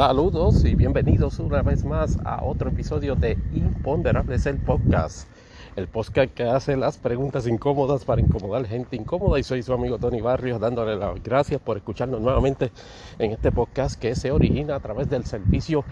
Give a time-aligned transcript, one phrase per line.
[0.00, 5.28] Saludos y bienvenidos una vez más a otro episodio de Imponderables el podcast.
[5.76, 9.98] El podcast que hace las preguntas incómodas para incomodar gente incómoda y soy su amigo
[9.98, 12.72] Tony Barrios dándole las gracias por escucharnos nuevamente
[13.18, 15.84] en este podcast que se origina a través del servicio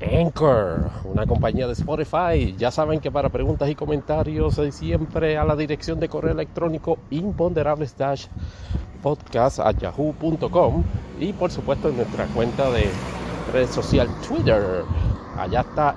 [0.00, 2.54] Anchor, una compañía de Spotify.
[2.56, 7.96] Ya saben que para preguntas y comentarios siempre a la dirección de correo electrónico imponderables
[9.02, 10.84] podcast a yahoo.com
[11.18, 12.88] y por supuesto en nuestra cuenta de
[13.52, 14.84] red social Twitter.
[15.36, 15.96] Allá está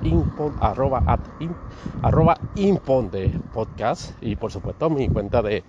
[0.60, 1.20] arroba, at,
[2.02, 5.64] arroba imponde podcast y por supuesto mi cuenta de,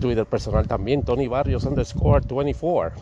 [0.00, 2.98] Twitter personal también, Tony Barrios underscore 24.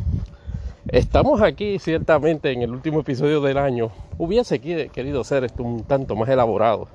[0.88, 3.90] Estamos aquí ciertamente en el último episodio del año.
[4.18, 6.88] Hubiese querido ser esto un tanto más elaborado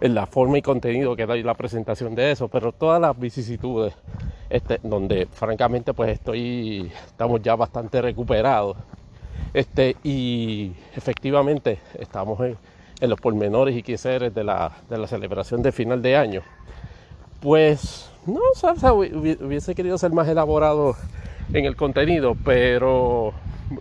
[0.00, 3.94] en la forma y contenido que da la presentación de eso, pero todas las vicisitudes,
[4.50, 8.76] este, donde francamente pues estoy, estamos ya bastante recuperados
[9.54, 12.56] este, y efectivamente estamos en,
[13.00, 16.42] los pormenores y quisiera de la, de la celebración de final de año.
[17.40, 18.40] Pues no,
[18.92, 20.94] hubiese querido ser más elaborado
[21.52, 23.32] en el contenido, pero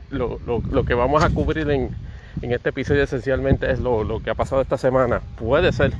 [0.09, 1.95] lo, que vamos a cubrir en,
[2.41, 5.21] este episodio esencialmente es lo, que ha pasado esta semana.
[5.37, 5.93] Puede ser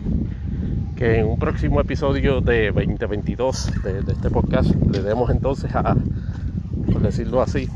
[0.98, 5.96] que en un próximo episodio de 2022 de, de este podcast le demos entonces a,
[6.92, 7.70] por decirlo así,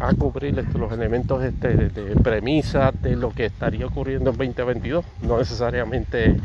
[0.00, 5.04] a cubrir los elementos este, de, premisa de lo que estaría ocurriendo en 2022.
[5.22, 6.36] No necesariamente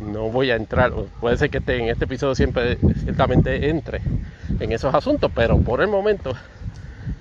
[0.00, 4.00] no voy a entrar, puede ser que en este episodio siempre ciertamente entre
[4.60, 6.34] en esos asuntos, pero por el momento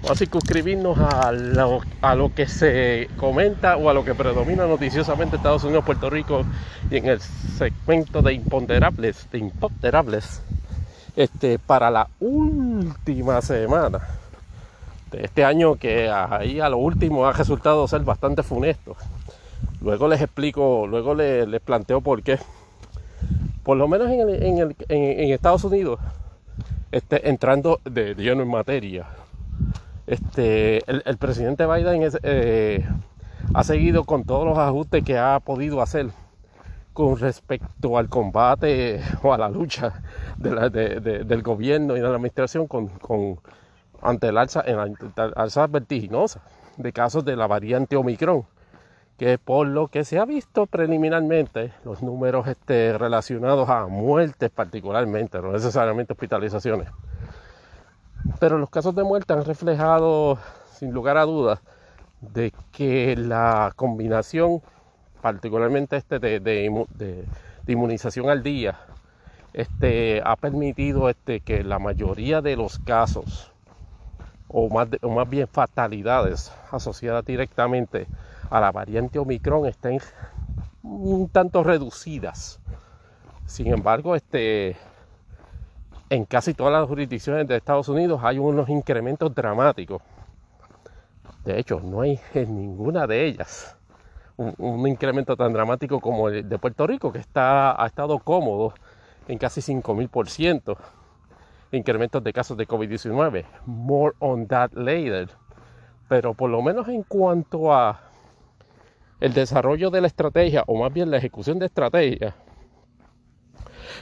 [0.03, 4.67] vamos a circunscribirnos a lo, a lo que se comenta o a lo que predomina
[4.67, 6.43] noticiosamente Estados Unidos, Puerto Rico
[6.91, 10.43] y en el segmento de imponderables, de imponderables,
[11.15, 14.01] este, para la última semana
[15.13, 18.95] este año que ahí a lo último ha resultado ser bastante funesto.
[19.81, 22.39] Luego les explico, luego les, planteo por qué.
[23.63, 25.99] Por lo menos en, Estados Unidos,
[26.91, 29.07] este, entrando de, lleno en materia,
[30.07, 32.85] este, el, presidente Biden eh,
[33.53, 36.07] ha seguido con todos los ajustes que ha podido hacer
[36.93, 40.01] con respecto al combate o a la lucha
[40.37, 42.89] del gobierno y de la administración con
[44.07, 46.41] ante el alza, la alza vertiginosa
[46.77, 48.45] de casos de la variante Omicron,
[49.17, 55.41] que por lo que se ha visto preliminarmente, los números este, relacionados a muertes particularmente,
[55.41, 56.89] no necesariamente hospitalizaciones,
[58.39, 60.37] pero los casos de muerte han reflejado,
[60.71, 61.59] sin lugar a dudas,
[62.21, 64.61] de que la combinación,
[65.21, 67.25] particularmente este de, de,
[67.67, 68.79] inmunización al día,
[69.53, 73.51] este, ha permitido este, que la mayoría de los casos
[74.47, 78.07] o más, más bien fatalidades asociadas directamente
[78.49, 79.99] a la variante Omicron estén
[80.83, 82.59] un tanto reducidas.
[83.45, 84.75] Sin embargo, este,
[86.09, 90.01] en casi todas las jurisdicciones de Estados Unidos hay unos incrementos dramáticos.
[91.43, 93.77] De hecho, no hay en ninguna de ellas
[94.37, 98.73] un, un incremento tan dramático como el de Puerto Rico, que está, ha estado cómodo
[99.27, 100.77] en casi 5.000%
[101.71, 103.45] incrementos de casos de COVID-19.
[103.65, 105.29] More on that later.
[106.07, 108.01] Pero por lo menos en cuanto a
[109.19, 112.35] el desarrollo de la estrategia, o más bien la ejecución de estrategia,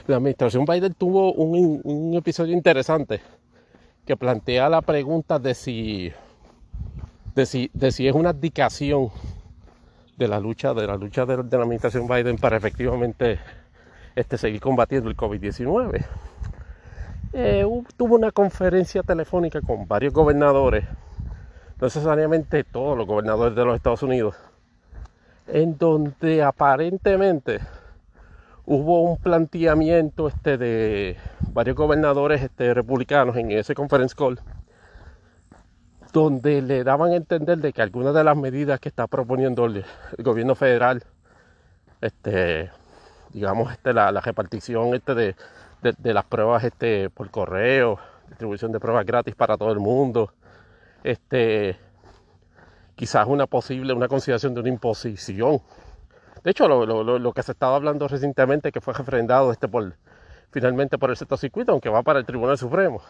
[0.06, 3.20] la administración Biden tuvo un, episodio interesante
[4.04, 6.12] que plantea la pregunta de si,
[7.34, 9.10] de si, de si es una abdicación
[10.16, 13.38] de la lucha, de la lucha de, la administración Biden para efectivamente
[14.14, 16.04] este, seguir combatiendo el COVID-19.
[17.32, 20.84] Eh, tuvo una conferencia telefónica con varios gobernadores,
[21.78, 24.36] no necesariamente todos los gobernadores de los Estados Unidos,
[25.46, 27.60] en donde aparentemente
[28.64, 31.16] hubo un planteamiento este, de
[31.52, 34.40] varios gobernadores este, republicanos en ese conference call,
[36.12, 39.84] donde le daban a entender de que algunas de las medidas que está proponiendo el,
[40.18, 41.02] gobierno federal,
[42.00, 42.70] este,
[43.32, 45.36] digamos, este, la, la repartición este, de
[45.92, 47.98] de, las pruebas este, por correo,
[48.28, 50.32] distribución de pruebas gratis para todo el mundo,
[51.04, 51.76] este,
[52.94, 55.60] quizás una posible, una consideración de una imposición.
[56.42, 59.94] De hecho, lo, que se estaba hablando recientemente, que fue refrendado este por,
[60.50, 63.02] finalmente por el sector circuito, aunque va para el Tribunal Supremo,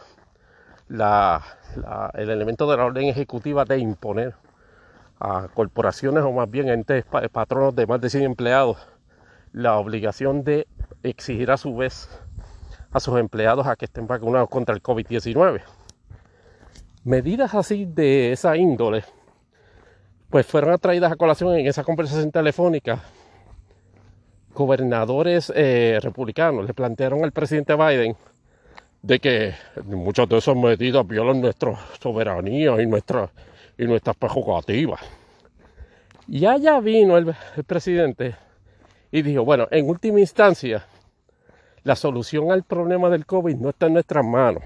[0.89, 4.35] el elemento de la orden ejecutiva de imponer
[5.19, 8.77] a corporaciones o más bien entes patronos de más de 100 empleados
[9.57, 10.69] la obligación de
[11.03, 12.11] exigir a su vez
[12.97, 15.61] a sus empleados a que estén vacunados contra el COVID-19.
[17.05, 19.05] Medidas así de esa índole
[20.31, 23.01] pues fueron atraídas a colación en esa conversación telefónica.
[24.55, 28.17] Gobernadores eh, republicanos le plantearon al presidente Biden
[29.03, 29.55] de que
[29.85, 33.31] muchas de esas medidas violan nuestra soberanía y, nuestra,
[33.79, 35.01] y nuestras prerrogativas.
[36.27, 37.35] Y allá vino el,
[37.67, 38.35] presidente
[39.13, 40.85] y dijo, bueno, en última instancia,
[41.87, 44.65] la solución al problema del COVID no está en nuestras manos.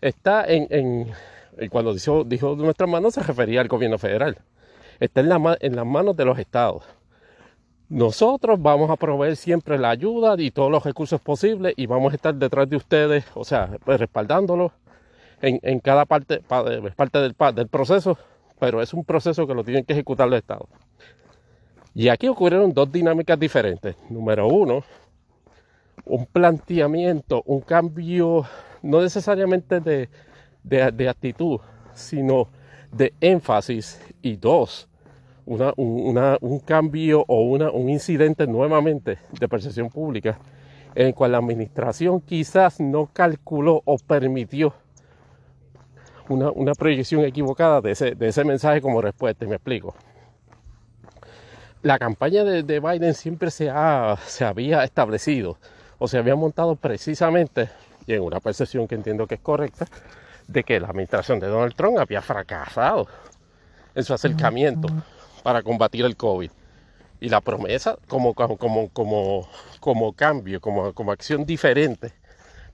[0.00, 1.12] Está en,
[1.70, 4.38] cuando dijo, dijo nuestras manos se refería al gobierno federal.
[5.00, 6.82] Está en, la, en las manos de los estados.
[7.90, 12.16] Nosotros vamos a proveer siempre la ayuda y todos los recursos posibles y vamos a
[12.16, 14.72] estar detrás de ustedes, o sea, pues, respaldándolos
[15.42, 18.16] en, cada parte, parte del, del proceso,
[18.58, 20.68] pero es un proceso que lo tienen que ejecutar los estados.
[21.94, 23.94] Y aquí ocurrieron dos dinámicas diferentes.
[24.08, 24.84] Número uno,
[26.04, 28.44] un planteamiento, un cambio,
[28.82, 30.08] no necesariamente de,
[30.62, 31.60] de, de actitud,
[31.94, 32.48] sino
[32.92, 34.00] de énfasis.
[34.22, 34.88] Y dos,
[35.46, 40.38] un cambio o un incidente nuevamente de percepción pública
[40.94, 44.74] en el cual la administración quizás no calculó o permitió
[46.28, 49.44] una, proyección equivocada de ese, mensaje como respuesta.
[49.44, 49.94] Y me explico.
[51.82, 53.70] La campaña de, Biden siempre se,
[54.26, 55.56] se había establecido
[55.98, 57.68] o se había montado precisamente,
[58.06, 59.86] y en una percepción que entiendo que es correcta,
[60.46, 63.06] de que la administración de Donald Trump había fracasado
[63.94, 64.88] en su acercamiento
[65.42, 66.50] para combatir el COVID.
[67.20, 68.56] Y la promesa como, como,
[68.88, 69.48] como,
[69.80, 72.12] como cambio, como, como acción diferente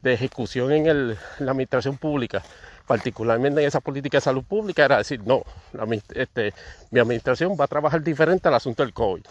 [0.02, 2.42] de ejecución en, la administración pública,
[2.86, 5.42] particularmente en esa política de salud pública, era decir, no,
[6.14, 6.52] este,
[6.90, 9.22] mi administración va a trabajar diferente al asunto del COVID.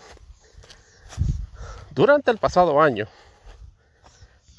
[1.92, 3.08] Durante el pasado año,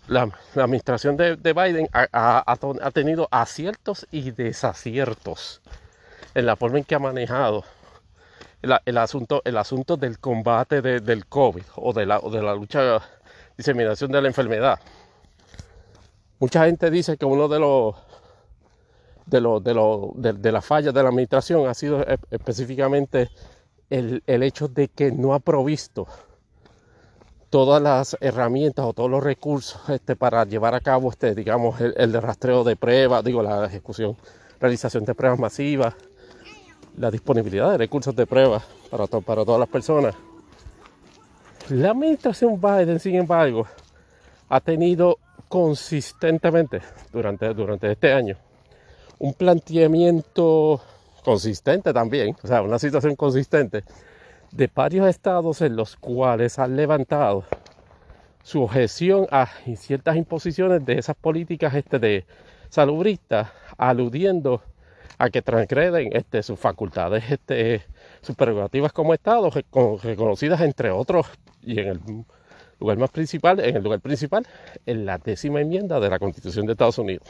[0.08, 5.62] la, administración de, Biden ha, tenido aciertos y desaciertos
[6.34, 7.64] en la forma en que ha manejado
[8.62, 13.00] el, asunto, el asunto del combate del COVID o de la, de la lucha,
[13.56, 14.80] diseminación de la enfermedad.
[16.38, 17.94] Mucha gente dice que uno de los
[19.26, 23.30] de, de, de, las fallas de la administración ha sido e, específicamente
[23.88, 26.06] el, hecho de que no ha provisto
[27.54, 31.94] todas las herramientas o todos los recursos este, para llevar a cabo este, digamos, el,
[31.96, 34.16] el rastreo de pruebas, digo, la ejecución,
[34.58, 35.94] realización de pruebas masivas,
[36.96, 40.16] la disponibilidad de recursos de prueba para, para todas las personas.
[41.68, 43.68] La administración Biden, sin embargo,
[44.48, 46.82] ha tenido consistentemente
[47.12, 48.36] durante, durante este año
[49.20, 50.80] un planteamiento
[51.24, 53.84] consistente también, o sea, una situación consistente
[54.54, 57.44] de varios estados en los cuales han levantado
[58.44, 62.24] su objeción a ciertas imposiciones de esas políticas este, de
[62.68, 64.62] salubristas, aludiendo
[65.18, 67.82] a que transgreden este, sus facultades, este,
[68.20, 69.50] sus prerrogativas como Estado,
[70.02, 71.26] reconocidas entre otros
[71.62, 72.00] y en el
[72.78, 74.46] lugar más principal, en el lugar principal,
[74.86, 77.26] en la décima enmienda de la Constitución de Estados Unidos.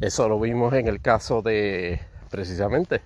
[0.00, 2.00] Eso lo vimos en el caso de,
[2.34, 3.00] precisamente,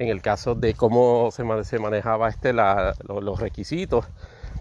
[0.00, 1.44] en el caso de cómo se,
[1.78, 4.06] manejaba este, los requisitos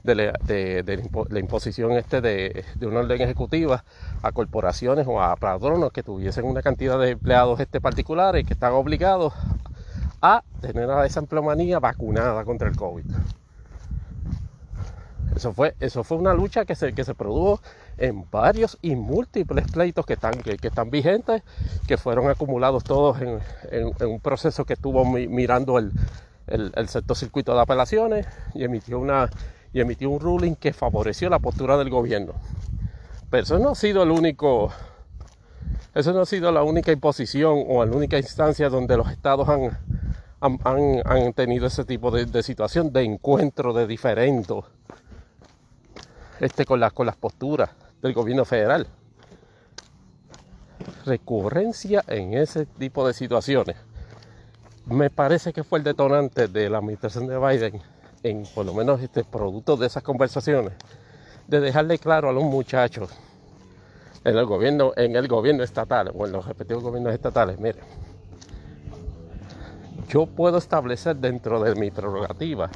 [0.04, 3.84] de la, imposición este de, una orden ejecutiva
[4.22, 8.74] a corporaciones o a patronos que tuviesen una cantidad de empleados este particulares que están
[8.74, 9.34] obligados
[10.22, 13.06] a tener a esa empleomanía vacunada contra el COVID.
[15.36, 17.60] Eso fue, eso fue una lucha que se, que se produjo
[17.98, 21.44] en varios y múltiples pleitos que están, que, están vigentes,
[21.88, 23.40] que fueron acumulados todos en,
[24.08, 25.92] un proceso que estuvo mirando el,
[26.48, 29.30] el, el sector circuito de apelaciones y emitió una
[29.76, 32.34] y emitió un ruling que favoreció la postura del gobierno.
[33.30, 34.72] Pero eso no ha sido el único,
[35.94, 39.78] eso no ha sido la única imposición o la única instancia donde los estados han,
[40.40, 44.56] han, tenido ese tipo de, situación de encuentro de diferentes
[46.40, 47.70] este, con, las, con las posturas
[48.02, 48.88] del gobierno federal.
[51.06, 53.78] Recurrencia en ese tipo de situaciones.
[54.86, 57.82] Me parece que fue el detonante de la administración de Biden
[58.26, 60.74] en por lo menos este producto de esas conversaciones,
[61.48, 63.12] de dejarle claro a los muchachos
[64.24, 67.84] en el gobierno, en el gobierno estatal o en los respectivos gobiernos estatales, miren,
[70.10, 72.70] yo puedo establecer dentro de mi prerrogativa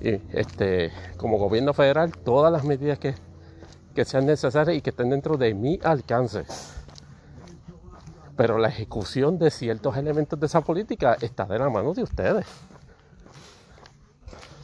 [0.00, 3.14] este, como gobierno federal todas las medidas que,
[3.98, 6.44] que sean necesarias y que estén dentro de mi alcance.
[8.36, 12.46] Pero la ejecución de ciertos elementos de esa política está de la mano de ustedes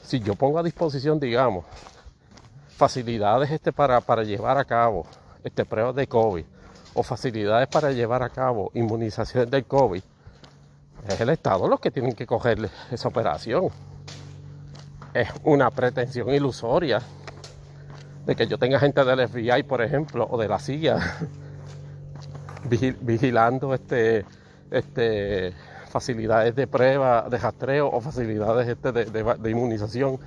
[0.05, 1.65] si yo pongo a disposición, digamos,
[2.77, 5.05] facilidades este para, para llevar a cabo
[5.43, 6.45] este pruebas de COVID
[6.95, 10.03] o facilidades para llevar a cabo inmunizaciones del COVID,
[11.09, 13.71] es el Estado los que tienen que coger esa operación.
[15.13, 17.03] Es una pretensión ilusoria
[18.27, 20.99] de que yo tenga gente del FBI, por ejemplo, o de la CIA,
[23.01, 24.25] vigilando este,
[24.71, 25.53] este,
[25.91, 30.19] facilidades de prueba, de rastreo o facilidades este de, inmunización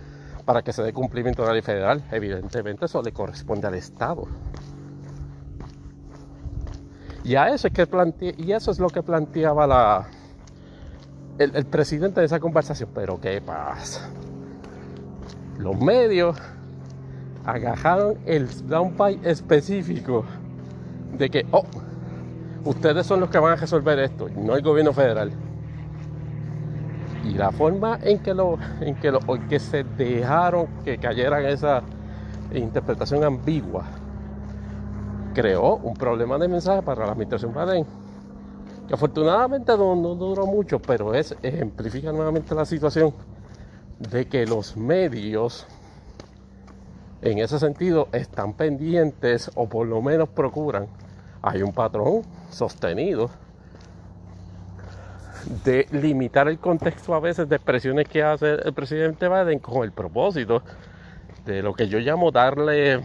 [0.45, 2.03] para que se dé cumplimiento de la ley federal.
[2.11, 4.27] Evidentemente eso le corresponde al Estado.
[7.23, 10.07] Y, eso es, que y eso es lo que planteaba la,
[11.39, 12.89] el presidente de esa conversación.
[12.93, 14.09] Pero ¿qué pasa?
[15.57, 16.37] Los medios
[17.47, 20.25] agajaron el downpipe específico
[21.17, 21.63] de que, oh,
[22.65, 25.31] ustedes son los que van a resolver esto, no el gobierno federal.
[27.23, 31.45] Y la forma en que, lo, en que, lo, en que se dejaron que cayeran
[31.45, 31.81] esa
[32.53, 33.85] interpretación ambigua
[35.33, 37.85] creó un problema de mensaje para la administración Biden,
[38.87, 43.13] que afortunadamente no, no duró mucho, pero es, ejemplifica nuevamente la situación
[43.99, 45.65] de que los medios
[47.31, 50.87] en ese sentido están pendientes o por lo menos procuran,
[51.41, 53.29] hay un patrón sostenido
[55.63, 59.91] de limitar el contexto a veces de expresiones que hace el presidente Biden con el
[59.91, 60.61] propósito
[61.45, 63.01] de lo que yo llamo darle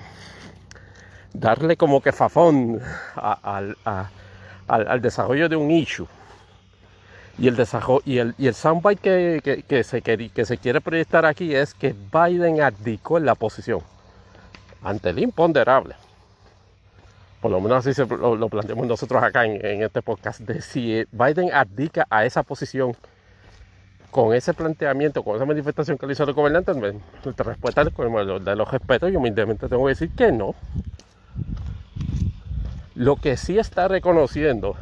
[1.33, 2.81] darle como que fafón
[3.15, 3.77] al,
[5.01, 6.07] desarrollo de un issue.
[7.39, 11.25] Y el desarrollo y el, y el soundbite que, que, se, que se quiere proyectar
[11.25, 13.81] aquí es que Biden abdicó en la posición
[14.83, 15.95] ante el imponderable.
[17.41, 22.07] Por lo menos así lo, planteamos nosotros acá en, este podcast, de si Biden abdica
[22.09, 22.97] a esa posición
[24.13, 26.73] con ese planteamiento, con esa manifestación que le hizo el gobernante,
[27.25, 30.55] nuestra respuesta de los respetos y humildemente tengo que decir que no.
[32.95, 34.77] Lo que sí está reconociendo,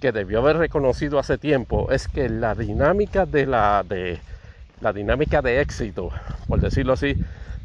[0.00, 4.18] que debió haber reconocido hace tiempo, es que la dinámica de la, de,
[4.80, 6.08] la dinámica de éxito,
[6.48, 7.14] por decirlo así,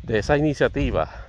[0.04, 1.29] de esa iniciativa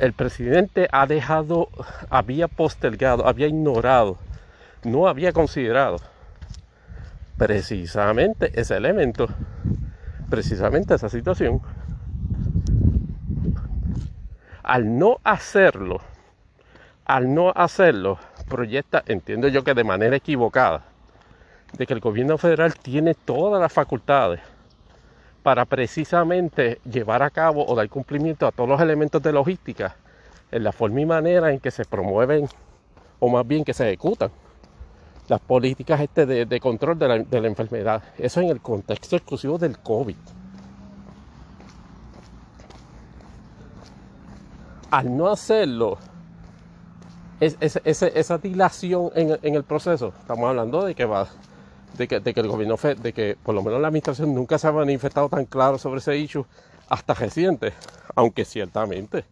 [0.00, 1.68] el presidente ha dejado,
[2.08, 4.16] había postergado, había ignorado,
[4.82, 5.98] no había considerado
[7.36, 9.28] precisamente ese elemento,
[10.30, 11.60] precisamente esa situación.
[14.62, 16.00] Al no hacerlo,
[17.04, 20.82] al no hacerlo, proyecta, entiendo yo que de manera equivocada,
[21.76, 24.40] de que el gobierno federal tiene todas las facultades
[25.42, 29.96] para precisamente llevar a cabo o dar cumplimiento a todos los elementos de logística
[30.50, 32.48] en la forma y manera en que se promueven
[33.18, 34.30] o más bien que se ejecutan
[35.28, 38.02] las políticas este de, control de la, de la, enfermedad.
[38.18, 40.16] Eso en el contexto exclusivo del COVID.
[44.90, 45.98] Al no hacerlo,
[47.38, 51.28] es, esa dilación en, en, el proceso, estamos hablando de que va
[51.96, 55.28] de que, el gobierno, de que por lo menos la administración nunca se ha manifestado
[55.28, 56.44] tan claro sobre ese issue
[56.88, 57.72] hasta reciente,
[58.14, 59.24] aunque ciertamente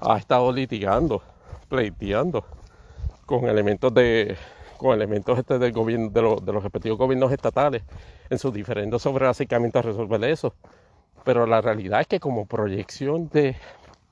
[0.00, 1.22] ha estado litigando,
[1.68, 2.44] pleiteando
[3.26, 4.36] con elementos de
[4.78, 7.82] con elementos este del gobierno, de, de los respectivos gobiernos estatales
[8.30, 10.54] en sus diferentes sobre acercamientos a resolver eso.
[11.24, 13.56] Pero la realidad es que como proyección de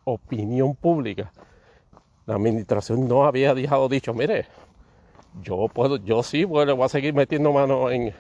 [0.03, 1.33] opinión pública,
[2.27, 4.47] la administración no había dejado dicho, mire,
[5.43, 8.15] yo puedo, yo sí, bueno, voy a seguir metiendo mano en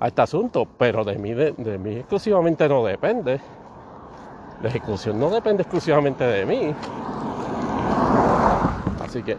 [0.00, 3.40] a este asunto, pero de mí, de, mí exclusivamente no depende.
[4.60, 6.74] La ejecución no depende exclusivamente de mí.
[9.00, 9.36] Así que,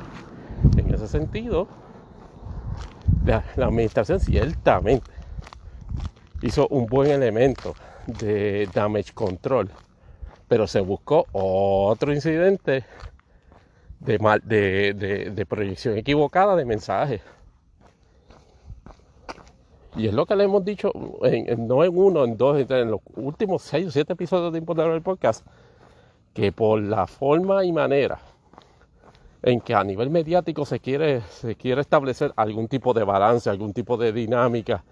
[0.78, 1.68] en ese sentido,
[3.26, 5.12] la, la administración ciertamente
[6.42, 7.76] hizo un buen elemento
[8.08, 9.70] de damage control,
[10.48, 12.86] pero se buscó otro incidente
[14.06, 14.94] de, mal, de,
[15.34, 17.22] de, proyección equivocada de mensajes.
[19.96, 20.92] Y es lo que le hemos dicho,
[21.58, 25.46] no en uno, en dos, en los últimos seis o siete episodios de del Podcast,
[26.34, 28.20] que por la forma y manera
[29.42, 33.74] en que a nivel mediático se quiere, se quiere establecer algún tipo de balance, algún
[33.74, 34.84] tipo de dinámica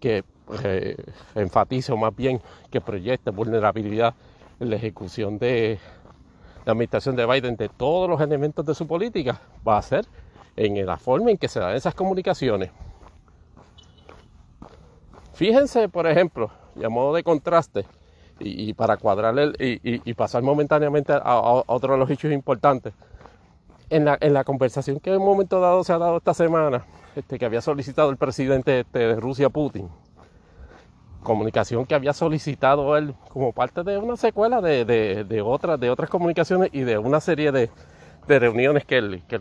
[0.00, 0.24] que
[0.62, 0.96] eh,
[1.34, 4.14] enfatice o más bien que proyecte vulnerabilidad
[4.60, 5.78] en la ejecución de,
[6.66, 10.04] la administración de Biden de todos los elementos de su política va a ser
[10.56, 12.70] en la forma en que se dan esas comunicaciones.
[15.32, 17.86] Fíjense, por ejemplo, y a modo de contraste,
[18.38, 22.92] y, para cuadrarle y, pasar momentáneamente a, otro de los hechos importantes,
[23.88, 27.46] en la, conversación que en un momento dado se ha dado esta semana, este, que
[27.46, 29.88] había solicitado el presidente este, de Rusia, Putin,
[31.26, 36.70] comunicación que había solicitado él como parte de una secuela de, otras, de otras comunicaciones
[36.72, 37.68] y de una serie de,
[38.28, 39.36] de reuniones que el, que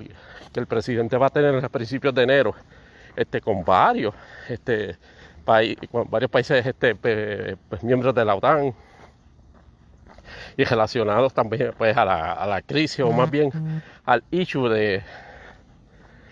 [0.56, 2.56] el, presidente va a tener a principios de enero
[3.16, 4.16] este, con varios,
[4.50, 4.98] este,
[5.92, 8.74] con varios países este, pues, miembros de la OTAN
[10.58, 13.52] y relacionados también pues, a, la, a la crisis o más bien
[14.06, 15.04] al issue de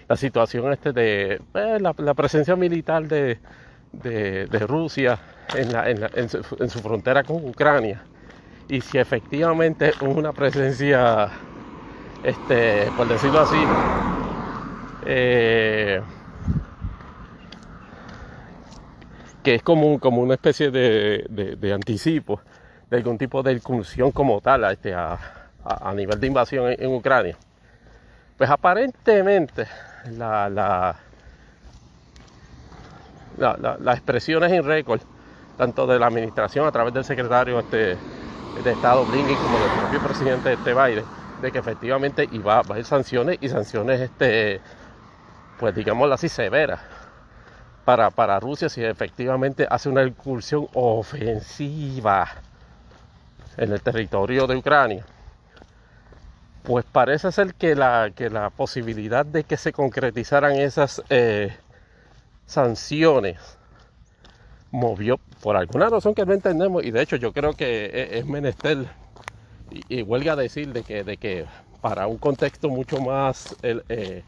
[0.07, 3.39] la situación este de pues, la, presencia militar de,
[3.93, 5.19] de, Rusia
[5.55, 8.03] en, la, en, en, su, frontera con Ucrania
[8.67, 11.29] y si efectivamente una presencia
[12.23, 13.61] este, por decirlo así,
[15.05, 16.01] eh,
[19.43, 22.39] que es como, una especie de, anticipo
[22.89, 24.95] de algún tipo de incursión como tal a, este,
[25.95, 27.35] nivel de invasión en, Ucrania.
[28.37, 29.67] Pues aparentemente
[30.11, 30.95] la, la,
[33.43, 35.01] las expresiones en récord,
[35.57, 37.99] tanto de la administración a través del secretario este,
[38.55, 41.05] de Estado Blinken como del propio presidente este Biden,
[41.41, 44.61] de que efectivamente iba, a haber sanciones y sanciones, este,
[45.57, 46.79] pues digámoslo así, severas
[47.85, 52.27] para, para Rusia si efectivamente hace una incursión ofensiva
[53.57, 55.05] en el territorio de Ucrania.
[56.63, 61.57] Pues parece ser que la, que la posibilidad de que se concretizaran esas eh,
[62.45, 63.57] sanciones
[64.71, 68.87] movió por alguna razón que no entendemos y de hecho yo creo que es menester
[69.89, 71.45] y, huelga decir de que, de que
[71.81, 74.23] para un contexto mucho más eh,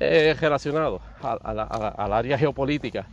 [0.00, 3.06] eh, relacionado al área geopolítica,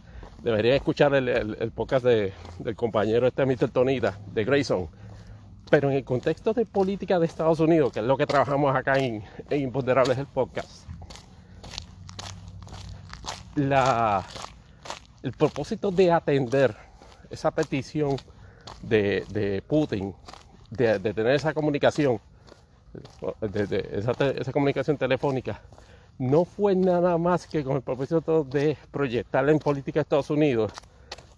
[0.43, 3.69] deberían escuchar el, podcast del compañero este Mr.
[3.69, 4.87] Tonita de Grayson.
[5.71, 8.99] Pero en el contexto de política de Estados Unidos, que es lo que trabajamos acá
[8.99, 10.84] en, en Imponderables el podcast,
[13.55, 16.75] el propósito de atender
[17.29, 18.17] esa petición
[18.81, 20.13] de, Putin
[20.69, 22.19] de, tener esa comunicación,
[23.91, 25.61] esa, comunicación telefónica,
[26.17, 30.71] no fue nada más que con el propósito de proyectar en política de Estados Unidos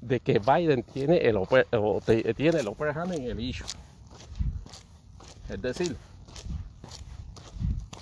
[0.02, 1.38] de que Biden tiene el
[2.36, 3.66] tiene el upper hand en el issue.
[5.50, 5.96] Es decir,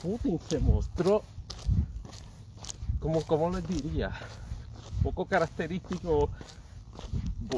[0.02, 1.24] Putin se mostró,
[3.06, 4.12] como, como les diría,
[5.04, 6.32] poco característico,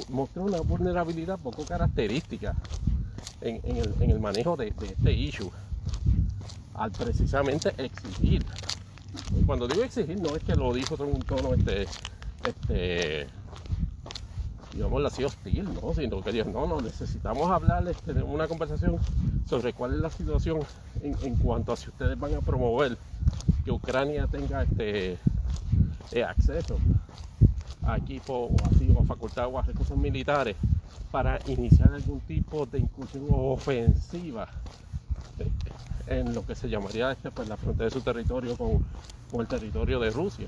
[0.10, 2.54] mostró una vulnerabilidad poco característica
[3.40, 3.62] en,
[4.12, 5.50] el, manejo de, este issue
[6.74, 8.46] al precisamente exigir.
[9.46, 11.88] Cuando digo exigir, no es que lo dijo en un tono este,
[12.44, 13.28] este
[14.78, 15.92] digamos así hostil, ¿no?
[15.96, 19.00] sino que dijo, no, no, necesitamos hablarles, tener una conversación
[19.50, 20.60] sobre cuál es la situación
[21.02, 22.96] en, cuanto a si ustedes van a promover
[23.66, 25.18] que Ucrania tenga este
[26.12, 26.78] eh, acceso
[27.82, 30.56] a equipos o así, o a facultades o a recursos militares
[31.12, 34.48] para iniciar algún tipo de incursión ofensiva
[36.06, 38.86] en lo que se llamaría este, pues, la frontera de su territorio con,
[39.42, 40.48] el territorio de Rusia.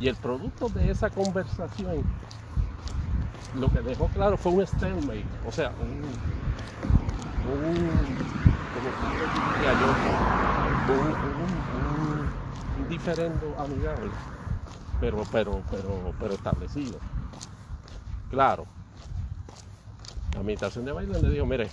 [0.00, 2.04] Y el producto de esa conversación
[3.52, 6.20] lo que dejó claro fue un stalemate, o sea, un,
[7.42, 8.16] un
[12.74, 14.10] un diferendo amigable
[15.00, 16.98] pero, pero, pero, pero establecido.
[18.28, 18.64] Claro.
[20.32, 21.72] La administración de Biden le dijo, mire,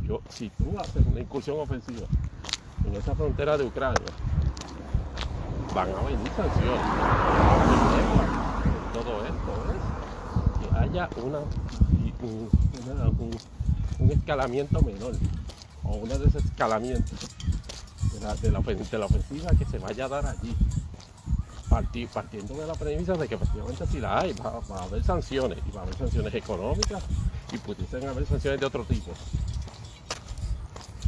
[0.00, 2.08] yo, si tú haces una incursión ofensiva
[2.82, 4.14] en esa frontera de Ucrania,
[5.74, 6.80] van a venir sanciones.
[8.92, 11.40] todo esto es que haya una,
[13.98, 15.14] un, escalamiento menor
[15.82, 17.16] o un desescalamiento
[18.12, 18.58] de la, de, la,
[19.06, 20.56] ofensiva que se vaya a dar allí
[22.12, 25.72] partiendo de la premisa de que efectivamente si la hay, va, a haber sanciones, y
[25.72, 27.02] va a haber sanciones económicas
[27.52, 29.10] y pudiesen haber sanciones de otro tipo.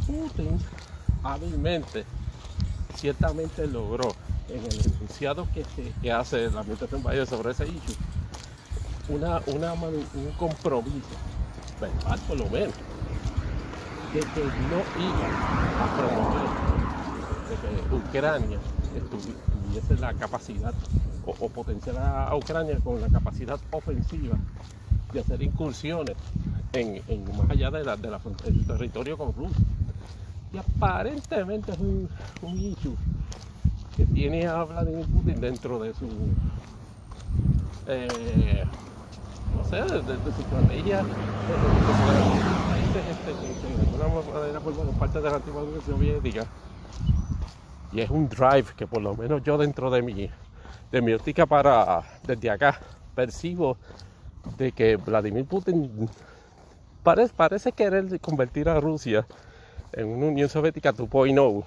[0.05, 0.59] Putin
[1.23, 2.03] hábilmente,
[2.95, 4.13] ciertamente logró
[4.49, 7.95] en el enunciado que, hace la administración Biden sobre ese issue,
[9.09, 11.15] una, un compromiso,
[11.79, 12.73] verbal por lo menos,
[14.13, 15.27] de que no iba
[15.83, 16.67] a promover
[17.47, 18.59] de que Ucrania
[19.09, 20.73] tuviese la capacidad
[21.25, 24.37] o, potenciar a, Ucrania con la capacidad ofensiva
[25.13, 26.15] de hacer incursiones
[26.73, 27.01] en,
[27.37, 29.65] más allá de la, del territorio con Rusia.
[30.53, 32.09] Y aparentemente es un,
[32.41, 32.95] un issue
[33.97, 36.05] que tiene a Vladimir Putin dentro de su
[37.87, 38.63] eh,
[39.57, 41.53] no sé, de, su estrategia de,
[44.03, 46.45] alguna manera forman parte de la antigua Unión Soviética.
[47.91, 50.29] Y es un drive que por lo menos yo dentro de mi,
[50.91, 52.79] de mi óptica para desde acá
[53.15, 53.77] percibo
[54.57, 56.09] de que Vladimir Putin
[57.03, 59.25] parece, parece querer convertir a Rusia
[59.93, 61.63] en una Unión Soviética 2.0,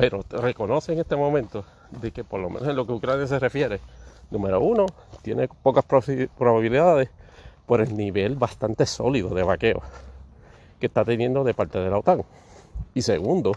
[0.00, 3.38] pero reconoce en este momento de que por lo menos en lo que Ucrania se
[3.38, 3.80] refiere,
[4.30, 4.86] número uno,
[5.22, 7.10] tiene pocas probabilidades
[7.66, 9.82] por el nivel bastante sólido de vaqueo
[10.78, 12.22] que está teniendo de parte de la OTAN.
[12.94, 13.52] Y segundo,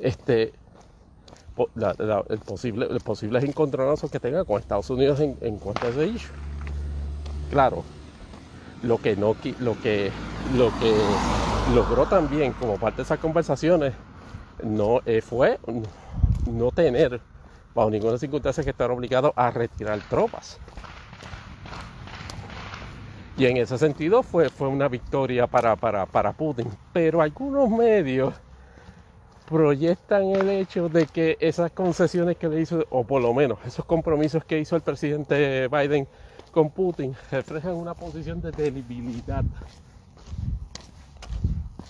[0.00, 0.52] este,
[2.28, 6.32] el posible, los posibles encontronazos que tenga con Estados Unidos en, cuanto a ese issue.
[7.50, 7.84] Claro,
[8.82, 10.10] lo que, no, lo, que,
[10.56, 10.96] lo que
[11.72, 13.94] logró también como parte de esas conversaciones
[14.62, 15.58] no eh, fue
[16.50, 17.20] no tener
[17.74, 20.58] bajo ninguna circunstancia que estar obligado a retirar tropas.
[23.36, 26.68] Y en ese sentido fue, fue una victoria para, para, para Putin.
[26.92, 28.34] Pero algunos medios
[29.46, 33.84] proyectan el hecho de que esas concesiones que le hizo, o por lo menos esos
[33.84, 36.08] compromisos que hizo el presidente Biden
[36.50, 39.44] con Putin, reflejan una posición de debilidad.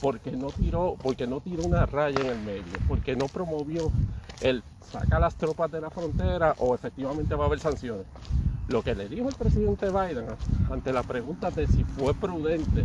[0.02, 3.90] Porque no tiró, porque no tiró una raya en el medio, porque no promovió
[4.40, 8.04] el saca las tropas de la frontera o efectivamente va a haber sanciones.
[8.68, 10.26] Lo que le dijo el presidente Biden
[10.70, 12.84] ante la pregunta de si fue prudente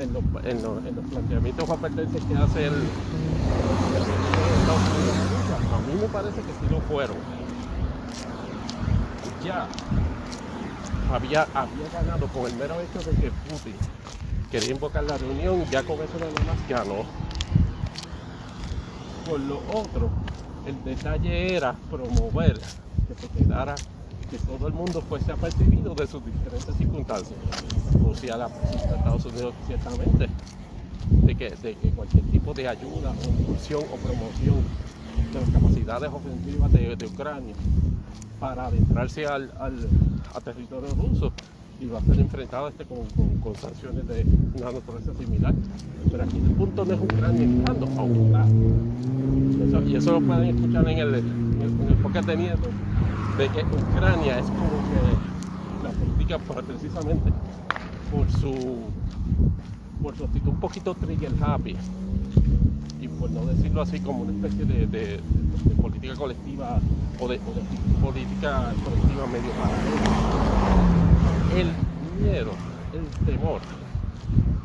[0.00, 2.72] en los, en los, en los planteamientos o advertencias que hace el,
[4.72, 7.16] a mí me parece que sí lo fueron.
[9.44, 9.66] Ya
[11.12, 14.01] había, había ganado con el mero hecho de que Putin
[14.52, 17.04] quería invocar la reunión, ya con eso nada más ganó.
[19.26, 20.10] Por lo otro,
[20.66, 22.60] el detalle era promover
[23.08, 23.28] que se
[24.30, 27.38] que todo el mundo fuese apercibido de sus diferentes circunstancias.
[28.02, 30.28] Rusia, la presidenta de Estados Unidos, ciertamente,
[31.10, 34.62] de que, de que cualquier tipo de ayuda o incursión o promoción
[35.32, 37.54] de las capacidades ofensivas de, Ucrania
[38.38, 39.50] para adentrarse al,
[40.34, 41.32] a territorio ruso
[41.80, 44.24] y va a ser enfrentado este con, sanciones de
[44.56, 45.54] una naturaleza similar.
[46.10, 49.88] Pero aquí el punto no es Ucrania entrando a Ucrania.
[49.88, 52.68] y eso lo pueden escuchar en el, en el, de Nieto,
[53.38, 57.32] de que Ucrania es como que la política precisamente
[58.12, 58.54] por su
[60.02, 61.76] por su actitud un poquito trigger happy
[63.00, 65.20] y por no decirlo así como una especie de,
[65.80, 66.80] política colectiva
[67.20, 67.40] o de,
[68.00, 71.01] política colectiva medio paralela.
[71.54, 71.70] El
[72.22, 72.52] miedo,
[72.94, 73.60] el temor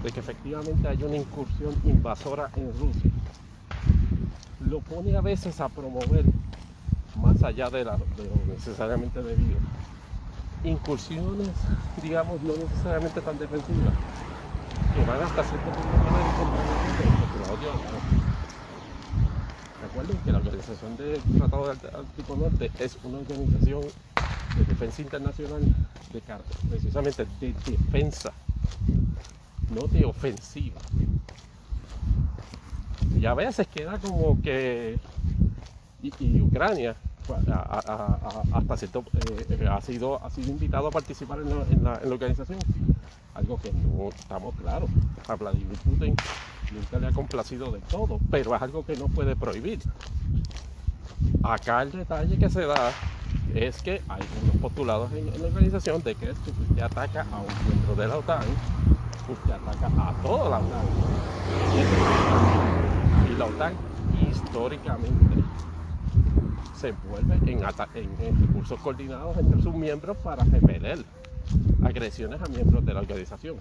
[0.04, 3.12] de que efectivamente haya una incursión invasora en Rusia
[4.70, 6.26] lo pone a veces a promover
[7.22, 9.58] más allá de, la, lo necesariamente debido.
[10.64, 11.50] Incursiones
[12.02, 13.94] digamos no necesariamente tan defensivas
[14.96, 15.88] que van hasta cierto punto
[19.98, 23.82] Recuerden que la Organización del Tratado del Ártico Norte es una organización
[24.56, 25.62] de defensa internacional
[26.14, 26.22] de
[26.70, 28.32] precisamente de defensa,
[29.74, 30.80] no de ofensiva.
[33.20, 35.00] Y a veces queda como que
[36.02, 37.40] y, Ucrania pues,
[38.54, 39.04] hasta cierto
[39.50, 42.60] eh, ha sido ha sido invitado a participar en la organización
[43.38, 44.90] algo que no estamos claros.
[45.28, 46.16] A Vladimir Putin
[46.74, 49.80] nunca le ha complacido de todo, pero es algo que no puede prohibir.
[51.44, 52.92] Acá el detalle que se da
[53.54, 57.68] es que hay unos postulados en, la organización de que si usted ataca a un
[57.68, 58.44] miembro de la OTAN,
[59.30, 60.86] usted ataca a toda la OTAN.
[63.30, 63.74] Y la OTAN
[64.30, 65.44] históricamente
[66.78, 67.60] se envuelve en,
[67.96, 71.04] en recursos coordinados entre sus miembros para repeler
[71.84, 73.58] agresiones a miembros de la organización.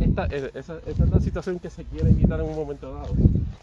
[0.00, 3.14] Esta, es la situación que se quiere evitar en un momento dado,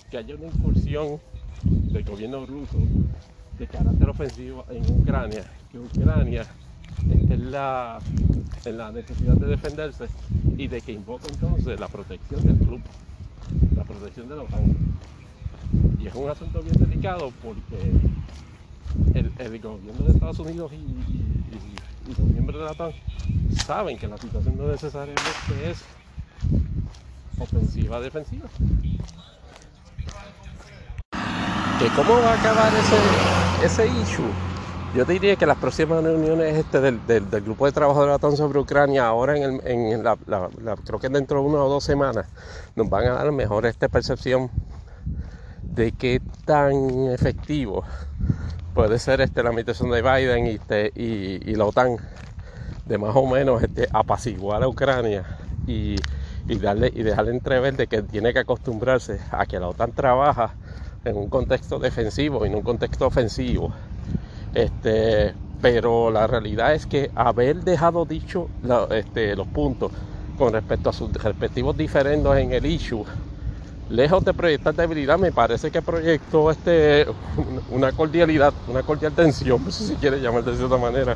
[0.10, 1.20] que haya una incursión
[1.64, 2.78] del gobierno ruso
[3.58, 6.46] de carácter ofensivo en Ucrania, que Ucrania
[7.12, 8.00] esté en la,
[8.66, 10.06] en la necesidad de defenderse
[10.58, 12.90] y de que invoque entonces la protección del grupo,
[13.76, 14.76] la protección de la OTAN.
[16.00, 17.92] Y es un asunto bien delicado porque
[19.14, 21.34] el, gobierno de Estados Unidos y
[22.08, 22.92] y los miembros de la TAN
[23.66, 25.84] saben que la situación no necesariamente es
[27.40, 28.48] ofensiva-defensiva.
[31.80, 32.72] ¿Que ¿Cómo va a acabar
[33.64, 34.24] ese, issue?
[34.96, 37.00] Yo diría que las próximas reuniones este del,
[37.42, 40.16] grupo de trabajo de la OTAN sobre Ucrania, ahora el, en la,
[40.86, 42.28] creo que dentro de una o dos semanas,
[42.76, 44.52] nos van a dar mejor esta percepción
[45.76, 47.84] de qué tan efectivo
[48.74, 50.60] puede ser este, la administración de Biden
[50.96, 51.98] y, la OTAN
[52.86, 55.24] de más o menos este, apaciguar a Ucrania
[55.68, 55.96] y,
[56.48, 60.54] y dejarle entrever de que tiene que acostumbrarse a que la OTAN trabaja
[61.06, 63.74] en un contexto defensivo y en un contexto ofensivo.
[64.54, 68.50] Este, pero la realidad es que haber dejado dicho
[68.92, 69.92] este, los puntos
[70.38, 73.06] con respecto a sus respectivos diferendos en el issue,
[73.94, 77.06] lejos de proyectar debilidad, me parece que proyectó este,
[77.70, 81.16] una cordialidad, una cordial tensión, si quiere llamar de cierta manera,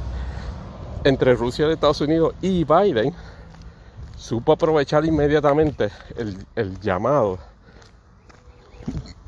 [1.04, 3.16] entre Rusia y Estados Unidos y Biden,
[4.16, 5.90] supo aprovechar inmediatamente
[6.56, 7.40] el, llamado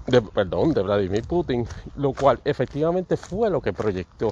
[0.05, 4.31] de, perdón, de Vladimir Putin, lo cual efectivamente fue lo que proyectó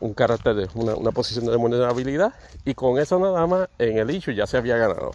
[0.00, 4.34] un carácter de una, posición de vulnerabilidad y con eso nada más en el issue
[4.34, 5.12] ya se había ganado.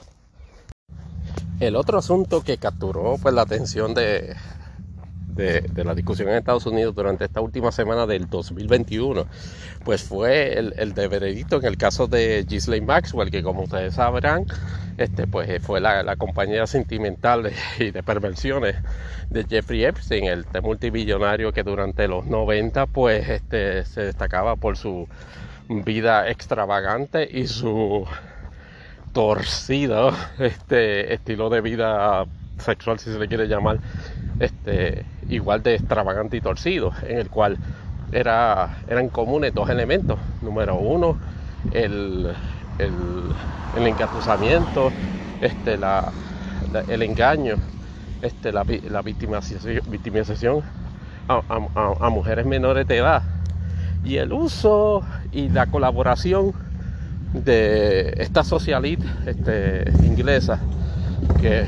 [1.60, 4.36] El otro asunto que capturó pues la atención de,
[5.38, 9.26] de, la discusión en Estados Unidos durante esta última semana del 2021,
[9.84, 13.93] pues fue el, el de veredicto en el caso de Ghislaine Maxwell, que como ustedes
[13.93, 14.45] sabrán,
[14.97, 18.76] este, pues fue la, compañera sentimental y de perversiones
[19.30, 25.08] de Jeffrey Epstein, el multibillonario que durante los 90 pues este, se destacaba por su
[25.69, 28.06] vida extravagante y su
[29.17, 32.25] torcido este, estilo de vida
[32.60, 33.80] sexual, si se le quiere llamar,
[34.39, 37.58] este, igual de extravagante y torcido, en el cual
[38.12, 40.19] era, eran comunes dos elementos.
[40.43, 41.17] Número uno,
[41.71, 42.32] el,
[42.77, 42.93] el,
[43.75, 43.95] el
[45.41, 46.12] este, la,
[46.88, 47.56] el engaño,
[48.21, 50.62] este, la, la victimización, victimización
[51.27, 51.41] a,
[51.99, 53.23] a, mujeres menores de edad
[54.06, 55.01] y el uso
[55.32, 56.53] y la colaboración
[57.34, 60.60] de esta socialite este, inglesa
[61.42, 61.66] que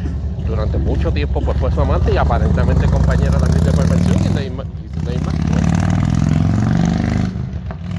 [0.48, 4.66] durante mucho tiempo pues, fue su amante y aparentemente compañera de perversión y Neymar,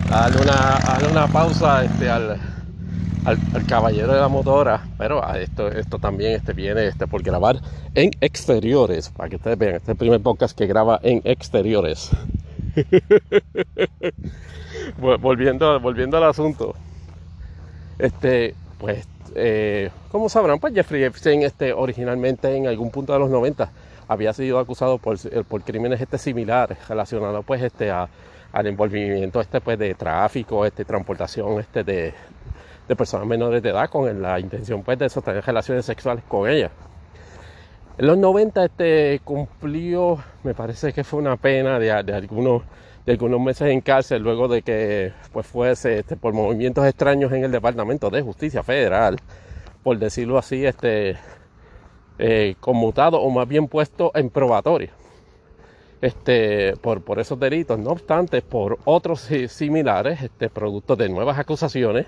[0.08, 2.36] Dale una, una pausa este, al,
[3.24, 7.60] al, caballero de la motora, pero esto, esto también este, viene este, por grabar
[7.94, 12.10] en exteriores, para que ustedes vean, este es el primer podcast que graba en exteriores.
[14.98, 16.74] volviendo, volviendo al asunto,
[18.00, 23.30] este, pues eh, como sabrán, pues Jeffrey Epstein este, originalmente en algún punto de los
[23.30, 23.70] 90
[24.08, 29.60] había sido acusado por, eh, por crímenes este, similares relacionados pues este al envolvimiento este
[29.60, 32.12] pues de tráfico, este transportación este de,
[32.88, 36.72] de personas menores de edad con la intención pues de sostener relaciones sexuales con ellas.
[37.98, 42.62] En los 90 este cumplió, me parece que fue una pena de, de algunos
[43.06, 47.44] de algunos meses en cárcel luego de que pues fuese este, por movimientos extraños en
[47.44, 49.16] el Departamento de Justicia Federal,
[49.82, 51.16] por decirlo así, este
[52.18, 54.90] eh, conmutado o más bien puesto en probatorio
[56.00, 57.78] este, por, por esos delitos.
[57.78, 62.06] No obstante, por otros similares, este, producto de nuevas acusaciones,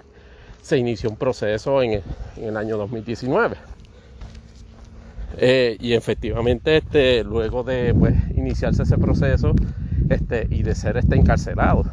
[0.61, 2.02] se inició un proceso en
[2.37, 3.57] el, año 2019.
[5.38, 9.55] Eh, y efectivamente, este, luego de pues, iniciarse ese proceso,
[10.12, 11.85] este, y de ser este encarcelado.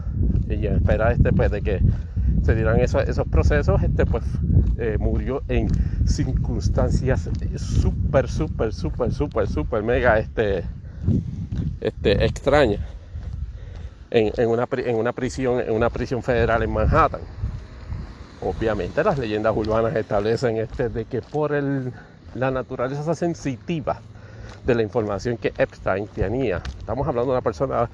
[0.48, 1.82] Y en espera este, pues, de que
[2.44, 4.24] se dieran esos, esos procesos, este, pues,
[4.78, 5.68] eh, murió en
[6.08, 10.64] circunstancias súper, súper, súper, súper, súper, mega este,
[11.82, 12.82] este, extrañas.
[14.12, 17.22] En, en, una, en, una prisión, en una prisión federal en Manhattan.
[18.42, 21.92] Obviamente las leyendas urbanas establecen este, de que por el,
[22.36, 24.00] la naturaleza sensitiva
[24.66, 26.62] de la información que Epstein tenía.
[26.78, 27.90] Estamos hablando de una persona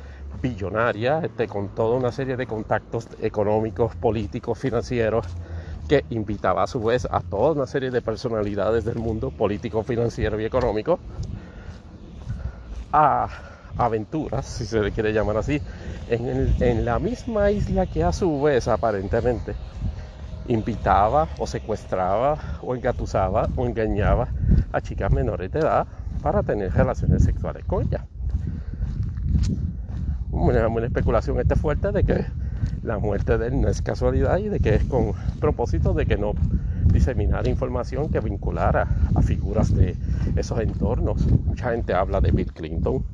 [0.45, 5.25] billonaria, este, con toda una serie de contactos económicos, políticos, financieros,
[5.87, 10.39] que invitaba a su vez a toda una serie de personalidades del mundo político, financiero
[10.39, 10.99] y económico
[12.91, 13.27] a
[13.77, 15.59] aventuras, si se le quiere llamar así,
[16.09, 19.55] en, en la misma isla que a su vez aparentemente
[20.47, 24.27] invitaba o secuestraba o engatusaba o engañaba
[24.71, 25.87] a chicas menores de edad
[26.21, 28.05] para tener relaciones sexuales con ella.
[30.35, 32.25] Una, una especulación este fuerte de que
[32.83, 36.17] la muerte de él no es casualidad y de que es con propósito de que
[36.17, 36.33] no
[36.91, 39.95] diseminar información que vinculara a figuras de
[40.35, 41.25] esos entornos.
[41.45, 43.05] Mucha gente habla de Bill Clinton,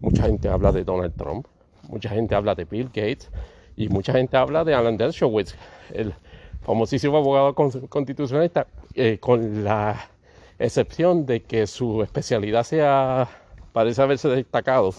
[0.00, 1.46] mucha gente habla de Donald Trump,
[1.88, 3.30] mucha gente habla de Bill Gates
[3.76, 5.54] y mucha gente habla de Alan Dershowitz,
[5.92, 6.14] el
[6.62, 10.08] famosísimo abogado constitucionalista, eh, con la
[10.58, 13.28] excepción de que su especialidad sea,
[13.72, 14.94] parece haberse destacado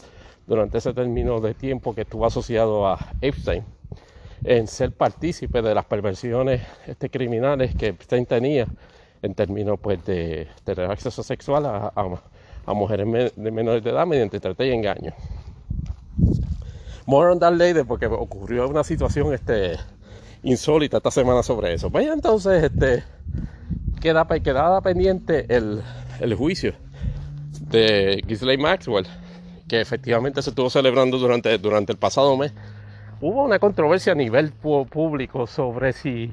[0.48, 3.64] durante ese término de tiempo que estuvo asociado a Epstein,
[4.44, 8.68] en ser partícipe de las perversiones este, criminales que Epstein tenía
[9.22, 14.40] en términos pues, de tener acceso sexual a, a, mujeres de menores de edad mediante
[14.40, 15.14] trata y engaño.
[17.08, 19.78] More on that later porque ocurrió una situación este,
[20.44, 21.90] insólita esta semana sobre eso.
[21.90, 23.04] Vaya entonces, este,
[24.02, 25.82] queda, pendiente el,
[26.20, 26.74] el juicio
[27.70, 29.08] de Ghislaine Maxwell,
[29.68, 32.54] que efectivamente se estuvo celebrando durante, durante el pasado mes
[33.22, 36.32] hubo una controversia a nivel público sobre si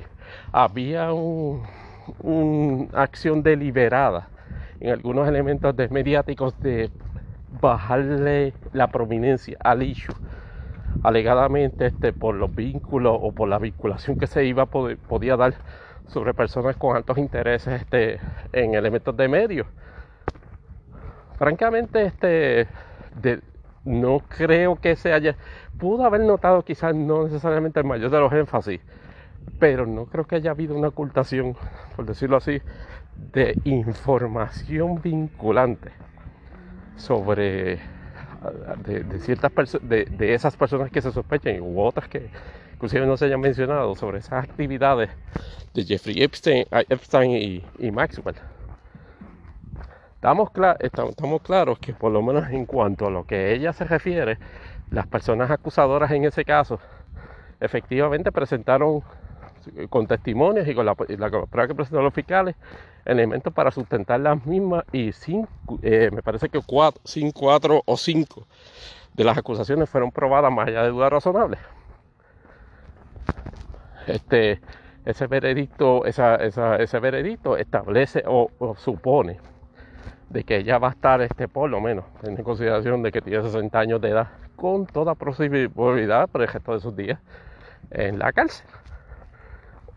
[0.53, 1.83] había una
[2.21, 4.29] un acción deliberada
[4.81, 6.90] en algunos elementos de mediáticos de
[7.61, 10.14] bajarle la prominencia al issue
[11.03, 15.55] alegadamente este, por los vínculos o por la vinculación que se iba podía dar
[16.09, 18.21] sobre personas con altos intereses este,
[18.53, 19.66] en elementos de medios.
[21.38, 22.68] Francamente, este,
[23.85, 25.37] no creo que se haya,
[25.79, 28.81] pudo haber notado quizás no necesariamente el mayor de los énfasis,
[29.59, 31.57] pero no creo que haya habido una ocultación,
[31.96, 32.61] por decirlo así,
[33.33, 35.90] de información vinculante
[36.96, 37.81] sobre
[38.85, 42.31] de, ciertas de, esas personas que se sospechan u otras que
[42.75, 45.11] inclusive no se hayan mencionado sobre esas actividades
[45.75, 48.37] de Jeffrey Epstein, Epstein y, Maxwell.
[50.22, 54.38] Estamos, estamos, claros que por lo menos en cuanto a lo que ella se refiere,
[54.92, 56.78] las personas acusadoras en ese caso
[57.58, 59.02] efectivamente presentaron
[59.90, 62.54] con testimonios y con la, prueba que presentaron los fiscales
[63.04, 65.11] elementos para sustentar las mismas y
[65.82, 68.46] eh, me parece que cuatro, cinco, cuatro o cinco
[69.14, 71.58] de las acusaciones fueron probadas más allá de duda razonable.
[74.06, 74.61] Este,
[75.04, 79.51] ese veredicto, ese veredicto establece o, supone
[80.33, 83.42] de que ella va a estar, este, por lo menos, en consideración de que tiene
[83.42, 87.21] 60 años de edad, con toda posibilidad por el resto de sus días
[87.90, 88.66] en la cárcel.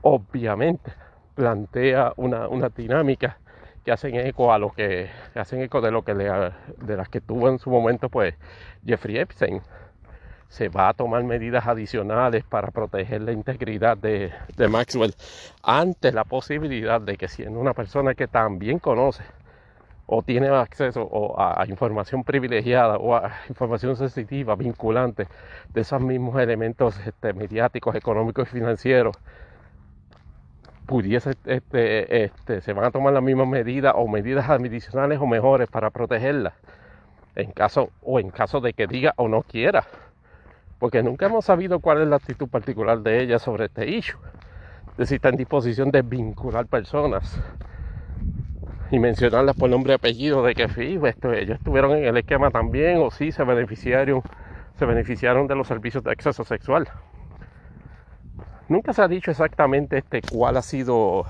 [0.01, 0.91] Obviamente,
[1.35, 3.37] plantea una, dinámica
[3.83, 7.21] que hacen eco a lo que, hacen eco de lo que le, de las que
[7.21, 8.33] tuvo en su momento pues
[8.83, 9.61] Jeffrey Epstein
[10.47, 14.31] se va a tomar medidas adicionales para proteger la integridad de,
[14.69, 15.13] Maxwell
[15.61, 19.23] ante la posibilidad de que siendo una persona que también conoce
[20.07, 25.27] o tiene acceso a, información privilegiada o a información sensitiva, vinculante
[25.73, 29.17] de esos mismos elementos este, mediáticos, económicos y financieros
[30.85, 35.67] pudiese, este, este, se van a tomar las mismas medidas o medidas adicionales o mejores
[35.67, 36.53] para protegerla,
[37.35, 39.85] en caso o en caso de que diga o no quiera,
[40.77, 44.19] porque nunca hemos sabido cuál es la actitud particular de ella sobre este issue,
[44.97, 47.41] de si está en disposición de vincular personas
[48.91, 52.51] y mencionarlas por nombre y apellido de que sí, esto, ellos estuvieron en el esquema
[52.51, 54.21] también o sí se beneficiaron,
[54.77, 56.87] se beneficiaron de los servicios de acceso sexual.
[58.67, 61.25] Nunca se ha dicho exactamente este, cuál ha sido,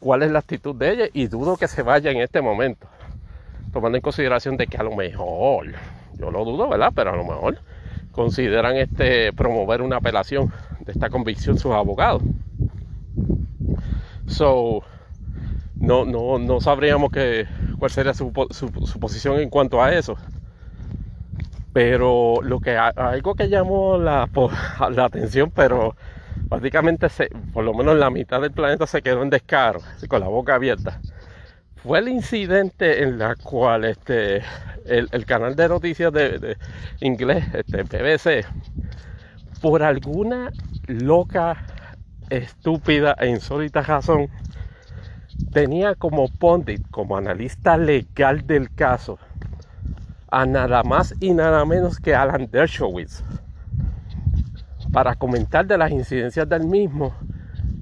[0.00, 2.86] cuál es la actitud de ella y dudo que se vaya en este momento,
[3.72, 5.66] tomando en consideración de que a lo mejor,
[6.14, 6.92] yo lo dudo, ¿verdad?
[6.94, 7.58] Pero a lo mejor
[8.12, 12.22] consideran este, promover una apelación de esta convicción sus abogados.
[14.26, 14.82] So,
[15.76, 17.46] no, no, no sabríamos que,
[17.78, 20.16] cuál sería su, su posición en cuanto a eso.
[21.72, 24.28] Pero lo que algo que llamó la,
[24.90, 25.94] la atención, pero
[26.48, 30.28] básicamente se, por lo menos la mitad del planeta se quedó en descaro, con la
[30.28, 31.00] boca abierta.
[31.82, 34.42] Fue el incidente en la cual este,
[34.86, 36.56] el, canal de noticias de,
[37.00, 38.46] inglés, este, BBC,
[39.60, 40.50] por alguna
[40.86, 41.62] loca,
[42.30, 44.28] estúpida e insólita razón,
[45.52, 49.18] tenía como pundit, como analista legal del caso,
[50.30, 53.22] a nada más y nada menos que Alan Dershowitz
[54.92, 57.14] para comentar de las incidencias del mismo,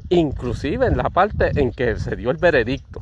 [0.08, 3.00] inclusive en la parte en que se dio el veredicto.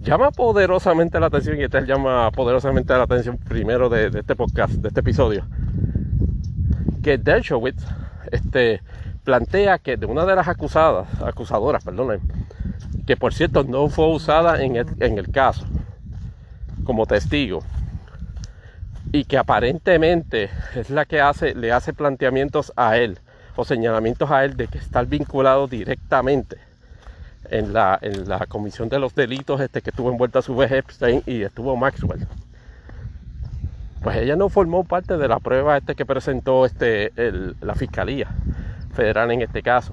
[0.00, 4.88] Llama poderosamente la atención, y este llama poderosamente la atención primero de, este podcast, de
[4.88, 5.46] este episodio,
[7.00, 7.84] que Dershowitz
[8.32, 8.82] este,
[9.24, 12.20] plantea que de una de las acusadas, acusadoras, perdonen,
[13.06, 15.64] que por cierto no fue usada en el caso,
[16.84, 17.62] como testigo
[19.12, 23.18] y que aparentemente es la que hace, le hace planteamientos a él
[23.56, 26.56] o señalamientos a él de que está vinculado directamente
[27.50, 30.72] en la, en la comisión de los delitos este que estuvo envuelta a su vez
[30.72, 32.26] Epstein y estuvo Maxwell.
[34.02, 37.12] Pues ella no formó parte de la prueba este que presentó este,
[37.60, 38.28] la Fiscalía
[38.92, 39.92] Federal en este caso.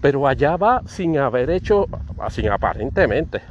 [0.00, 1.86] Pero allá va sin haber hecho,
[2.30, 3.42] sin aparentemente,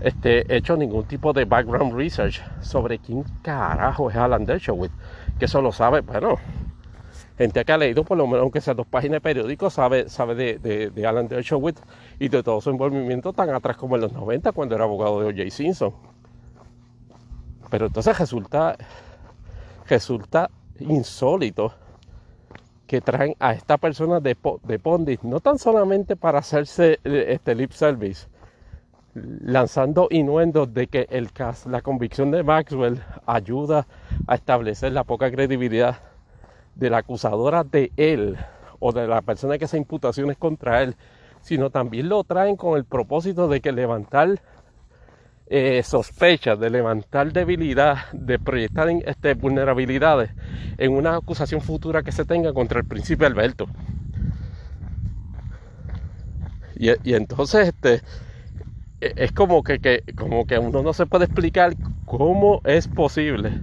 [0.00, 4.92] este, hecho ningún tipo de background research sobre quién carajo es Alan Dershowitz,
[5.38, 6.36] que eso lo sabe, bueno,
[7.36, 10.58] gente que ha leído por lo menos aunque sea dos páginas de periódico sabe, sabe
[10.58, 11.80] de, Alan Dershowitz
[12.18, 15.26] y de todo su envolvimiento tan atrás como en los 90 cuando era abogado de
[15.26, 15.50] O.J.
[15.50, 15.92] Simpson.
[17.68, 18.76] Pero entonces resulta,
[19.88, 21.72] resulta insólito
[22.86, 27.72] que traen a esta persona de, de Pondit, no tan solamente para hacerse este lip
[27.72, 28.28] service,
[29.14, 31.30] lanzando inuendos de que el
[31.66, 33.86] la convicción de Maxwell ayuda
[34.26, 35.98] a establecer la poca credibilidad
[36.74, 38.36] de la acusadora de él
[38.78, 40.96] o de la persona que hace imputaciones contra él,
[41.40, 44.40] sino también lo traen con el propósito de que levantar
[45.48, 50.30] eh, sospechas, de levantar debilidad, de proyectar este, vulnerabilidades
[50.78, 53.66] en una acusación futura que se tenga contra el príncipe Alberto.
[56.74, 58.02] Y, entonces este,
[59.00, 61.74] e, es como que, que, como que uno no se puede explicar
[62.04, 63.60] cómo es posible.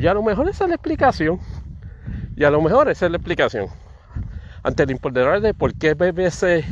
[0.00, 1.40] Y a lo mejor esa es la explicación.
[2.36, 3.66] Y a lo mejor esa es la explicación.
[4.62, 6.64] Ante el imponderable de por qué BBC,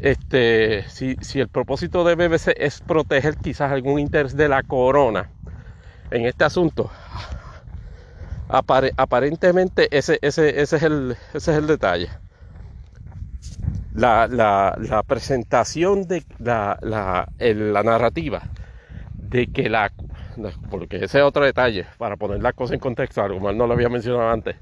[0.00, 5.30] este, si, el propósito de BBC es proteger quizás algún interés de la corona
[6.10, 6.90] en este asunto,
[8.48, 10.36] aparentemente ese, es
[10.82, 11.16] el,
[11.66, 12.08] detalle.
[13.92, 18.42] La, la, presentación de la, la, la, narrativa
[19.14, 19.90] de que la
[20.70, 23.72] porque ese es otro detalle para poner las cosas en contexto algo mal no lo
[23.72, 24.56] había mencionado antes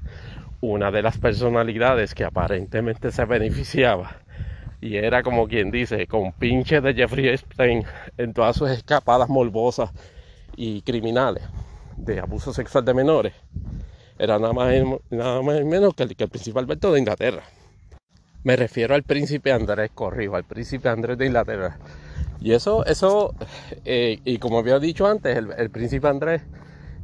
[0.61, 4.15] una de las personalidades que aparentemente se beneficiaba
[4.85, 7.83] y era como quien dice con pinche de Jeffrey Epstein
[8.17, 9.89] en todas sus escapadas morbosas
[10.55, 11.43] y criminales
[11.97, 13.33] de abuso sexual de menores
[14.19, 14.73] era nada más,
[15.09, 17.41] nada más y menos que el, que el principal Alberto de Inglaterra
[18.43, 21.79] me refiero al príncipe Andrés Corrijo, al príncipe Andrés de Inglaterra.
[22.39, 23.33] Y eso, eso,
[23.85, 26.43] eh, y como había dicho antes, el, príncipe Andrés,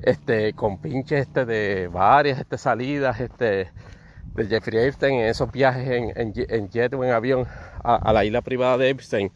[0.04, 3.72] este, con pinches este de varias este, salidas, este,
[4.34, 7.48] de Jeffrey Epstein en esos viajes en, en, jet o en avión
[7.84, 9.32] a, la isla privada de Epstein,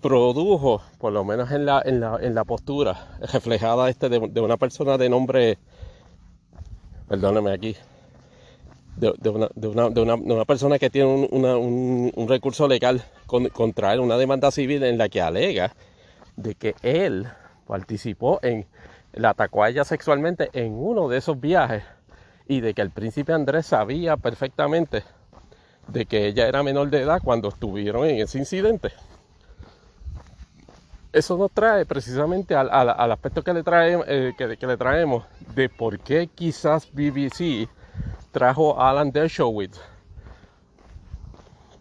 [0.00, 5.08] produjo, por lo menos en la, en en postura reflejada este de, una persona de
[5.08, 5.58] nombre,
[7.08, 7.76] perdóneme aquí,
[8.96, 14.98] de, una, una, persona que tiene un, recurso legal contra él, una demanda civil en
[14.98, 15.74] la que alega
[16.36, 17.26] de que él
[17.66, 18.66] participó en,
[19.12, 21.82] la atacó a ella sexualmente en uno de esos viajes
[22.46, 25.02] y de que el príncipe Andrés sabía perfectamente
[25.88, 28.92] de que ella era menor de edad cuando estuvieron en ese incidente.
[31.12, 35.24] Eso nos trae precisamente al, al, aspecto que le, trae, eh, que, que le traemos
[35.54, 37.68] de por qué quizás BBC
[38.32, 39.78] trajo Alan Dershowitz,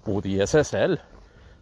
[0.03, 1.01] pudiese ser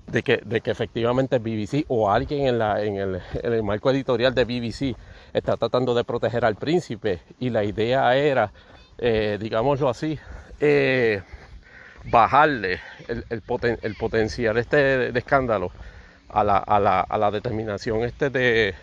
[0.07, 4.43] de que, de que efectivamente BBC o alguien en, la, en, el, marco editorial de
[4.43, 4.97] BBC
[5.33, 8.51] está tratando de proteger al príncipe y la idea era,
[9.01, 10.19] eh, digámoslo así,
[10.59, 11.23] eh,
[12.05, 14.77] bajarle el, potencial este
[15.11, 15.71] de, escándalo
[16.29, 18.75] a la, determinación este de,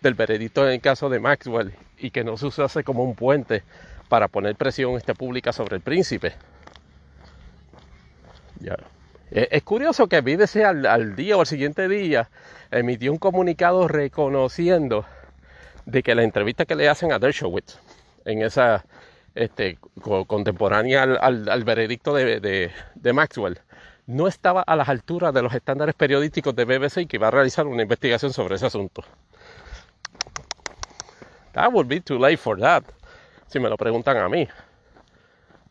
[0.00, 3.62] del veredicto en el caso de Maxwell y que no se usase como un puente
[4.08, 6.32] para poner presión este pública sobre el príncipe.
[9.30, 12.30] Es curioso que BBC al, al, día o al siguiente día
[12.70, 15.04] emitió un comunicado reconociendo
[15.84, 17.78] de que la entrevista que le hacen a Dershowitz
[18.24, 18.84] en esa
[19.34, 19.78] este,
[20.26, 22.70] contemporánea al, veredicto de,
[23.12, 23.60] Maxwell
[24.06, 27.30] no estaba a las alturas de los estándares periodísticos de BBC y que iba a
[27.30, 29.04] realizar una investigación sobre ese asunto.
[31.52, 32.84] That would be too late for that
[33.46, 34.48] si me lo preguntan a mí.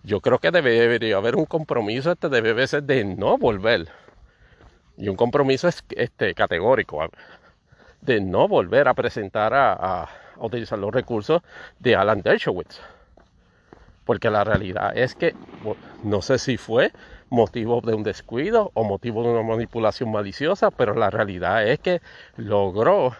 [0.04, 3.88] Yo creo que debería haber un compromiso este de BBC de no volver.
[4.98, 7.00] Y un compromiso es, este, categórico
[8.02, 10.08] de no volver a presentar a,
[10.38, 11.42] utilizar los recursos
[11.80, 12.80] de Alan Dershowitz.
[14.12, 15.34] Porque la realidad es que
[16.04, 16.92] no sé si fue
[17.30, 22.02] motivo de un descuido o motivo de una manipulación maliciosa, pero la realidad es que
[22.36, 23.16] logró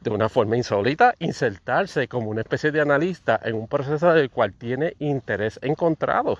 [0.00, 4.54] de una forma insólita, insertarse como una especie de analista en un proceso del cual
[4.54, 6.38] tiene interés encontrado.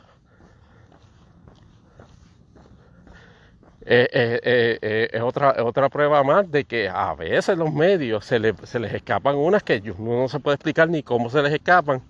[3.85, 8.55] Eh, eh, eh, es otra, otra prueba más de que a veces los medios se,
[8.63, 12.01] se les escapan unas que uno no se puede explicar ni cómo se les escapan,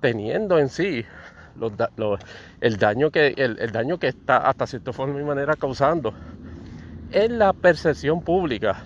[0.00, 1.04] teniendo en sí
[2.60, 6.14] el, daño que, el daño que está hasta cierta forma y manera causando
[7.12, 8.76] en la percepción pública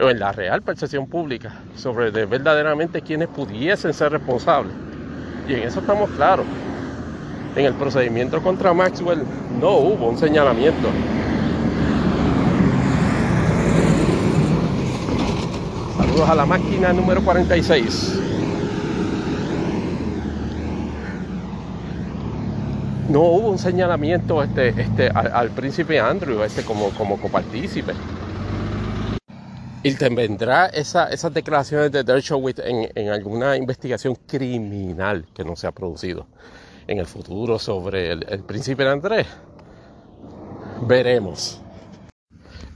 [0.00, 4.72] o en la real percepción pública sobre de verdaderamente quienes pudiesen ser responsables.
[5.48, 6.46] Y en eso estamos claros.
[7.56, 9.22] En el procedimiento contra Maxwell
[9.60, 10.88] no hubo un señalamiento.
[15.96, 18.20] Saludos a la máquina número 46.
[23.10, 27.92] No hubo un señalamiento este, este, al, príncipe Andrew este, como, como copartícipe.
[29.82, 35.66] Y vendrá esa, esas declaraciones de Dershowitz en, en alguna investigación criminal que no se
[35.66, 36.28] ha producido
[36.86, 39.26] en el futuro sobre el, príncipe Andrés.
[40.82, 41.60] Veremos.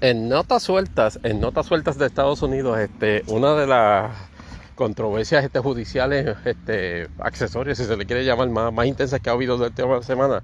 [0.00, 4.33] En notas sueltas, en notas sueltas de Estados Unidos, este, una de las
[4.74, 9.56] controversias este, judiciales, este, accesorias, si se le quiere llamar, más, intensas que ha habido
[9.56, 10.42] durante la semana,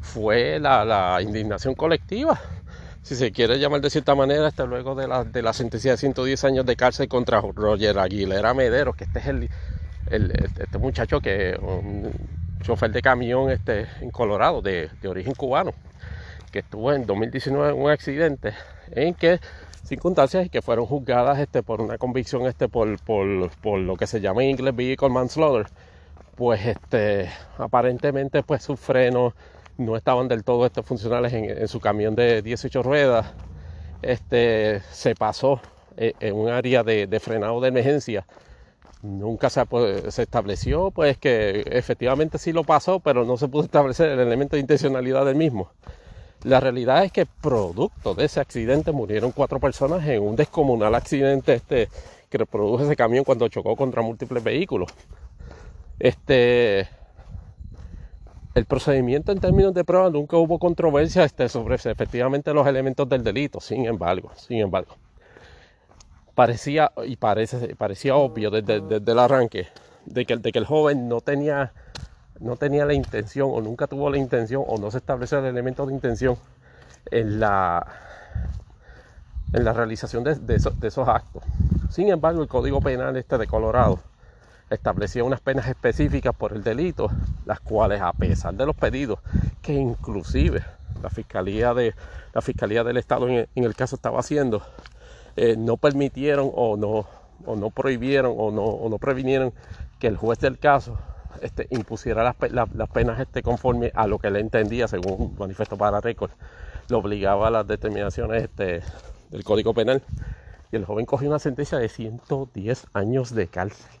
[0.00, 2.40] fue la, la, indignación colectiva,
[3.02, 5.96] si se quiere llamar de cierta manera, este, luego de la, de la sentencia de
[5.96, 9.48] 110 años de cárcel contra Roger Aguilera Medero, que este es el,
[10.10, 12.12] el este muchacho que un
[12.62, 15.72] chofer de camión este, en Colorado, de, de origen cubano,
[16.50, 18.54] que estuvo en 2019 en un accidente
[18.90, 19.40] en que
[19.88, 24.50] circunstancias que fueron juzgadas este, por una convicción este, por, lo que se llama en
[24.50, 25.66] inglés vehicle manslaughter,
[26.36, 29.32] pues este, aparentemente pues sus frenos
[29.78, 33.32] no estaban del todo este, funcionales en, su camión de 18 ruedas.
[34.02, 35.60] Este, se pasó
[35.96, 38.26] en, un área de, frenado de emergencia.
[39.02, 39.64] Nunca se,
[40.10, 44.56] se, estableció pues que efectivamente sí lo pasó, pero no se pudo establecer el elemento
[44.56, 45.70] de intencionalidad del mismo.
[46.44, 51.54] La realidad es que producto de ese accidente murieron cuatro personas en un descomunal accidente
[51.54, 51.88] este,
[52.30, 54.92] que produjo ese camión cuando chocó contra múltiples vehículos.
[55.98, 56.88] Este,
[58.54, 63.24] el procedimiento en términos de prueba nunca hubo controversia este, sobre efectivamente los elementos del
[63.24, 63.60] delito.
[63.60, 64.96] Sin embargo, sin embargo,
[66.36, 69.66] parecía y parece, parecía obvio desde, desde el arranque
[70.06, 71.72] de que, de que el joven no tenía
[72.40, 75.86] no tenía la intención o nunca tuvo la intención o no se estableció el elemento
[75.86, 76.36] de intención
[77.10, 77.86] en la,
[79.52, 81.42] en la realización de, esos, actos.
[81.90, 84.00] Sin embargo, el Código Penal este de Colorado
[84.70, 87.10] establecía unas penas específicas por el delito,
[87.46, 89.18] las cuales a pesar de los pedidos
[89.62, 90.62] que inclusive
[91.02, 91.94] la Fiscalía, de,
[92.34, 94.62] la fiscalía del Estado en el, caso estaba haciendo,
[95.36, 97.06] eh, no permitieron o no,
[97.46, 99.52] o no prohibieron o no, o no previnieron
[99.98, 100.98] que el juez del caso
[101.42, 106.00] este, impusiera las, penas este, conforme a lo que le entendía, según un manifiesto para
[106.00, 106.30] récord,
[106.88, 108.82] lo obligaba a las determinaciones este,
[109.30, 110.02] del Código Penal.
[110.70, 114.00] Y el joven cogió una sentencia de 110 años de cárcel.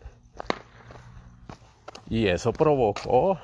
[2.10, 3.38] Y eso provocó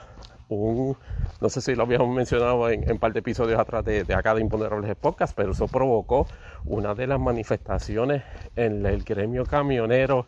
[0.48, 0.96] un,
[1.40, 4.40] no sé si lo habíamos mencionado en, un par de episodios atrás de, acá de
[4.40, 6.26] Imponderables Podcast, pero eso provocó
[6.64, 8.22] una de las manifestaciones
[8.56, 10.26] en el gremio camionero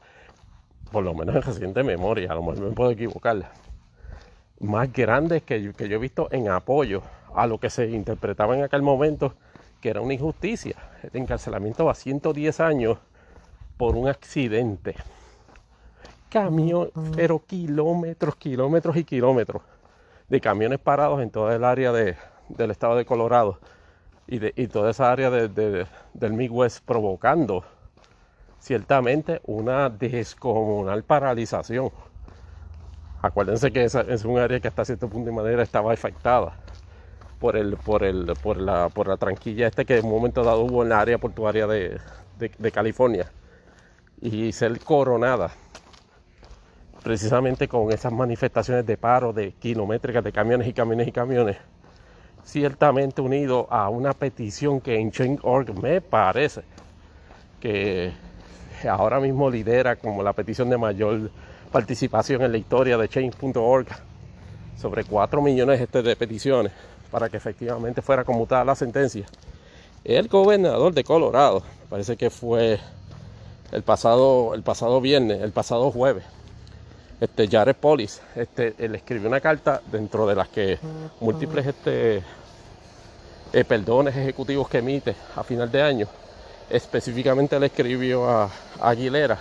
[0.97, 3.53] por lo menos en reciente memoria, a lo mejor me puedo equivocar,
[4.61, 7.03] más grandes que yo, que yo he visto en apoyo
[7.35, 9.35] a lo que se interpretaba en aquel momento,
[9.83, 10.75] que era una injusticia.
[11.03, 12.97] El encarcelamiento a 110 años
[13.77, 14.95] por un accidente.
[16.31, 19.61] Camión, pero kilómetros, kilómetros y kilómetros
[20.31, 22.17] de camiones parados en toda el área de,
[22.49, 23.59] del estado de Colorado
[24.27, 27.67] y, de, y toda esa área de, del Midwest provocando
[28.67, 31.93] ciertamente una descomunal paralización.
[33.23, 36.53] Acuérdense que esa es un área que hasta cierto punto de manera estaba afectada
[37.39, 40.63] por el, por el, por la, por la tranquilla este que en un momento dado
[40.63, 42.01] hubo en la área portuaria de,
[42.39, 43.31] de, California
[44.21, 45.53] y ser coronada
[47.05, 51.57] precisamente con esas manifestaciones de paro de kilométricas de camiones y camiones y camiones
[52.43, 56.63] ciertamente unido a una petición que en Change.org me parece
[57.61, 58.26] que
[58.91, 61.31] ahora mismo lidera como la petición de mayor
[61.73, 63.87] participación en la historia de Change.org,
[64.81, 66.73] sobre 4 millones este de peticiones
[67.11, 69.27] para que efectivamente fuera conmutada la sentencia.
[70.05, 72.79] El gobernador de Colorado, parece que fue
[73.73, 76.25] el pasado, el pasado viernes, el pasado jueves,
[77.21, 80.79] este Jared Polis, este, él escribió una carta dentro de las que
[81.21, 82.23] múltiples este,
[83.53, 86.09] eh, perdones ejecutivos que emite a final de año
[86.71, 88.51] específicamente le escribió a,
[88.81, 89.39] Aguilera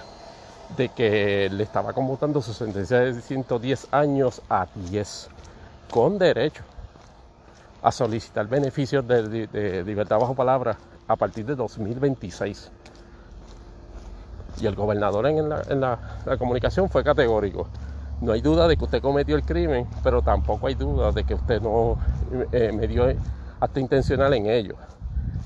[0.78, 5.30] de que le estaba conmutando su sentencia de 110 años a 10,
[5.92, 6.64] con derecho
[7.84, 10.76] a solicitar beneficios de, libertad bajo palabra
[11.08, 12.72] a partir de 2026.
[14.60, 16.00] Y el gobernador en, la,
[16.40, 17.68] comunicación fue categórico.
[18.22, 21.36] No hay duda de que usted cometió el crimen, pero tampoco hay duda de que
[21.36, 21.98] usted no
[22.52, 23.06] eh, me dio
[23.60, 24.76] acto intencional en ello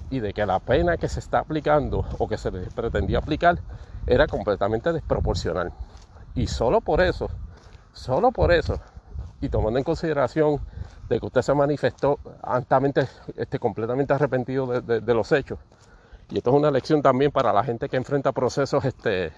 [0.09, 3.59] y de que la pena que se está aplicando o que se pretendía aplicar
[4.07, 5.71] era completamente desproporcional.
[6.35, 7.29] Y solo por eso,
[7.93, 8.79] solo por eso,
[9.41, 10.59] y tomando en consideración
[11.07, 15.59] de que usted se manifestó altamente, este, completamente arrepentido de, los hechos,
[16.29, 19.31] y esto es una lección también para la gente que enfrenta procesos, este,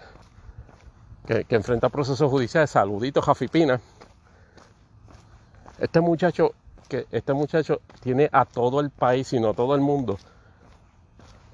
[1.25, 3.79] que, enfrenta procesos judiciales, saluditos a Fipina.
[5.79, 6.51] Este muchacho,
[6.89, 10.17] que este muchacho tiene a todo el país, sino todo el mundo,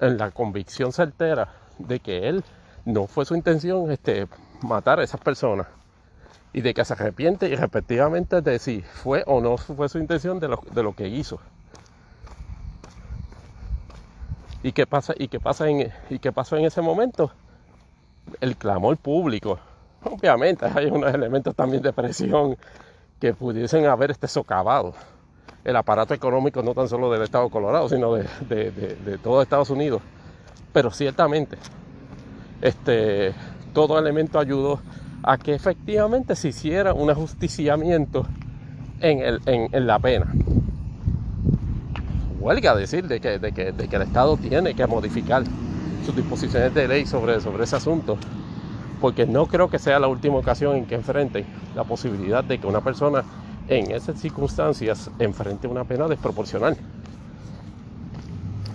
[0.00, 2.44] en la convicción certera de que él
[2.84, 4.26] no fue su intención este,
[4.62, 5.66] matar a esas personas
[6.52, 10.40] y de que se arrepiente y respectivamente de si fue o no fue su intención
[10.40, 11.38] de lo, de lo que hizo.
[14.62, 17.30] ¿Y qué pasa, y qué pasa en, y qué pasó en ese momento?
[18.40, 19.58] El clamor público.
[20.02, 22.56] Obviamente hay unos elementos también de presión
[23.20, 24.94] que pudiesen haber este socavado
[25.68, 29.68] el aparato económico no tan solo del estado de Colorado, sino de, de todo Estados
[29.68, 30.00] Unidos.
[30.72, 31.58] Pero ciertamente,
[32.62, 33.34] este,
[33.74, 34.80] todo elemento ayudó
[35.22, 38.26] a que efectivamente se hiciera un ajusticiamiento
[39.00, 40.26] en, el, en, la pena.
[42.40, 45.42] Huelga decir de que, de, que, de que, el Estado tiene que modificar
[46.06, 48.16] sus disposiciones de ley sobre, sobre ese asunto,
[49.00, 51.44] porque no creo que sea la última ocasión en que enfrenten
[51.76, 53.22] la posibilidad de que una persona
[53.68, 56.76] en esas circunstancias enfrente una pena desproporcional.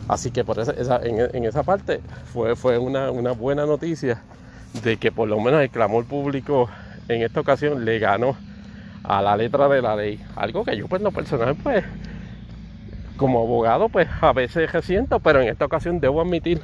[0.07, 4.21] Así que por esa, en, esa parte fue, fue una, buena noticia
[4.83, 6.69] de que por lo menos el clamor público
[7.07, 8.35] en esta ocasión le ganó
[9.03, 10.19] a la letra de la ley.
[10.35, 11.83] Algo que yo pues no personal pues
[13.17, 16.61] como abogado pues a veces resiento, pero en esta ocasión debo admitir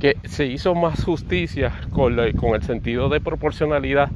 [0.00, 4.10] que se hizo más justicia con el sentido de proporcionalidad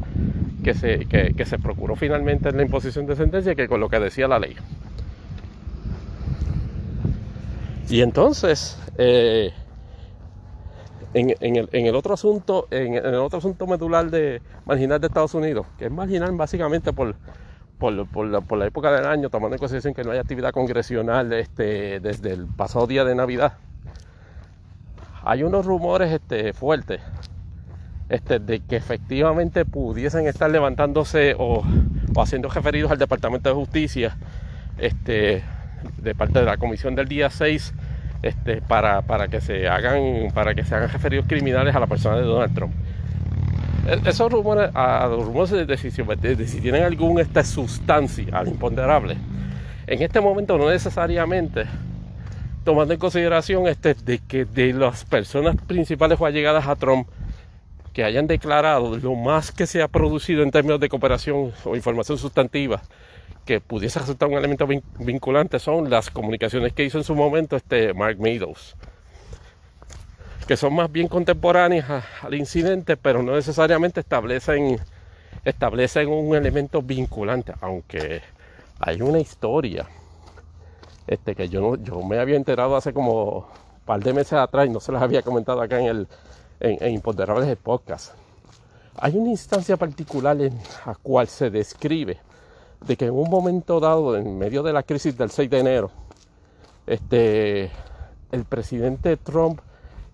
[0.62, 3.98] que se, que se procuró finalmente en la imposición de sentencia que con lo que
[3.98, 4.56] decía la ley.
[7.90, 9.52] Y entonces, eh,
[11.12, 15.86] en, el, otro asunto, en, el otro asunto medular de marginal de Estados Unidos, que
[15.86, 17.16] es marginal básicamente por,
[17.78, 22.32] por, la, época del año, tomando en consideración que no hay actividad congresional este, desde
[22.32, 23.54] el pasado día de Navidad,
[25.24, 27.00] hay unos rumores este, fuertes
[28.10, 31.62] este, de que efectivamente pudiesen estar levantándose o,
[32.14, 34.16] o haciendo referidos al Departamento de Justicia
[34.78, 35.42] este,
[35.98, 37.72] de parte de la comisión del día 6
[38.22, 42.16] este, para, para, que se hagan para que se hagan referidos criminales a la persona
[42.16, 42.74] de Donald Trump.
[43.86, 48.48] E, esos rumores, a los rumores de, decisión, de, si tienen alguna esta sustancia al
[48.48, 49.16] imponderable,
[49.86, 51.64] en este momento no necesariamente
[52.64, 57.08] tomando en consideración este, de que de las personas principales o allegadas a Trump
[57.92, 62.18] que hayan declarado lo más que se ha producido en términos de cooperación o información
[62.18, 62.82] sustantiva
[63.44, 64.66] que pudiese resultar un elemento
[64.98, 68.76] vinculante son las comunicaciones que hizo en su momento este Mark Meadows,
[70.46, 74.78] que son más bien contemporáneas al incidente, pero no necesariamente establecen,
[75.44, 78.20] establecen un elemento vinculante, aunque
[78.78, 79.86] hay una historia
[81.06, 84.70] este, que yo, yo me había enterado hace como un par de meses atrás y
[84.70, 86.08] no se las había comentado acá en el
[86.60, 88.14] en, Imponderables Podcast.
[88.96, 92.18] Hay una instancia particular en la cual se describe
[92.86, 95.90] de que en un momento dado, en medio de la crisis del 6 de enero,
[96.86, 97.70] este,
[98.30, 99.60] el presidente Trump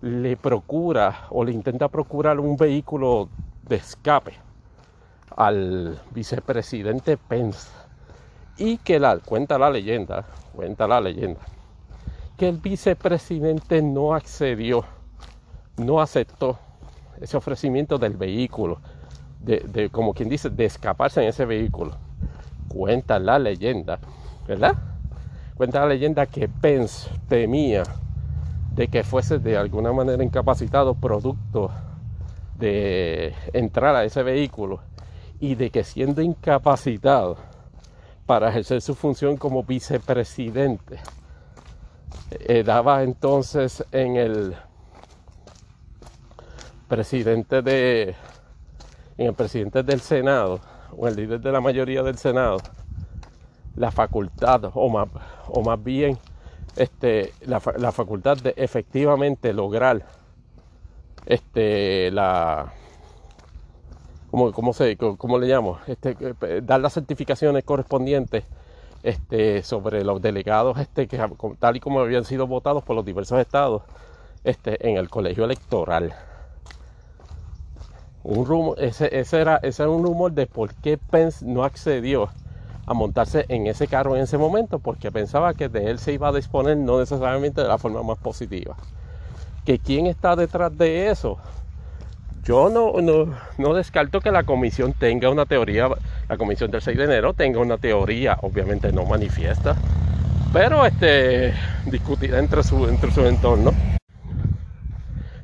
[0.01, 3.29] le procura o le intenta procurar un vehículo
[3.67, 4.33] de escape
[5.35, 7.69] al vicepresidente Pence
[8.57, 10.25] y que la cuenta la leyenda,
[10.55, 11.41] cuenta la leyenda,
[12.37, 14.85] que el vicepresidente no accedió,
[15.77, 16.59] no aceptó
[17.21, 18.79] ese ofrecimiento del vehículo,
[19.39, 21.95] de, como quien dice, de escaparse en ese vehículo
[22.67, 23.99] cuenta la leyenda,
[24.47, 24.75] ¿verdad?
[25.55, 27.83] Cuenta la leyenda que Pence temía
[28.75, 31.71] de que fuese de alguna manera incapacitado producto
[32.59, 34.81] de entrar a ese vehículo
[35.39, 37.37] y de que siendo incapacitado
[38.25, 40.99] para ejercer su función como vicepresidente,
[42.31, 44.55] eh, daba entonces en el
[46.87, 48.15] presidente de
[49.17, 50.59] en el presidente del Senado
[50.95, 52.59] o el líder de la mayoría del Senado
[53.77, 55.07] la facultad, o más,
[55.47, 56.17] o más bien
[56.75, 60.03] este, la, facultad de efectivamente lograr
[61.25, 62.73] este, la,
[64.31, 65.79] ¿cómo, se, cómo le llamo?
[65.87, 66.15] Este,
[66.63, 68.45] dar las certificaciones correspondientes
[69.03, 71.23] este, sobre los delegados este, que,
[71.59, 73.83] tal y como habían sido votados por los diversos estados
[74.43, 76.15] este, en el colegio electoral
[78.27, 79.09] un rumor, ese,
[79.39, 82.29] era, ese era un rumor de por qué Pence no accedió
[82.85, 86.27] a montarse en ese carro en ese momento, porque pensaba que de él se iba
[86.27, 88.75] a disponer no necesariamente de la forma más positiva.
[89.65, 91.37] ¿Que quién está detrás de eso?
[92.43, 92.93] Yo no,
[93.57, 95.87] no, descarto que la comisión tenga una teoría,
[96.27, 99.75] la comisión del 6 de enero tenga una teoría, obviamente no manifiesta,
[100.51, 101.53] pero este,
[101.85, 103.71] discutida entre su, entre su entorno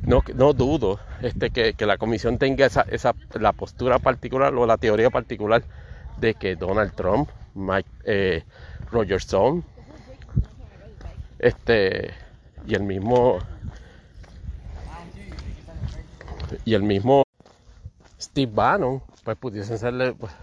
[0.06, 4.78] no, no dudo este, que, la comisión tenga esa, esa, la postura particular o la
[4.78, 5.64] teoría particular
[6.18, 8.44] de que Donald Trump, Mike, eh,
[11.40, 12.14] este,
[12.68, 13.40] y el mismo
[16.66, 17.24] y el mismo
[18.20, 20.34] Steve Bannon, pues pudiesen ser, pues,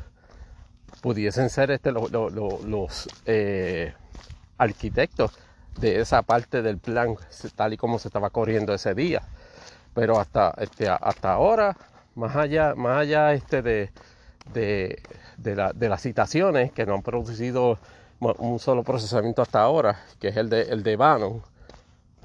[1.02, 3.92] pudiesen ser este, los eh,
[4.56, 5.32] arquitectos
[5.78, 7.16] de esa parte del plan
[7.54, 9.22] tal y como se estaba corriendo ese día.
[9.94, 11.76] Pero hasta, este, hasta ahora,
[12.14, 13.90] más allá, más allá este de,
[14.52, 15.02] de,
[15.36, 17.78] de, las citaciones que no han producido
[18.20, 21.42] un solo procesamiento hasta ahora, que es el de, el de Bannon,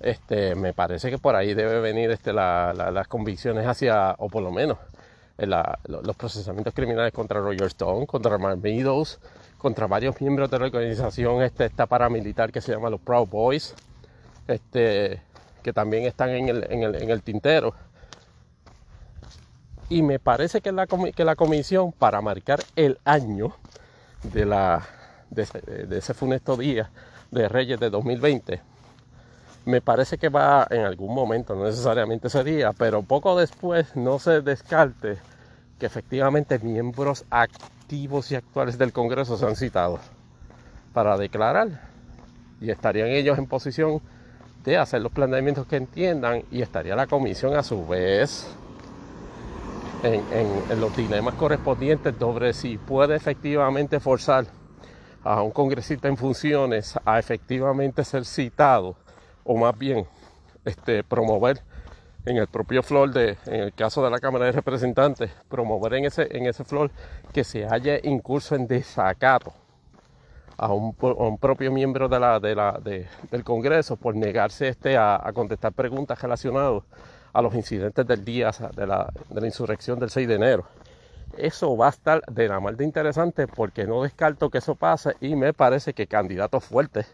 [0.01, 4.51] este, me parece que por ahí debe venir este, las convicciones hacia, o por lo
[4.51, 4.78] menos
[5.38, 9.20] los procesamientos criminales contra Roger Stone, contra Mark Meadows,
[9.57, 13.74] contra varios miembros de la organización este, esta paramilitar que se llama los Proud Boys,
[14.47, 15.22] este,
[15.66, 17.74] que también están en el, en el, en el tintero.
[19.89, 23.55] Y me parece que la, que la comisión, para marcar el año
[24.22, 24.84] de, la,
[25.32, 25.47] de,
[25.88, 26.91] de ese funesto día
[27.32, 28.61] de Reyes de 2020,
[29.66, 34.20] me parece que va en algún momento, no necesariamente ese día, pero poco después no
[34.20, 35.18] se descarte
[35.80, 39.99] que efectivamente miembros activos y actuales del Congreso se han citado
[40.93, 41.89] para declarar
[42.61, 44.03] y estarían ellos en posición
[44.74, 48.47] hacer los planteamientos que entiendan y estaría la comisión a su vez
[50.01, 50.24] en,
[50.70, 54.45] en los dilemas correspondientes sobre si puede efectivamente forzar
[55.24, 58.95] a un congresista en funciones a efectivamente ser citado
[59.43, 60.05] o más bien
[60.66, 61.61] este, promover
[62.26, 66.05] en el propio flor de, en el caso de la Cámara de Representantes, promover en
[66.05, 66.89] ese, en ese flor
[67.32, 69.53] que se haya incurso en desacato
[70.58, 76.84] a un, propio miembro del Congreso por negarse este a, contestar preguntas relacionadas
[77.34, 79.12] a los incidentes del día de la,
[79.43, 80.66] insurrección del 6 de enero.
[81.38, 85.16] Eso va a estar de la mal de interesante porque no descarto que eso pase
[85.20, 87.14] y me parece que candidatos fuertes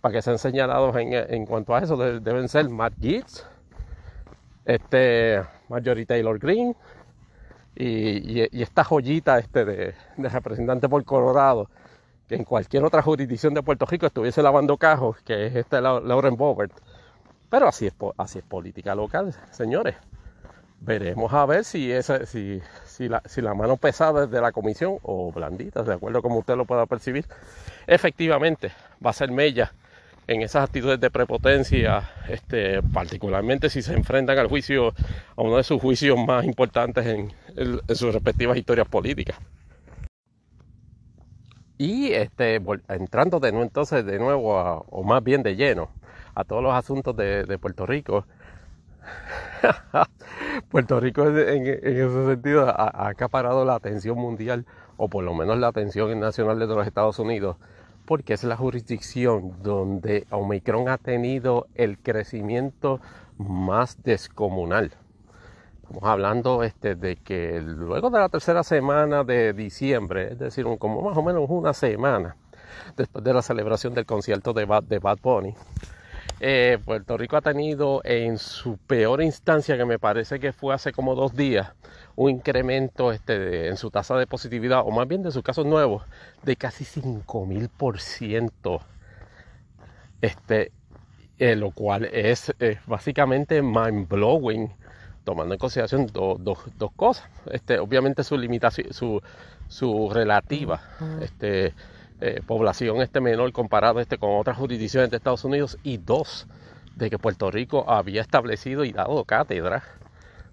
[0.00, 3.44] para que sean señalados en, cuanto a eso deben ser Matt Gaetz,
[4.64, 6.74] este, Marjorie Taylor Green
[7.76, 11.68] y, esta joyita este de, representante por Colorado
[12.28, 16.36] que en cualquier otra jurisdicción de Puerto Rico estuviese lavando cajos, que es este Lauren
[16.36, 16.72] Bobert.
[17.48, 17.94] Pero así es,
[18.42, 19.96] política local, señores.
[20.80, 24.52] Veremos a ver si, esa, si, si, la, si la mano pesada es de la
[24.52, 27.24] comisión o blandita, de acuerdo como usted lo pueda percibir,
[27.86, 28.70] efectivamente
[29.04, 29.72] va a ser mella
[30.28, 34.94] en esas actitudes de prepotencia, este, particularmente si se enfrentan al juicio,
[35.36, 37.32] a uno de sus juicios más importantes en,
[37.94, 39.36] sus respectivas historias políticas.
[41.78, 45.88] Y este, entrando de nuevo entonces de nuevo, o más bien de lleno,
[46.34, 48.26] a todos los asuntos de, Puerto Rico.
[50.70, 54.66] Puerto Rico en, ese sentido ha, ha acaparado la atención mundial,
[54.96, 57.56] o por lo menos la atención nacional de los Estados Unidos
[58.08, 63.00] porque es la jurisdicción donde Omicron ha tenido el crecimiento
[63.36, 64.92] más descomunal.
[65.88, 71.00] Estamos hablando este, de que luego de la tercera semana de diciembre, es decir, como
[71.00, 72.36] más o menos una semana
[72.94, 75.54] después de la celebración del concierto de Bad, Bunny,
[76.40, 80.92] eh, Puerto Rico ha tenido en su peor instancia, que me parece que fue hace
[80.92, 81.72] como dos días,
[82.16, 86.02] un incremento este, en su tasa de positividad, o más bien de sus casos nuevos,
[86.42, 88.80] de casi 5000%.
[90.20, 90.70] Este,
[91.38, 92.52] eh, lo cual es
[92.86, 94.70] básicamente mind blowing,
[95.28, 97.28] tomando en consideración dos cosas.
[97.50, 99.20] Este, obviamente su limitación, su,
[99.68, 100.80] su relativa
[101.20, 101.74] este,
[102.22, 106.46] eh, población este menor comparado este, con otras jurisdicciones de Estados Unidos, y dos,
[106.96, 109.82] de que Puerto Rico había establecido y dado cátedra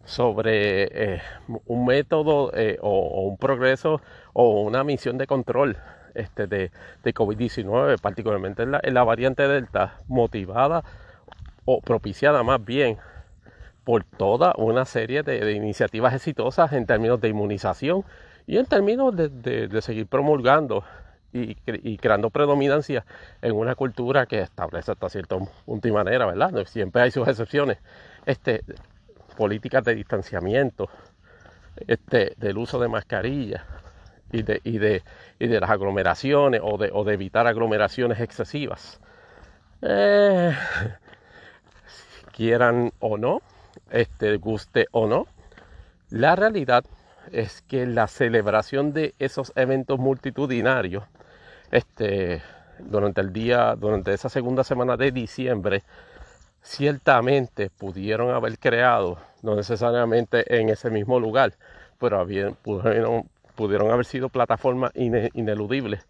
[0.03, 1.21] sobre eh,
[1.67, 4.01] un método eh, o, un progreso
[4.33, 5.77] o una misión de control
[6.15, 6.69] este, de,
[7.05, 10.83] COVID-19, particularmente en la, variante Delta, motivada
[11.63, 12.97] o propiciada más bien
[13.85, 18.03] por toda una serie de, iniciativas exitosas en términos de inmunización
[18.47, 20.83] y en términos de, seguir promulgando
[21.31, 21.55] y,
[21.97, 23.05] creando predominancia
[23.41, 26.65] en una cultura que establece hasta cierta punto y manera, ¿verdad?
[26.65, 27.77] Siempre hay sus excepciones.
[28.25, 28.63] Este,
[29.37, 30.89] políticas de distanciamiento,
[31.87, 33.63] este, del uso de mascarillas
[34.31, 35.03] y de, y de,
[35.37, 38.99] y de las aglomeraciones o de, o de, evitar aglomeraciones excesivas.
[39.81, 40.55] Eh,
[42.31, 43.41] quieran o no,
[43.91, 45.27] este, guste o no,
[46.09, 46.85] la realidad
[47.31, 51.03] es que la celebración de esos eventos multitudinarios
[51.71, 52.41] este,
[52.79, 55.83] durante el día, durante esa segunda semana de diciembre,
[56.61, 61.53] ciertamente pudieron haber creado, no necesariamente en ese mismo lugar,
[61.99, 62.25] pero
[62.61, 66.05] pudieron, pudieron, haber sido plataformas ineludibles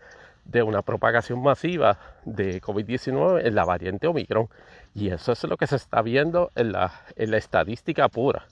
[0.45, 4.47] de una propagación masiva de COVID-19 en la variante Omicron.
[4.95, 8.47] Y eso es lo que se está viendo en la, estadística pura.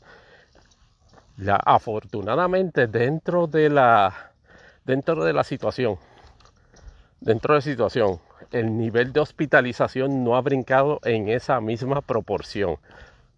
[1.66, 4.34] Afortunadamente, dentro de la,
[4.84, 5.98] dentro de la situación,
[7.22, 8.20] dentro de la situación,
[8.52, 12.76] el nivel de hospitalización no ha brincado en esa misma proporción.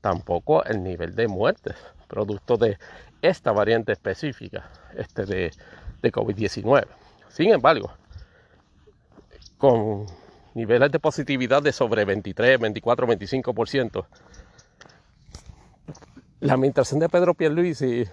[0.02, 1.76] Tampoco el nivel de muertes,
[2.08, 2.80] producto de
[3.22, 5.52] esta variante específica este de,
[6.02, 6.88] de COVID-19.
[7.30, 7.92] Sin embargo,
[9.60, 10.08] con
[10.56, 14.06] niveles de positividad de sobre 23, 24, 25%,
[16.40, 18.06] la administración de Pedro Pierluisi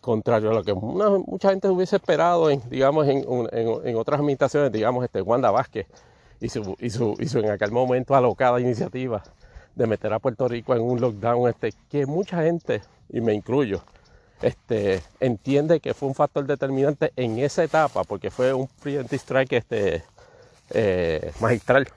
[0.00, 5.20] contrario a lo que mucha gente hubiese esperado en, digamos, en, otras administraciones, digamos, este
[5.20, 5.86] Wanda Vázquez
[6.40, 9.22] y su, y su, y su en aquel momento alocada iniciativa
[9.74, 13.82] de meter a Puerto Rico en un lockdown este, que mucha gente, y me incluyo,
[14.42, 19.52] este, entiende que fue un factor determinante en esa etapa, porque fue un preemptive strike
[19.52, 20.04] este,
[20.70, 21.88] eh, magistral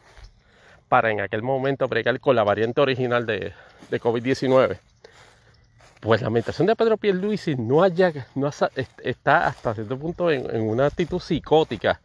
[0.90, 3.54] para en aquel momento bregar con la variante original de,
[3.90, 4.80] de COVID-19
[6.02, 10.88] pues la administración de Pedro Pierluisi no, haya, no está hasta cierto punto en, una
[10.88, 12.02] actitud psicótica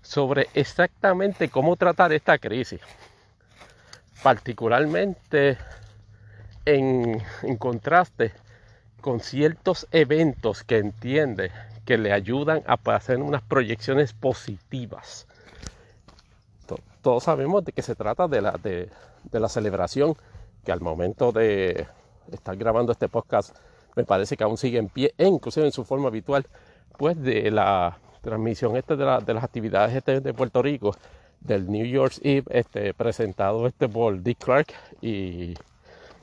[0.00, 2.80] sobre exactamente cómo tratar esta crisis.
[4.22, 5.58] Particularmente
[6.64, 8.32] en, en contraste
[9.04, 11.50] con ciertos eventos que entiende
[11.84, 15.26] que le ayudan a hacer unas proyecciones positivas.
[17.02, 18.88] Todos sabemos de que se trata de la, de,
[19.24, 20.16] de la celebración
[20.64, 21.86] que al momento de,
[22.32, 23.54] estar grabando este podcast
[23.94, 26.46] me parece que aún sigue en pie, e inclusive en su forma habitual,
[26.96, 30.96] pues de la transmisión este de, las actividades este de Puerto Rico,
[31.40, 35.56] del New Year's Eve, este, presentado este por Dick Clark y,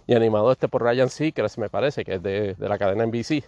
[0.09, 3.43] animado este por Ryan Seacrest, me parece, que es de, la cadena NBC.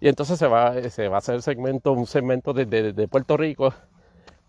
[0.00, 3.72] Y entonces se va, se va a hacer segmento, un segmento de, Puerto Rico.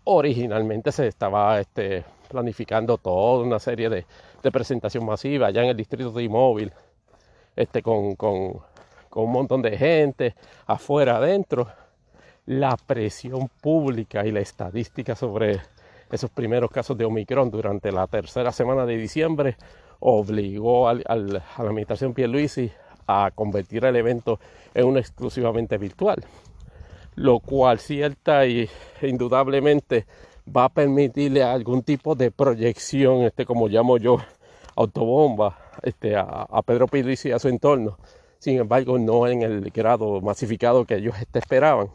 [0.04, 4.06] Originalmente se estaba este, planificando toda una serie de,
[4.42, 6.72] de presentación masiva allá en el distrito de Inmóvil
[7.56, 10.34] este, con, un montón de gente
[10.66, 11.68] afuera, adentro,
[12.46, 15.60] la presión pública y la estadística sobre
[16.10, 19.56] esos primeros casos de Omicron durante la tercera semana de diciembre
[20.00, 22.70] obligó a la administración Pierluisi
[23.06, 24.38] a convertir el evento
[24.74, 26.24] en uno exclusivamente virtual,
[27.16, 28.68] lo cual cierta y
[29.02, 30.06] indudablemente
[30.54, 34.18] va a permitirle algún tipo de proyección, este como llamo yo,
[34.76, 37.98] autobomba este, a, Pedro Pidis y a su entorno.
[38.38, 41.90] Sin embargo, no en el grado masificado que ellos este, esperaban.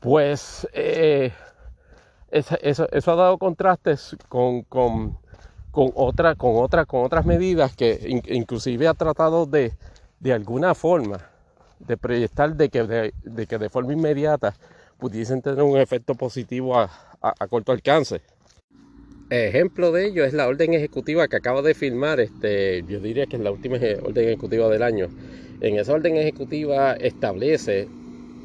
[0.00, 1.32] Pues eh,
[2.32, 5.18] eso, ha dado contrastes con, con,
[5.72, 7.98] con, otra, con, otra, con otras medidas que
[8.28, 9.72] inclusive ha tratado de,
[10.20, 11.18] de alguna forma,
[11.80, 14.54] de proyectar de que de, que de forma inmediata
[14.98, 18.20] pudiesen tener un efecto positivo a corto alcance.
[19.32, 23.36] Ejemplo de ello es la orden ejecutiva que acaba de firmar, este, yo diría que
[23.36, 25.08] es la última orden ejecutiva del año.
[25.62, 27.88] En esa orden ejecutiva establece,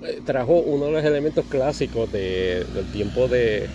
[0.05, 3.67] eh, trajo uno de los elementos clásicos del tiempo de,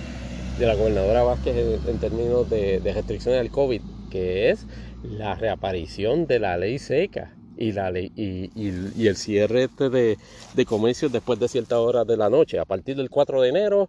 [0.59, 3.81] la gobernadora Vázquez en, términos de, restricciones al COVID,
[4.11, 4.67] que es
[5.03, 10.19] la reaparición de la ley seca y, la ley, y, el cierre este de,
[10.55, 12.59] de comercios después de cierta hora de la noche.
[12.59, 13.89] A partir del 4 de enero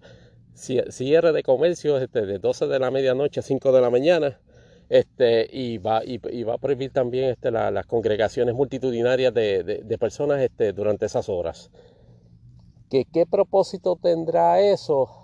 [0.55, 4.39] cierre de comercio este, de 12 de la medianoche a 5 de la mañana.
[4.89, 10.41] Este, y, va, y, va a prohibir también este, las congregaciones multitudinarias de, de, personas
[10.41, 11.72] este, durante esas horas.
[12.89, 15.23] ¿Qué, ¿Qué propósito tendrá eso?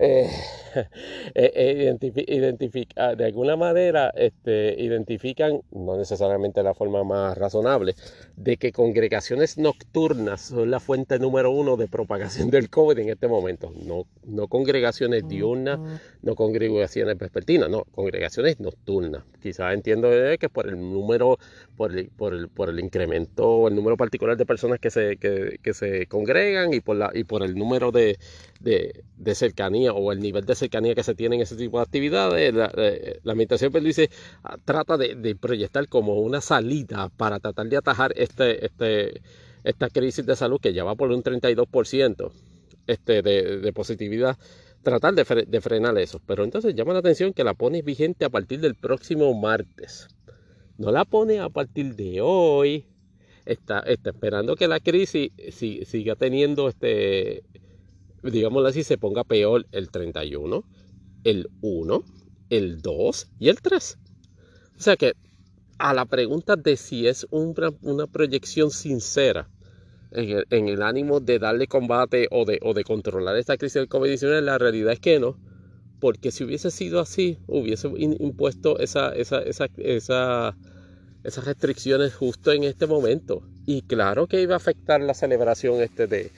[1.34, 1.52] Eh,
[1.94, 7.94] eh, eh ah, de alguna manera este, identifican, no necesariamente la forma más razonable,
[8.36, 13.26] de que congregaciones nocturnas son la fuente número uno de propagación del COVID en este
[13.26, 13.72] momento.
[13.84, 15.80] No, no congregaciones diurnas,
[16.22, 19.24] no congregaciones vespertinas, no, congregaciones nocturnas.
[19.42, 21.38] Quizás entiendo que por el número,
[21.76, 25.58] por el, por el, por el incremento, el número particular de personas que se, que,
[25.62, 28.18] que se congregan y por, la, y por el número de,
[28.60, 32.54] de, cercanía o el nivel de cercanía que se tiene en ese tipo de actividades,
[32.54, 34.10] la, eh, la administración pues, dice,
[34.44, 39.22] ah, trata de, proyectar como una salida para tratar de atajar este, este,
[39.64, 42.32] esta crisis de salud que ya va por un 32%
[42.86, 44.36] este, de, positividad
[44.82, 46.20] tratar de, frenar eso.
[46.26, 50.08] Pero entonces llama la atención que la pone vigente a partir del próximo martes.
[50.78, 52.86] No la pone a partir de hoy.
[53.46, 57.42] Está, está esperando que la crisis siga teniendo este,
[58.22, 60.64] digámoslo así, se ponga peor el 31,
[61.24, 62.04] el 1,
[62.50, 63.98] el 2 y el 3.
[64.76, 65.14] O sea que
[65.78, 69.48] a la pregunta de si es una, proyección sincera
[70.12, 74.40] en el, ánimo de darle combate o de, o de controlar esta crisis del COVID-19,
[74.42, 75.38] la realidad es que no.
[76.00, 80.56] Porque si hubiese sido así, hubiese impuesto esa, esa, esa, esa,
[81.24, 83.42] esas restricciones justo en este momento.
[83.66, 86.30] Y claro que iba a afectar la celebración este de,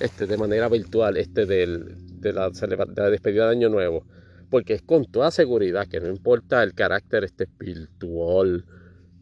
[0.00, 4.04] este, de manera virtual este del, de, la, de la despedida de Año Nuevo.
[4.50, 8.64] Porque es con toda seguridad que no importa el carácter este virtual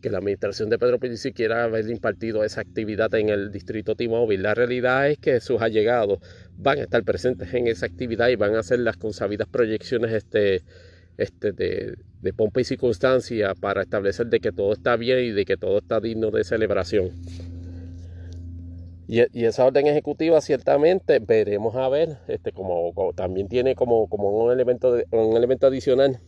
[0.00, 4.42] que la administración de Pedro Pizzi quiera haber impartido esa actividad en el distrito T-Mobile.
[4.42, 6.20] La realidad es que sus allegados
[6.56, 10.62] van a estar presentes en esa actividad y van a hacer las consabidas proyecciones este,
[11.16, 15.44] este, de, de pompa y circunstancia para establecer de que todo está bien y de
[15.44, 17.10] que todo está digno de celebración.
[19.08, 24.52] Y, esa orden ejecutiva ciertamente veremos a ver, este, como, también tiene como, como un,
[24.52, 26.20] elemento un elemento adicional,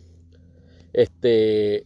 [0.93, 1.85] este,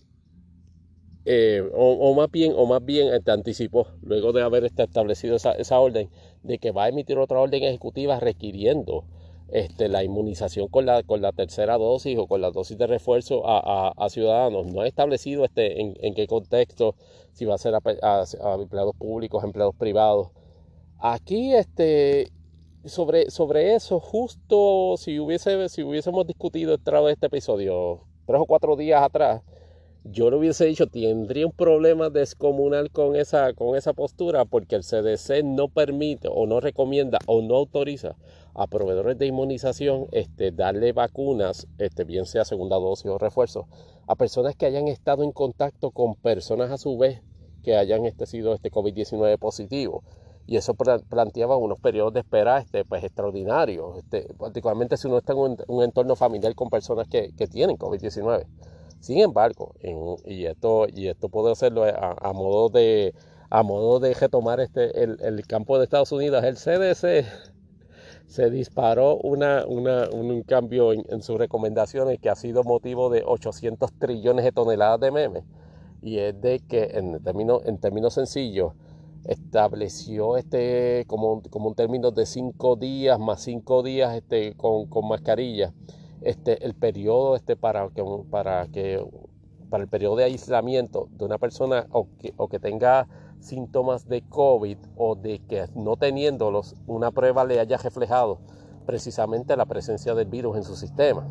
[1.25, 5.37] eh, o, más bien, o más bien te este, anticipó, luego de haber este, establecido
[5.37, 6.11] esa, esa, orden,
[6.43, 9.05] de que va a emitir otra orden ejecutiva requiriendo
[9.53, 13.43] este, la inmunización con la, con la tercera dosis o con la dosis de refuerzo
[13.47, 14.67] a, ciudadanos.
[14.67, 16.97] No ha establecido este, en, qué contexto,
[17.33, 18.25] si va a ser a,
[18.61, 20.29] empleados públicos, empleados privados.
[21.05, 22.31] Aquí, este,
[22.85, 28.77] sobre, sobre eso, justo si, hubiese, si hubiésemos discutido de este episodio tres o cuatro
[28.77, 29.43] días atrás,
[30.05, 34.85] yo lo hubiese dicho, tendría un problema descomunal con esa, con esa postura porque el
[34.85, 38.15] CDC no permite o no recomienda o no autoriza
[38.55, 43.67] a proveedores de inmunización este, darle vacunas, este, bien sea segunda dosis o refuerzo,
[44.07, 47.23] a personas que hayan estado en contacto con personas a su vez
[47.65, 50.05] que hayan este, sido este COVID-19 positivo.
[50.47, 55.33] Y eso planteaba unos periodos de espera este, pues, extraordinarios, este, particularmente si uno está
[55.33, 58.45] en un, entorno familiar con personas que, que tienen COVID-19.
[59.01, 59.75] Sin embargo,
[60.25, 63.15] y, esto, y esto puedo hacerlo a, modo de
[63.51, 67.27] a modo de retomar este, el, el campo de Estados Unidos, el CDC
[68.33, 74.47] se disparó una, un cambio en, sus recomendaciones que ha sido motivo de 800 trillones
[74.47, 75.45] de toneladas de memes.
[76.01, 78.73] Y es de que, en términos, en términos sencillos,
[79.25, 85.73] estableció este como, como un término de cinco días más cinco días este, con, mascarilla.
[86.21, 89.05] Este, el periodo este, para, que, para, que,
[89.71, 93.09] para el periodo de aislamiento de una persona o que, o que tenga
[93.41, 98.39] síntomas de COVID o de que no teniéndolos una prueba le haya reflejado
[98.87, 101.27] precisamente la presencia del virus en su sistema.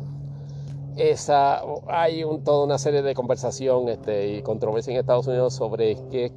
[0.96, 5.96] Esa, hay un, toda una serie de conversación este, y controversia en Estados Unidos sobre
[6.10, 6.32] qué,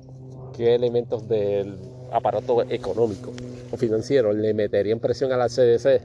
[0.56, 1.78] qué elementos del
[2.12, 3.32] aparato económico
[3.72, 6.02] o financiero le meterían presión a la CDC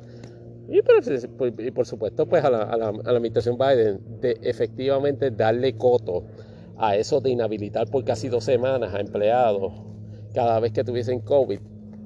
[0.68, 1.28] y, pues,
[1.74, 6.24] por supuesto pues a la, a la administración Biden de efectivamente darle coto
[6.78, 9.72] a eso de inhabilitar por casi dos semanas a empleados
[10.34, 11.58] cada vez que tuviesen COVID,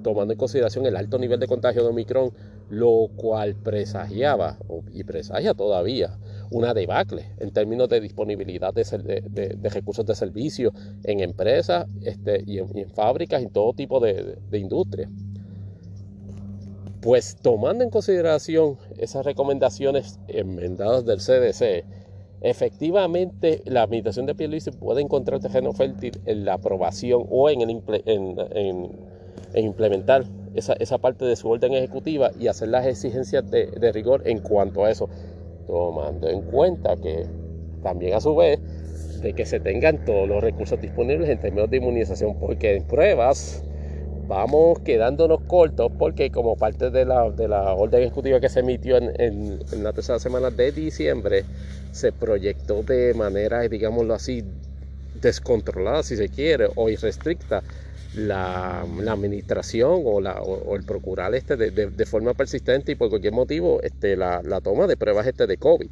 [0.02, 2.32] tomando en consideración el alto nivel de contagio de Omicron,
[2.70, 4.58] lo cual presagiaba
[4.92, 6.18] y presagia todavía
[6.50, 10.72] una debacle en términos de disponibilidad de, recursos de servicio
[11.04, 15.10] en empresas este, y, en, fábricas y todo tipo de, de industria.
[17.00, 21.84] Pues tomando en consideración esas recomendaciones enmendadas del CDC,
[22.44, 28.90] efectivamente la administración de Pierluisi puede encontrar terreno fértil en la aprobación o en, en,
[29.54, 30.24] implementar
[30.54, 34.84] esa, parte de su orden ejecutiva y hacer las exigencias de, de, rigor en cuanto
[34.84, 35.08] a eso,
[35.66, 37.26] tomando en cuenta que
[37.82, 38.60] también a su vez
[39.20, 43.64] de que se tengan todos los recursos disponibles en términos de inmunización, porque en pruebas
[44.26, 48.96] vamos quedándonos cortos porque como parte de la, de la orden ejecutiva que se emitió
[48.96, 51.44] en, en, la tercera semana de diciembre,
[51.92, 54.44] se proyectó de manera, digámoslo así,
[55.20, 57.62] descontrolada, si se quiere, o irrestricta,
[58.16, 64.60] la, administración o, el procurar este de, forma persistente y por cualquier motivo este, la,
[64.62, 65.90] toma de pruebas este de COVID.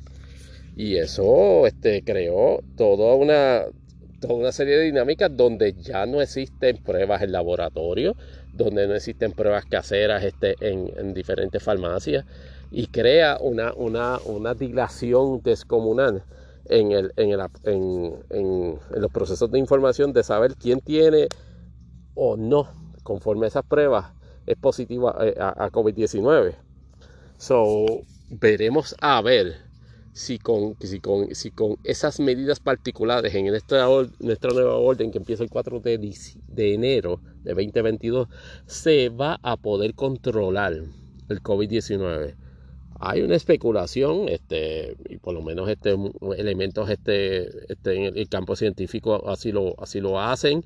[0.76, 7.32] Y eso este, creó toda una, serie de dinámicas donde ya no existen pruebas en
[7.32, 8.16] laboratorio,
[8.52, 12.24] donde no existen pruebas caseras este, en, diferentes farmacias
[12.70, 16.22] y crea una, dilación descomunal
[16.66, 21.28] en, el, en, en, los procesos de información de saber quién tiene
[22.14, 22.68] o no,
[23.02, 24.12] conforme a esas pruebas,
[24.46, 26.54] es positivo a, a, a COVID-19.
[27.36, 27.86] So,
[28.28, 29.56] veremos a ver
[30.12, 33.86] si con, si con, si con esas medidas particulares en esta,
[34.20, 35.98] nuestra nueva orden que empieza el 4 de,
[36.48, 38.28] de enero de 2022
[38.66, 40.74] se va a poder controlar
[41.28, 42.36] el COVID-19
[43.04, 45.96] hay una especulación, este, y por lo menos este,
[46.38, 50.64] elementos este, este, en el campo científico así lo, así lo hacen,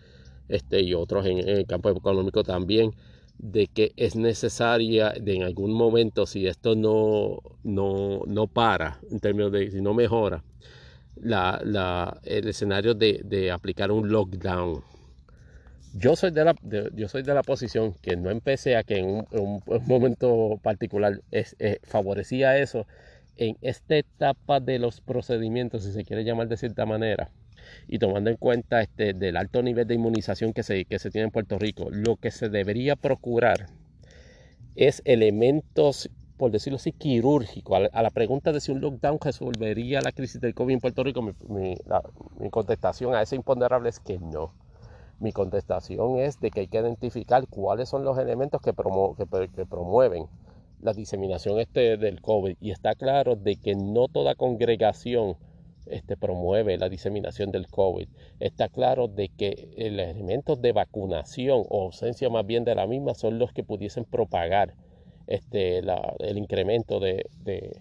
[0.49, 2.93] este, y otros en, el campo económico también,
[3.39, 9.21] de que es necesaria de en algún momento, si esto no, no, no para, en
[9.21, 10.43] términos de si no mejora,
[11.17, 14.83] la, la, el escenario de, de, aplicar un lockdown.
[15.95, 16.55] Yo soy de la,
[16.95, 21.79] yo soy de la posición que no empecé a que en un, momento particular eh,
[21.85, 22.87] favorecía eso
[23.37, 27.31] en esta etapa de los procedimientos, si se quiere llamar de cierta manera,
[27.89, 31.27] y tomando en cuenta este, del alto nivel de inmunización que se, que se tiene
[31.27, 33.67] en Puerto Rico, lo que se debería procurar
[34.77, 37.89] es elementos, por decirlo así, quirúrgicos.
[37.93, 41.23] A la, pregunta de si un lockdown resolvería la crisis del COVID en Puerto Rico,
[41.23, 41.77] mi,
[42.51, 44.53] contestación a ese imponderable es que no.
[45.19, 48.73] Mi contestación es de que hay que identificar cuáles son los elementos que,
[49.55, 50.27] que promueven
[50.83, 55.37] la diseminación este del COVID y está claro de que no toda congregación
[55.87, 58.09] este, promueve la diseminación del COVID.
[58.41, 63.15] Está claro de que los elementos de vacunación o ausencia más bien de la misma
[63.15, 64.75] son los que pudiesen propagar
[65.27, 67.81] este, el incremento de, de,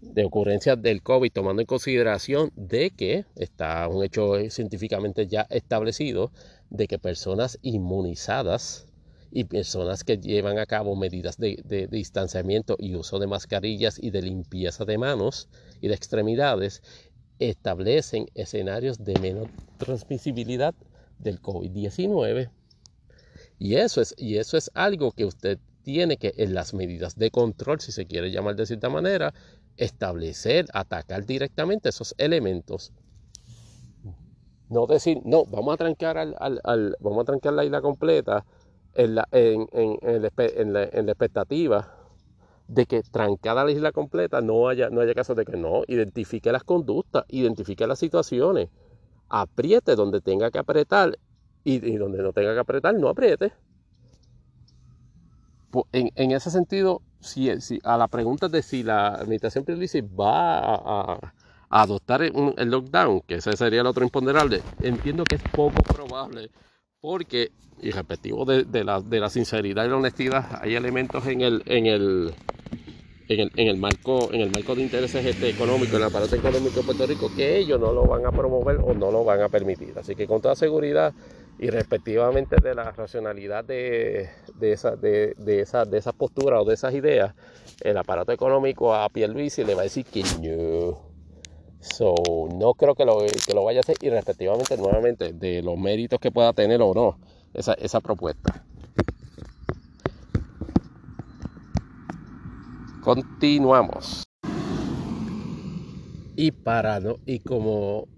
[0.00, 6.30] de ocurrencias del COVID, tomando en consideración de que está un hecho científicamente ya establecido
[6.70, 8.86] de que personas inmunizadas
[9.34, 14.22] y personas que llevan a cabo medidas de, distanciamiento y uso de mascarillas y de
[14.22, 15.48] limpieza de manos
[15.84, 16.82] y de extremidades
[17.38, 20.74] establecen escenarios de menor transmisibilidad
[21.18, 22.48] del COVID-19.
[23.58, 27.30] Y eso, es, y eso es algo que usted tiene que en las medidas de
[27.30, 29.34] control, si se quiere llamar de cierta manera,
[29.76, 32.90] establecer, atacar directamente esos elementos.
[34.70, 38.46] No decir, no, vamos a trancar, al, vamos a trancar la isla completa
[38.94, 42.03] en la, en, en, la, expectativa
[42.68, 46.50] de que trancada la isla completa no haya, no haya caso de que no, identifique
[46.50, 48.70] las conductas, identifique las situaciones,
[49.28, 51.18] apriete donde tenga que apretar
[51.62, 53.52] y, donde no tenga que apretar, no apriete.
[55.92, 61.34] En, ese sentido, si, si, a la pregunta de si la administración va a,
[61.70, 66.50] adoptar el lockdown, que ese sería el otro imponderable, entiendo que es poco probable
[67.04, 67.52] porque,
[67.82, 72.32] y de, la, sinceridad y la honestidad, hay elementos en el,
[73.76, 77.92] marco, de intereses este económicos, en el aparato económico de Puerto Rico, que ellos no
[77.92, 79.92] lo van a promover o no lo van a permitir.
[79.98, 81.12] Así que con toda seguridad
[81.58, 84.30] y respectivamente de la racionalidad de
[85.46, 87.34] esas posturas o de esas ideas,
[87.82, 91.13] el aparato económico a Pierluisi le va a decir que no
[91.84, 92.14] So,
[92.54, 96.18] no creo que lo, que lo vaya a hacer y respectivamente nuevamente de los méritos
[96.18, 97.18] que pueda tener o no
[97.52, 98.64] esa, esa propuesta.
[103.02, 104.24] Continuamos.
[106.36, 108.08] Y para no, y como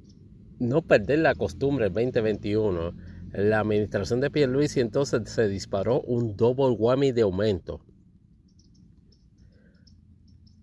[0.61, 2.95] no perder la costumbre 2021,
[3.33, 7.81] la administración de Pierluisi entonces se disparó un double whammy de aumento.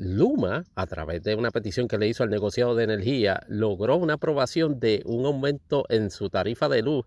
[0.03, 4.15] Luma, a través de una petición que le hizo al negociado de energía, logró una
[4.15, 7.05] aprobación de un aumento en su tarifa de luz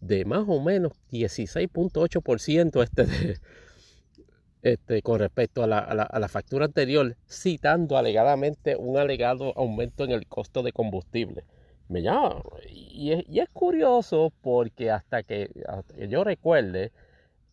[0.00, 3.40] de más o menos 16.8% este,
[4.62, 10.62] este con respecto a la, factura anterior, citando alegadamente un alegado aumento en el costo
[10.62, 11.44] de combustible.
[11.88, 16.90] Me llama, y es, curioso porque hasta que, hasta que yo recuerde,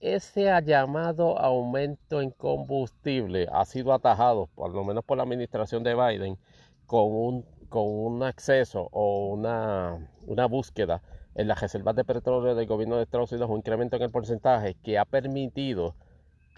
[0.03, 5.95] ese llamado aumento en combustible ha sido atajado, por lo menos por la administración de
[5.95, 6.37] Biden,
[6.85, 11.01] con un, con un acceso o una, una búsqueda
[11.35, 14.75] en las reservas de petróleo del gobierno de Estados Unidos, un incremento en el porcentaje
[14.83, 15.95] que ha permitido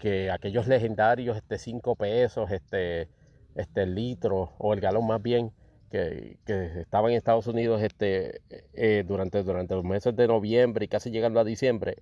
[0.00, 3.08] que aquellos legendarios este 5 pesos, este,
[3.54, 5.52] este litro o el galón más bien,
[5.90, 8.40] que, que estaban en Estados Unidos este,
[8.74, 11.98] eh, durante, durante los meses de noviembre y casi llegando a diciembre,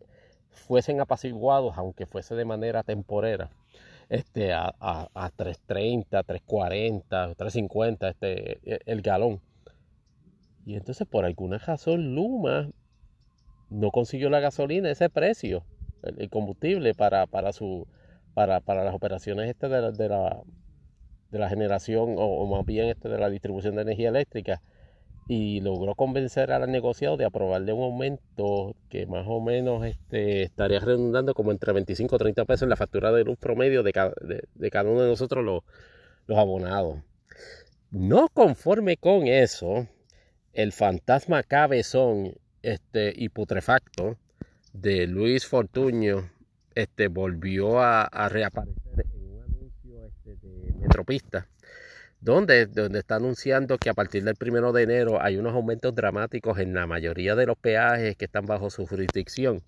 [0.55, 3.51] fuesen apaciguados, aunque fuese de manera temporera,
[4.09, 9.40] este, a, a, a 3.30, 3.40, 3.50 este, e, el galón.
[10.66, 12.70] Y entonces por alguna razón Luma
[13.70, 15.64] no consiguió la gasolina ese precio,
[16.02, 17.86] el, combustible para, para, su,
[18.35, 20.43] para, para las operaciones este de, la, de, la,
[21.31, 24.62] de la generación o, o, más bien este de la distribución de energía eléctrica
[25.27, 30.81] y logró convencer al negociado de aprobarle un aumento que más o menos este, estaría
[30.81, 34.13] redundando como entre 25 o 30 pesos en la factura de luz promedio de cada,
[34.21, 35.63] de, cada uno de nosotros los,
[36.27, 36.99] los abonados.
[37.91, 39.87] No conforme con eso,
[40.53, 44.19] el fantasma cabezón este, y putrefacto
[44.73, 46.31] de Luis Fortuño
[46.75, 51.49] este, volvió a, reaparecer en un anuncio este, de Metropista
[52.25, 56.59] donde, donde está anunciando que a partir del primero de enero hay unos aumentos dramáticos
[56.59, 59.63] en la mayoría de los peajes que están bajo su jurisdicción.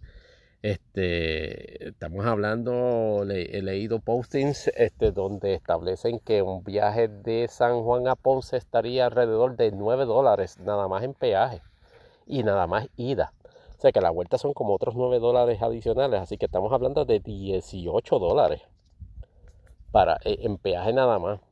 [0.63, 8.09] Este, estamos hablando, he leído postings este, donde establecen que un viaje de San Juan
[8.09, 11.61] a Ponce estaría alrededor de 9 dólares nada más en peaje
[12.27, 13.35] y nada más ida.
[13.77, 17.05] O sea que la vuelta son como otros 9 dólares adicionales, así que estamos hablando
[17.05, 18.63] de 18 dólares
[19.93, 21.46] para, eh, en peaje nada más.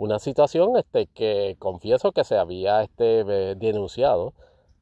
[0.00, 3.22] Una situación este, que confieso que se había este,
[3.56, 4.32] denunciado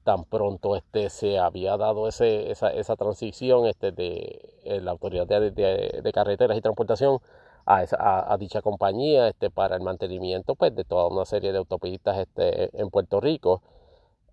[0.04, 6.12] tan pronto este, se había dado ese, esa, esa transición de eh, la Autoridad de,
[6.14, 7.18] Carreteras y Transportación
[7.66, 12.28] a, a, a, dicha compañía para el mantenimiento pues, de toda una serie de autopistas
[12.36, 13.60] en Puerto Rico.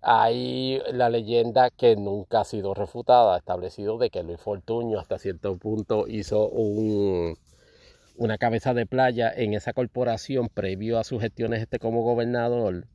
[0.02, 5.56] Hay la leyenda que nunca ha sido refutada, establecido de que Luis Fortuño hasta cierto
[5.56, 7.36] punto hizo un,
[8.16, 12.86] una cabeza de playa en esa corporación previo a sus gestiones este, como gobernador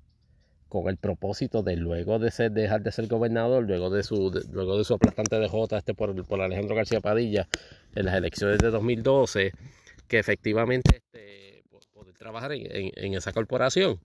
[0.67, 4.77] con el propósito de luego de ser, dejar de ser gobernador, luego de su, luego
[4.77, 7.47] de su aplastante DJ este por, por Alejandro García Padilla
[7.93, 9.51] en las elecciones de 2012,
[10.07, 13.99] que efectivamente este, poder trabajar en esa corporación.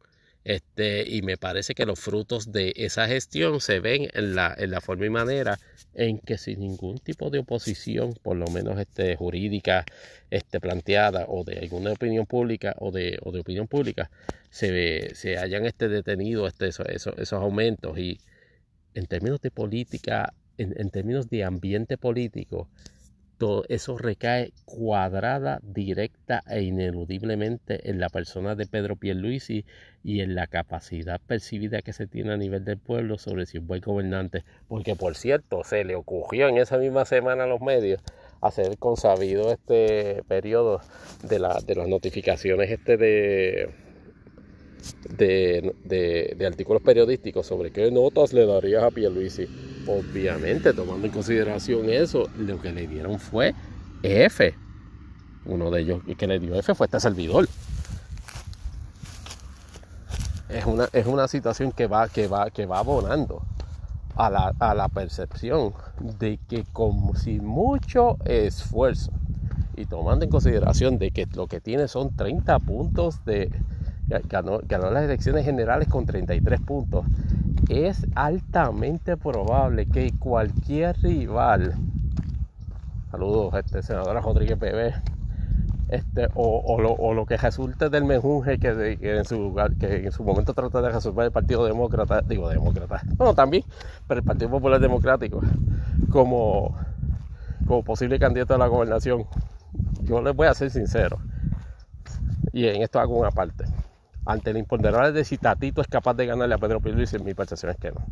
[0.47, 4.71] Este, y me parece que los frutos de esa gestión se ven en la, en
[4.71, 5.59] la forma y manera
[5.93, 9.85] en que sin ningún tipo de oposición, por lo menos este, jurídica
[10.31, 14.09] este, planteada o de alguna opinión pública o de, o de opinión pública,
[14.49, 17.99] se, se hayan este, detenido esos, aumentos.
[17.99, 18.21] Y
[18.95, 22.69] en términos de política, en, en términos de ambiente político,
[23.39, 29.65] todo eso recae cuadrada, directa e ineludiblemente en la persona de Pedro Pierluisi
[30.03, 33.67] y en la capacidad percibida que se tiene a nivel del pueblo sobre si es
[33.67, 34.45] buen gobernante.
[34.69, 38.01] Porque, por cierto, se le ocurrió en esa misma semana a los medios
[38.41, 40.81] hacer consabido este periodo
[41.23, 43.86] de, la, de las notificaciones este de
[45.09, 49.47] de, artículos periodísticos sobre qué notas le darías a Pierluisi.
[49.87, 53.55] Obviamente, tomando en consideración eso, lo que le dieron fue
[54.03, 54.55] F.
[55.45, 57.49] Uno de ellos que le dio F fue este servidor.
[60.49, 63.43] Es una, es una situación que va, que va, que va abonando
[64.17, 65.75] a la, a la percepción
[66.19, 69.13] de que con sin mucho esfuerzo
[69.77, 73.51] y tomando en consideración de que lo que tiene son 30 puntos de,
[74.29, 77.05] ganó, las elecciones generales con 33 puntos.
[77.69, 81.75] Es altamente probable que cualquier rival,
[83.11, 84.95] saludos, este, senadora Rodríguez Bebé,
[85.89, 90.83] este, o, lo, que resulte del menjunje que, en su, que en su momento trata
[90.83, 93.65] de resolver el Partido Demócrata, digo demócrata, bueno también,
[94.07, 95.41] pero el Partido Popular Democrático,
[96.11, 96.77] como,
[97.67, 99.27] como posible candidato a la gobernación,
[100.03, 101.19] yo les voy a ser sincero,
[102.53, 103.65] y en esto hago una parte
[104.27, 107.71] ante el imponderable de si Tatito es capaz de ganarle a Pedro Pierluisi, mi percepción
[107.71, 108.05] es que no.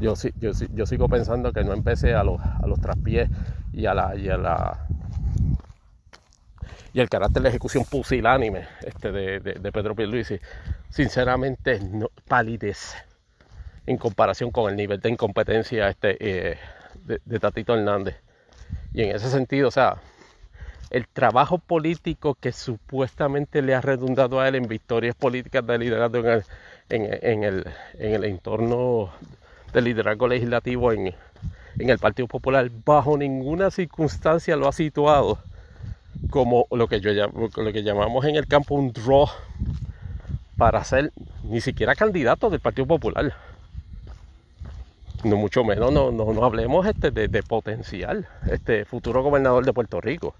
[0.00, 3.28] Yo, yo, yo sigo pensando que no empecé a los, a los traspiés
[3.72, 4.86] y a la, y a la
[6.92, 10.38] y el carácter de ejecución pusilánime este de, de, Pedro Pierluisi,
[10.88, 12.96] sinceramente no, palidece
[13.86, 16.56] en comparación con el nivel de incompetencia este, eh,
[17.04, 18.16] de, de Tatito Hernández.
[18.92, 19.96] Y en ese sentido, o sea,
[20.94, 26.22] el trabajo político que supuestamente le ha redundado a él en victorias políticas de liderazgo
[26.88, 29.10] en el, entorno
[29.72, 31.12] del liderazgo legislativo en,
[31.78, 35.40] el Partido Popular, bajo ninguna circunstancia lo ha situado
[36.30, 39.26] como lo que, yo, lo que llamamos en el campo un draw
[40.56, 41.10] para ser
[41.42, 43.34] ni siquiera candidato del Partido Popular.
[45.24, 50.00] No mucho menos, no, no, hablemos este de, de potencial este futuro gobernador de Puerto
[50.00, 50.36] Rico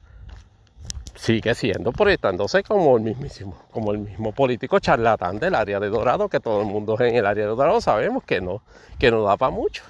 [1.14, 6.28] sigue siendo proyectándose como el mismísimo, como el mismo político charlatán del área de Dorado,
[6.28, 8.62] que todo el mundo en el área de Dorado sabemos que no,
[8.98, 9.84] que no da para mucho.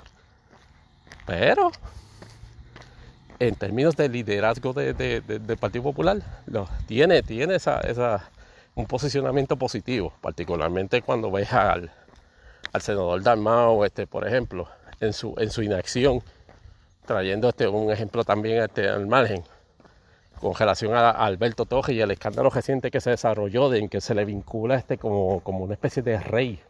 [1.27, 1.73] Pero
[3.39, 8.31] en términos de liderazgo de, del Partido Popular, lo, tiene, tiene esa,
[8.75, 11.91] un posicionamiento positivo, particularmente cuando ves al,
[12.73, 14.69] al senador Dalmao, este, por ejemplo,
[15.01, 16.23] en su, en su inacción,
[17.07, 19.43] trayendo este, un ejemplo también este, al margen
[20.45, 24.03] con relación a, Alberto Torres y el escándalo reciente que se desarrolló de en que
[24.03, 26.61] se le vincula este como, como una especie de rey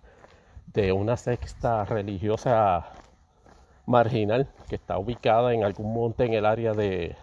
[0.72, 2.86] de una sexta religiosa
[3.84, 7.16] marginal que está ubicada en algún monte en el área de,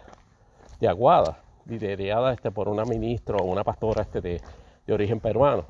[0.78, 4.42] de Aguada, liderada este, por una ministra o una pastora este, de,
[4.86, 5.64] de origen peruano.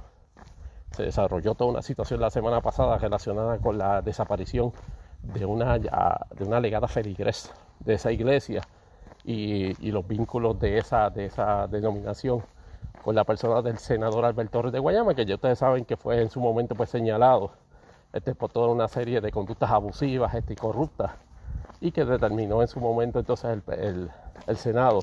[0.97, 4.73] Se desarrolló toda una situación la semana pasada relacionada con la desaparición
[5.23, 8.63] de una, de una legada feligres de esa iglesia
[9.25, 12.43] y, los vínculos de esa, de esa denominación
[13.05, 16.21] con la persona del senador Alberto Torres de Guayama, que ya ustedes saben que fue
[16.23, 17.53] en su momento pues señalado
[18.13, 21.13] este, por toda una serie de conductas abusivas este, y corruptas,
[21.81, 24.11] y que determinó en su momento entonces el,
[24.47, 25.01] el, Senado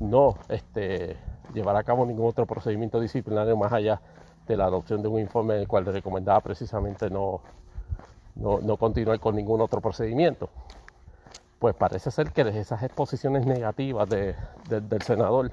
[0.00, 1.16] no este,
[1.54, 4.00] llevar a cabo ningún otro procedimiento disciplinario más allá
[4.46, 7.40] de la adopción de un informe en el cual le recomendaba precisamente no,
[8.34, 10.50] no, no continuar con ningún otro procedimiento.
[11.60, 15.52] Pues parece ser que esas exposiciones negativas del senador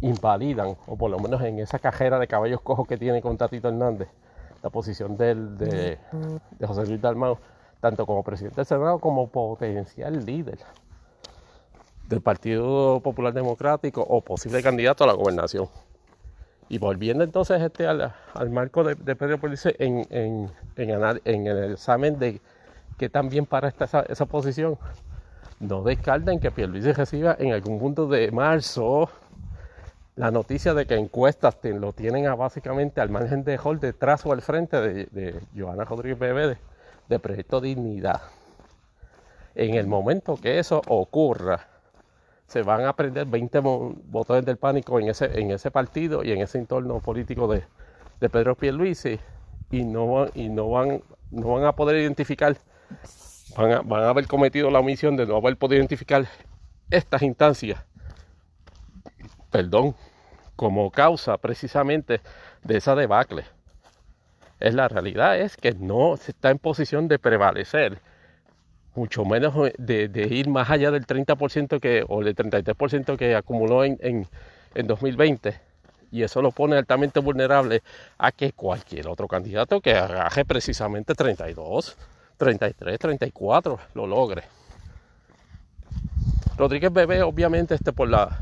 [0.00, 3.68] invalidan, o por lo menos en esa cajera de caballos cojos que tiene con Tatito
[3.68, 4.08] Hernández,
[4.62, 5.98] la posición de, de
[6.66, 7.38] José Luis Dalmau,
[7.80, 10.60] tanto como presidente del Senado como potencial líder
[12.08, 15.68] del Partido Popular Democrático o posible candidato a la gobernación.
[16.68, 18.12] Y volviendo entonces este al,
[18.50, 22.40] marco de, Pedro Pérez en, en, en, el examen de
[22.98, 24.78] qué también para esta, esa, posición,
[25.60, 29.08] no descarten que Pierluisi reciba en algún punto de marzo
[30.16, 34.42] la noticia de que encuestas lo tienen básicamente al margen de hall detrás o al
[34.42, 36.58] frente de, de Joana Rodríguez Bebé
[37.08, 38.20] de Proyecto Dignidad.
[39.54, 41.66] En el momento que eso ocurra,
[42.46, 46.42] se van a prender 20 botones del pánico en ese, en ese partido y en
[46.42, 47.64] ese entorno político de,
[48.20, 49.18] de Pedro Pierluisi
[49.70, 52.56] y no, y no, van, no van a poder identificar,
[53.56, 56.26] van a, van a haber cometido la omisión de no haber podido identificar
[56.90, 57.84] estas instancias,
[59.50, 59.94] perdón,
[60.56, 62.20] como causa precisamente
[62.62, 63.44] de esa debacle.
[64.60, 67.98] Es la realidad es que no se está en posición de prevalecer
[68.94, 73.98] mucho menos de, ir más allá del 30% que, o del 33% que acumuló en,
[74.00, 75.54] en, 2020.
[76.10, 77.82] Y eso lo pone altamente vulnerable
[78.18, 81.96] a que cualquier otro candidato que agarre precisamente 32,
[82.42, 84.42] 33, 34 lo logre.
[86.56, 88.36] Rodríguez Bebé, obviamente, este, por, la,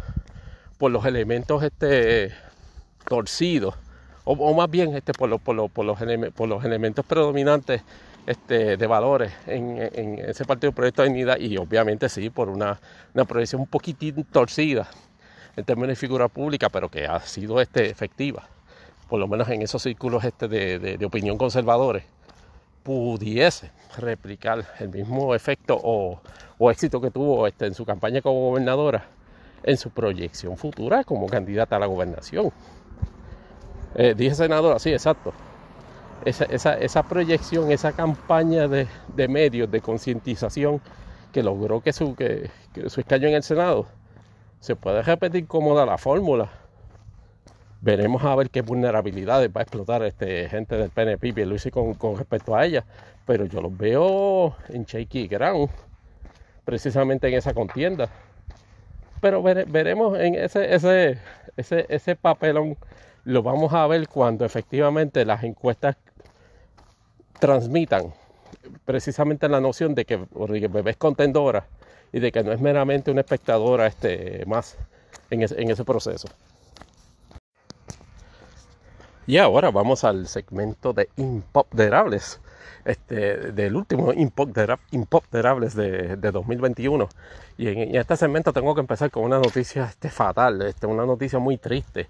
[0.79, 2.33] por los elementos este,
[3.07, 3.75] torcidos,
[4.25, 7.83] o, más bien este, por, por, los, por los elementos predominantes
[8.27, 12.81] este, de valores en, ese partido Proyecto de Dignidad y obviamente sí por una,
[13.15, 14.89] una proyección un poquitín torcida
[15.57, 18.49] en términos de figura pública, pero que ha sido este, efectiva,
[19.09, 22.05] por lo menos en esos círculos este, de, opinión conservadores,
[22.83, 26.21] pudiese replicar el mismo efecto o,
[26.71, 29.07] éxito que tuvo este, en su campaña como gobernadora
[29.63, 32.53] en su proyección futura como candidata a la gobernación.
[33.95, 35.33] Eh, dije senadora, sí, exacto
[36.25, 38.89] esa, esa, proyección, esa campaña de,
[39.29, 40.81] medios, de concientización
[41.33, 42.51] que logró que su, que,
[42.89, 43.87] su escaño en el Senado
[44.61, 46.51] se puede repetir como da la fórmula.
[47.83, 51.95] Veremos a ver qué vulnerabilidades va a explotar este gente del PNP y Luis con,
[51.95, 52.85] con respecto a ella.
[53.27, 55.71] Pero yo los veo en shaky ground,
[56.65, 58.09] precisamente en esa contienda.
[59.21, 61.19] Pero veremos en ese, ese,
[61.57, 62.77] ese, ese papelón,
[63.25, 65.97] lo vamos a ver cuando efectivamente las encuestas
[67.39, 68.13] transmitan
[68.85, 71.67] precisamente la noción de que Bebé es contendora
[72.13, 74.77] y de que no es meramente una espectadora este, más
[75.31, 76.29] en ese, proceso.
[79.27, 82.41] Y ahora vamos al segmento de imponderables,
[82.85, 87.09] este, del último imponderables de, de 2021.
[87.59, 91.39] Y en, este segmento tengo que empezar con una noticia este, fatal, este, una noticia
[91.39, 92.09] muy triste.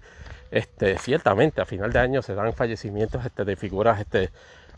[0.49, 4.29] Este, ciertamente a final de año se dan fallecimientos este, de figuras este,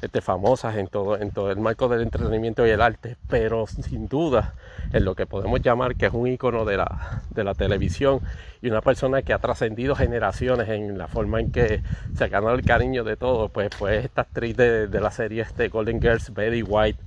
[0.04, 4.10] este, famosas en todo, en todo el marco del entretenimiento y el arte, pero sin
[4.10, 4.54] duda
[4.92, 8.20] en lo que podemos llamar que es un icono de la, de la televisión
[8.62, 11.82] y una persona que ha trascendido generaciones en la forma en que
[12.18, 15.70] se ha ganado el cariño de todos, pues fue esta actriz de, la serie este
[15.70, 17.00] Golden Girls, Betty White,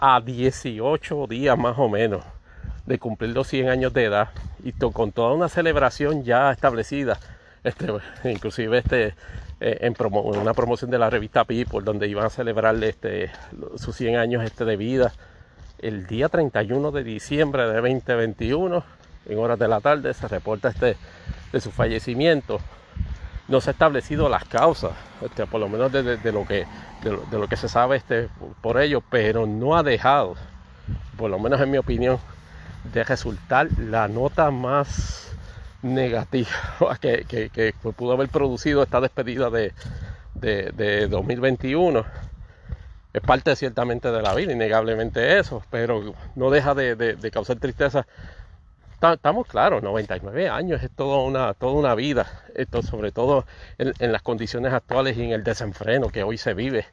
[0.00, 2.24] a 18 días más o menos
[2.84, 4.30] de cumplir los 100 años de edad
[4.64, 7.18] y con toda una celebración ya establecida,
[7.62, 7.86] este,
[8.24, 9.14] inclusive este,
[9.58, 13.30] eh, en una promoción de la revista People, donde iban a celebrarle este,
[13.76, 15.12] sus 100 años este, de vida.
[15.78, 18.84] El día 31 de diciembre de 2021,
[19.26, 20.96] en horas de la tarde, se reporta este,
[21.52, 22.60] de su fallecimiento.
[23.48, 24.92] No se han establecido las causas,
[25.22, 26.66] este, por lo menos de, lo que,
[27.02, 28.28] de, lo, que se sabe este,
[28.60, 30.34] por ello, pero no ha dejado,
[31.16, 32.18] por lo menos en mi opinión,
[32.92, 35.25] de resultar la nota más
[35.94, 36.48] negativa
[37.00, 39.72] que, pudo haber producido esta despedida de,
[40.34, 42.04] de, 2021
[43.12, 48.06] es parte ciertamente de la vida, innegablemente eso, pero no deja de, causar tristeza.
[49.00, 53.46] Estamos claros, 99 años es toda una, toda una vida, esto sobre todo
[53.78, 56.84] en, las condiciones actuales y en el desenfreno que hoy se vive.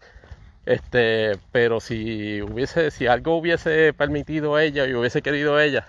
[0.66, 5.88] Este, pero si hubiese, si algo hubiese permitido ella y hubiese querido ella,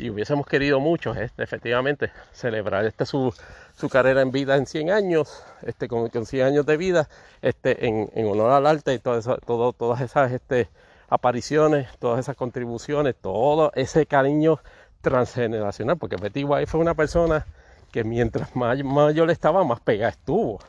[0.00, 3.34] y hubiésemos querido mucho, este, efectivamente, celebrar este, su,
[3.76, 7.08] su, carrera en vida en 100 años, este, con, con 100 años de vida,
[7.42, 10.68] este, en, en honor al arte y todo todo, todas esas este,
[11.08, 14.60] apariciones, todas esas contribuciones, todo ese cariño
[15.02, 17.46] transgeneracional, porque Betty White fue una persona
[17.90, 20.60] que mientras más mayor estaba, más pegada estuvo.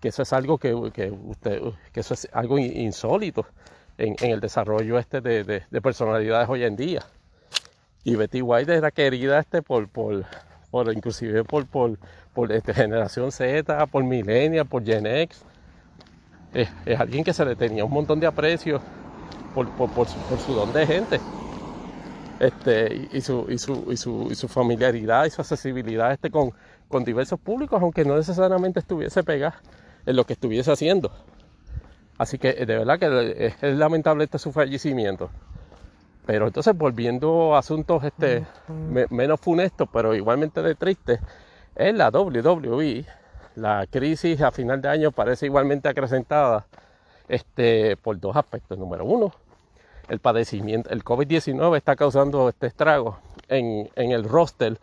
[0.00, 1.60] que eso es algo que, usted,
[1.92, 3.46] que eso es algo insólito
[3.98, 7.02] en, el desarrollo este de, personalidades hoy en día.
[8.04, 10.24] Y Betty White era querida este por, por,
[10.70, 11.98] por inclusive por, por,
[12.34, 15.42] por este, generación Z, por millennial, por Gen X.
[16.52, 16.68] Es,
[16.98, 18.80] alguien que se le tenía un montón de aprecio
[19.54, 21.20] por, por, su, don de gente.
[22.38, 26.52] Este, y, su, y, su, y, su, y su familiaridad y su accesibilidad este con,
[26.88, 29.62] con diversos públicos, aunque no necesariamente estuviese pegada
[30.04, 31.10] en lo que estuviese haciendo.
[32.18, 35.30] Así que de verdad que es lamentable este su fallecimiento.
[36.26, 38.46] Pero entonces volviendo a asuntos este,
[39.10, 41.20] menos funestos, pero igualmente de tristes,
[41.76, 43.04] en la WWE,
[43.56, 46.66] la crisis a final de año parece igualmente acrecentada
[47.28, 48.78] este, por dos aspectos.
[48.78, 49.32] Número uno,
[50.08, 53.18] el padecimiento, el COVID-19 está causando este estrago
[53.48, 54.78] en, en el roster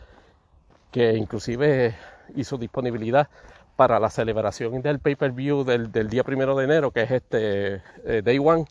[0.92, 1.96] que inclusive
[2.36, 3.28] hizo disponibilidad
[3.76, 8.38] para la celebración del pay-per-view del, día primero de enero, que es este eh, Day
[8.38, 8.66] One,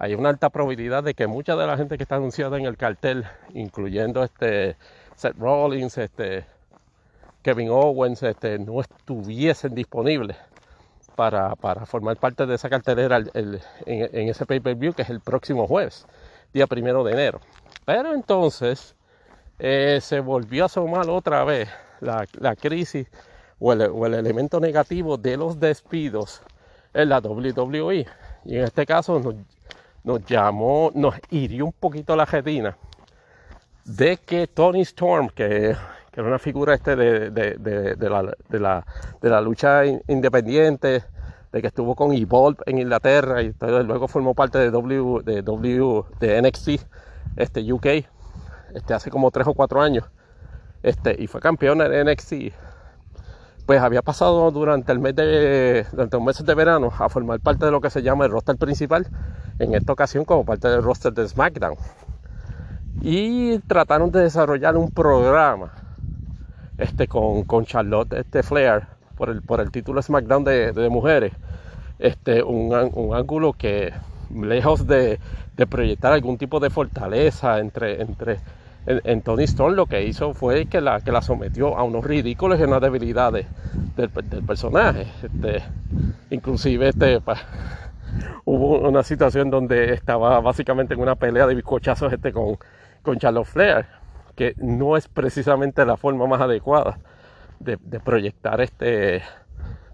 [0.00, 2.78] hay una alta probabilidad de que mucha de la gente que está anunciada en el
[2.78, 4.76] cartel, incluyendo este
[5.14, 6.46] Seth Rollins, este
[7.42, 10.38] Kevin Owens, este, no estuviesen disponibles
[11.16, 11.54] para,
[11.84, 16.06] formar parte de esa cartelera en, ese pay-per-view que es el próximo jueves,
[16.54, 17.40] día primero de enero.
[17.84, 18.94] Pero entonces
[19.58, 21.68] eh, se volvió a asomar otra vez
[22.00, 23.06] la, la crisis
[23.58, 26.40] o el, elemento negativo de los despidos
[26.94, 28.06] en la WWE.
[28.46, 29.34] Y en este caso nos,
[30.26, 32.76] llamó, nos hirió un poquito la retina
[33.84, 35.76] de que Tony Storm, que,
[36.12, 37.30] era una figura este de,
[39.22, 41.04] la, lucha independiente,
[41.52, 46.04] de que estuvo con Evolve en Inglaterra y luego formó parte de W, de W,
[46.20, 46.68] de NXT,
[47.36, 47.86] este UK,
[48.74, 50.04] este hace como tres o cuatro años,
[50.82, 52.34] este, y fue campeón de NXT
[53.66, 57.64] pues había pasado durante el mes de durante los meses de verano a formar parte
[57.64, 59.06] de lo que se llama el roster principal,
[59.58, 61.76] en esta ocasión como parte del roster de SmackDown.
[63.02, 65.72] Y trataron de desarrollar un programa
[66.78, 71.32] este, con, con Charlotte este, Flair por el, por el título SmackDown de, mujeres.
[71.98, 73.92] Este, un, un, ángulo que
[74.34, 75.20] lejos de,
[75.56, 78.40] de, proyectar algún tipo de fortaleza entre, entre
[78.86, 82.58] en, Tony Storm lo que hizo fue que la, que la sometió a unos ridículos
[82.58, 83.46] y unas debilidades
[83.96, 85.06] del, personaje.
[85.22, 85.62] Este,
[86.30, 87.20] inclusive este,
[88.44, 92.58] hubo una situación donde estaba básicamente en una pelea de bizcochazos este, con,
[93.02, 93.86] con Charlotte Flair,
[94.34, 96.98] que no es precisamente la forma más adecuada
[97.58, 99.22] de, proyectar este,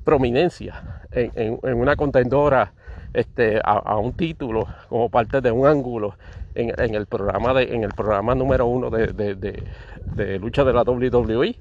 [0.05, 2.73] prominencia en, una contendora
[3.13, 6.17] este, a, un título como parte de un ángulo
[6.57, 11.59] en, el, programa de, en el programa número uno de, lucha de la WWE.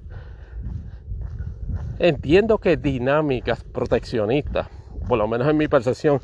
[2.00, 4.68] Entiendo que dinámicas proteccionistas,
[5.08, 6.20] por lo menos en mi percepción,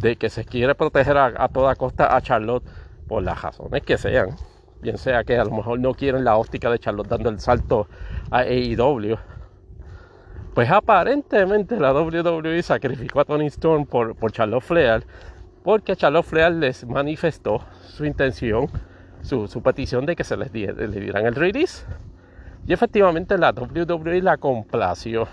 [0.00, 2.64] de que se quiere proteger a, toda costa a Charlotte
[3.08, 4.36] por las razones que sean,
[4.80, 7.88] bien sea que a lo mejor no quieren la óptica de Charlotte dando el salto
[8.30, 9.16] a AEW,
[10.54, 15.06] pues aparentemente la WWE sacrificó a Tony Storm por, por Charlotte Flair
[15.66, 18.68] porque Charlotte Flair les manifestó su intención,
[19.22, 21.84] su, petición de que se les, le dieran el release.
[22.68, 25.26] Y efectivamente la WWE la complació,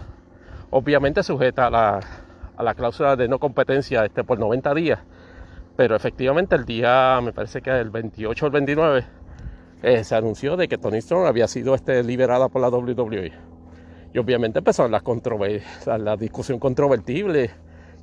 [0.72, 5.02] obviamente sujeta a la, cláusula de no competencia este, por 90 días.
[5.76, 9.06] Pero efectivamente el día, me parece que el 28 o el 29,
[9.84, 13.32] eh, se anunció de que Tony Storm había sido este, liberada por la WWE.
[14.16, 15.04] Y obviamente empezó la,
[16.00, 17.52] la discusión controvertible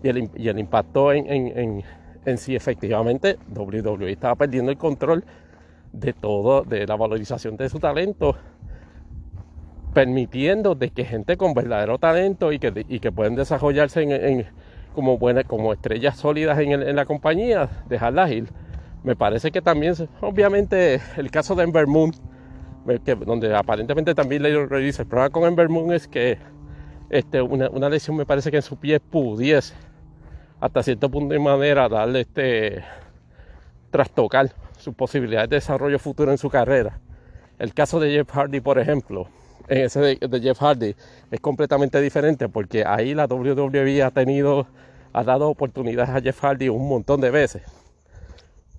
[0.05, 0.09] y
[0.49, 1.83] el, impacto en en
[2.37, 5.25] si efectivamente WWE estaba perdiendo el control
[5.93, 8.37] de todo, de la valorización de su talento,
[9.95, 14.47] permitiendo de que gente con verdadero talento y que, y que pueden desarrollarse en,
[14.95, 18.49] como, buenas, como estrellas sólidas en, la compañía, dejarlas ir.
[19.03, 22.13] Me parece que también, obviamente, el caso de Ember Moon,
[23.27, 26.39] donde aparentemente también le dice, el problema con Ember Moon es que
[27.09, 29.75] este, una, una lesión me parece que en su pie pudiese
[30.61, 32.85] hasta cierto punto de manera darle este
[33.91, 37.01] trastocar sus posibilidades de desarrollo futuro en su carrera.
[37.59, 39.29] El caso de Jeff Hardy, por ejemplo,
[39.69, 40.95] ese de, Jeff Hardy
[41.31, 44.67] es completamente diferente porque ahí la WWE ha tenido,
[45.13, 47.63] ha dado oportunidades a Jeff Hardy un montón de veces.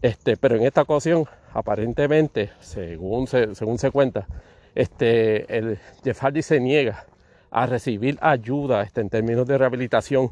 [0.01, 4.27] Este, pero en esta ocasión, aparentemente, según se, según se cuenta,
[4.73, 7.05] este, el Jeff Hardy se niega
[7.51, 10.31] a recibir ayuda este, en términos de rehabilitación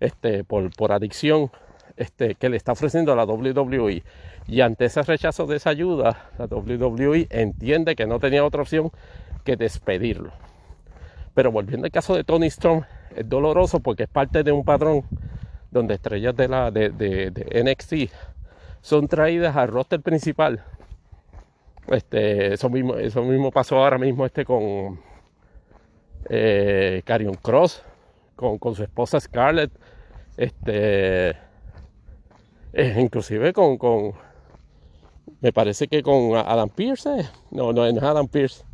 [0.00, 1.50] este, por, adicción
[1.96, 4.02] este, que le está ofreciendo la WWE.
[4.48, 8.90] Y ante ese rechazo de esa ayuda, la WWE entiende que no tenía otra opción
[9.44, 10.32] que despedirlo.
[11.34, 15.04] Pero volviendo al caso de Tony Storm, es doloroso porque es parte de un patrón
[15.70, 17.32] donde estrellas de la de,
[17.64, 18.12] NXT
[18.80, 20.64] son traídas al roster principal.
[21.88, 25.00] Este, eso mismo, eso mismo pasó ahora mismo este con
[26.28, 27.84] eh, Carion Cross,
[28.58, 29.70] con, su esposa Scarlett,
[30.36, 31.30] este,
[32.72, 34.12] eh, inclusive con, con,
[35.40, 37.28] me parece que con Adam Pierce, eh.
[37.50, 38.64] no, no, es Adam Pierce,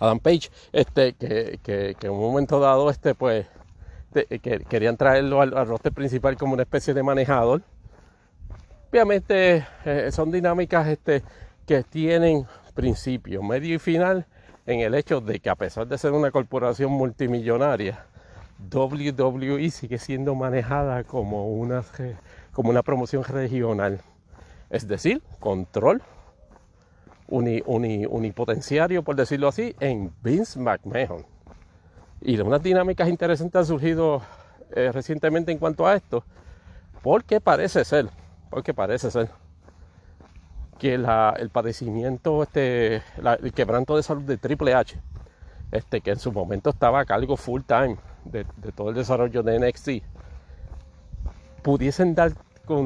[0.00, 3.46] Adam Page, este, que, que, que en un momento dado, este, pues,
[4.12, 7.62] que querían traerlo al, roster principal como una especie de manejador.
[8.90, 11.22] Obviamente eh, son dinámicas este,
[11.64, 14.26] que tienen principio, medio y final
[14.70, 18.06] en el hecho de que a pesar de ser una corporación multimillonaria,
[18.72, 21.82] WWE sigue siendo manejada como una,
[22.52, 24.00] como una promoción regional.
[24.68, 26.02] Es decir, control
[27.26, 31.26] unipotenciario, por decirlo así, en Vince McMahon.
[32.20, 34.22] Y unas dinámicas interesantes han surgido
[34.76, 36.24] eh, recientemente en cuanto a esto,
[37.02, 38.08] porque parece ser,
[38.50, 39.30] porque parece ser
[40.80, 44.98] que el padecimiento, este, el quebranto de salud de Triple H,
[45.70, 48.44] este, que en su momento estaba a cargo full time de,
[48.74, 49.90] todo el desarrollo de NXT,
[51.62, 52.32] pudiesen dar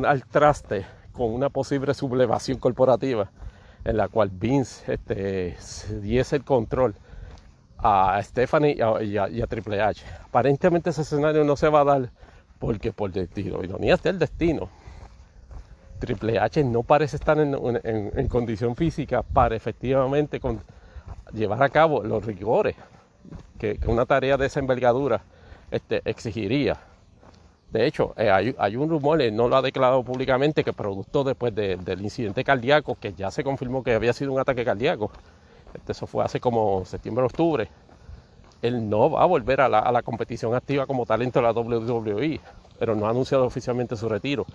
[0.06, 3.30] al traste con una posible sublevación corporativa
[3.84, 5.56] en la cual Vince este,
[6.00, 6.96] diese el control
[7.78, 10.04] a Stephanie y a, Triple H.
[10.24, 12.10] Aparentemente ese escenario no se va a dar
[12.58, 14.68] porque por destino, ironía está el destino.
[16.04, 20.40] Triple H no parece estar en, condición física para efectivamente
[21.32, 22.76] llevar a cabo los rigores
[23.58, 25.22] que, una tarea de esa envergadura
[25.70, 26.76] este, exigiría.
[27.70, 31.52] De hecho, eh, hay, un rumor, él no lo ha declarado públicamente, que producto después
[31.54, 35.10] del incidente cardíaco, que ya se confirmó que había sido un ataque cardíaco,
[35.74, 37.68] este, eso fue hace como septiembre-octubre,
[38.64, 42.40] él no va a volver a la, competición activa como talento de la WWE,
[42.78, 44.46] pero no ha anunciado oficialmente su retiro.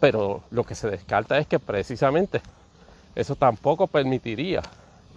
[0.00, 2.40] Pero lo que se descarta es que precisamente
[3.14, 4.62] eso tampoco permitiría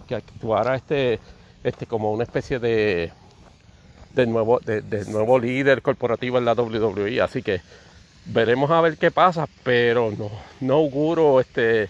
[0.08, 1.20] que actuara este,
[1.62, 3.12] este como una especie de,
[4.14, 7.20] de, nuevo, de, nuevo líder corporativo en la WWE.
[7.20, 7.60] Así que
[8.26, 10.30] veremos a ver qué pasa, pero no,
[10.60, 11.88] no auguro este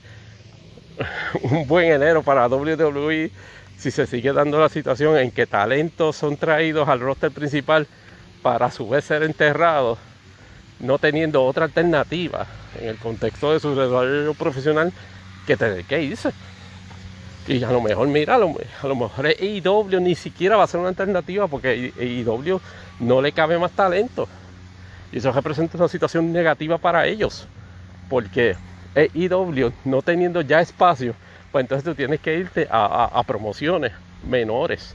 [1.43, 3.31] un buen enero para WWE
[3.81, 7.87] si se sigue dando la situación en que talentos son traídos al roster principal
[8.43, 9.99] para a su vez ser enterrados,
[10.81, 12.47] no teniendo otra alternativa
[12.81, 14.93] en el contexto de su desarrollo profesional
[15.47, 16.32] que tener que irse.
[17.47, 20.90] Y a lo mejor, mira, a lo, mejor EIW ni siquiera va a ser una
[20.90, 22.61] alternativa porque EIW
[23.01, 24.28] no le cabe más talento.
[25.11, 27.48] Y eso representa una situación negativa para ellos.
[28.09, 28.57] Porque
[28.94, 31.15] EIW no teniendo ya espacio
[31.51, 33.93] pues entonces tú tienes que irte a, promociones
[34.28, 34.94] menores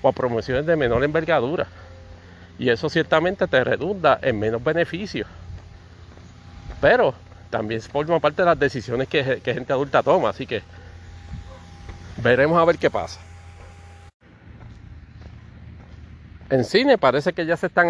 [0.00, 1.66] o a promociones de menor envergadura.
[2.60, 5.26] Y eso ciertamente te redunda en menos beneficios.
[6.78, 7.14] Pero
[7.48, 10.28] también forma parte de las decisiones que, gente adulta toma.
[10.28, 10.60] Así que
[12.22, 13.18] veremos a ver qué pasa.
[16.50, 17.88] En cine parece que ya se están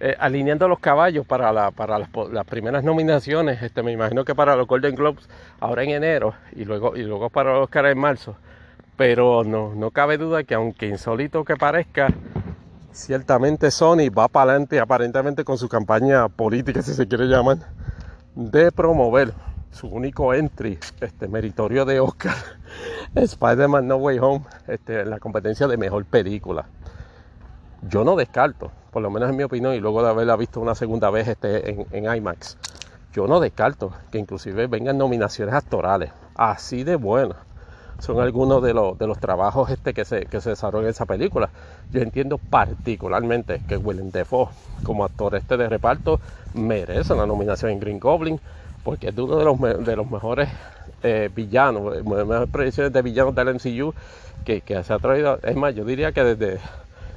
[0.00, 3.62] eh, alineando los caballos para, para las, primeras nominaciones.
[3.62, 5.26] Este, me imagino que para los Golden Globes
[5.58, 8.36] ahora en enero y luego, y luego para los Oscar en marzo.
[8.98, 12.08] Pero no, no cabe duda que aunque insólito que parezca,
[12.94, 17.58] ciertamente Sony va para adelante aparentemente con su campaña política, si se quiere llamar,
[18.34, 19.34] de promover
[19.70, 22.36] su único entry este, meritorio de Oscar,
[23.14, 26.66] Spider-Man No Way Home, este, en la competencia de mejor película.
[27.82, 30.76] Yo no descarto por lo menos en mi opinión, y luego de haberla visto una
[30.76, 32.56] segunda vez este, en, IMAX,
[33.12, 37.38] yo no descarto que inclusive vengan nominaciones actorales, así de buenas.
[37.98, 41.06] Son algunos de los, de los trabajos este que, se, que se desarrollan en esa
[41.06, 41.50] película.
[41.92, 44.48] Yo entiendo particularmente que Willem Dafoe,
[44.82, 46.20] como actor este de reparto,
[46.54, 48.40] merece una nominación en Green Goblin,
[48.82, 50.48] porque es uno de los, de los mejores
[51.02, 53.94] eh, villanos, mejores predicciones de villanos del MCU
[54.44, 55.38] que, que se ha traído.
[55.42, 56.60] Es más, yo diría que desde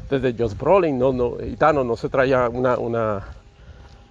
[0.09, 3.23] desde Josh Brolin, no, no, no se traía una, una,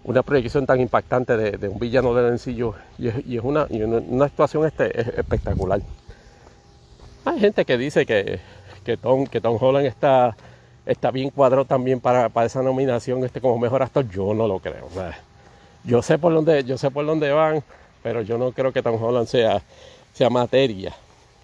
[0.04, 5.18] una proyección tan impactante de, un villano de sencillo y es, una, una, actuación este,
[5.18, 5.80] espectacular.
[7.26, 8.38] Hay gente que dice que,
[8.84, 10.36] que, Tom, que Tom Holland está,
[10.86, 14.08] está bien cuadrado también para, esa nominación este, como mejor actor.
[14.08, 14.88] Yo no lo creo.
[15.82, 17.64] yo, sé por dónde, yo sé por dónde van,
[18.00, 19.60] pero yo no creo que Tom Holland sea,
[20.14, 20.94] sea materia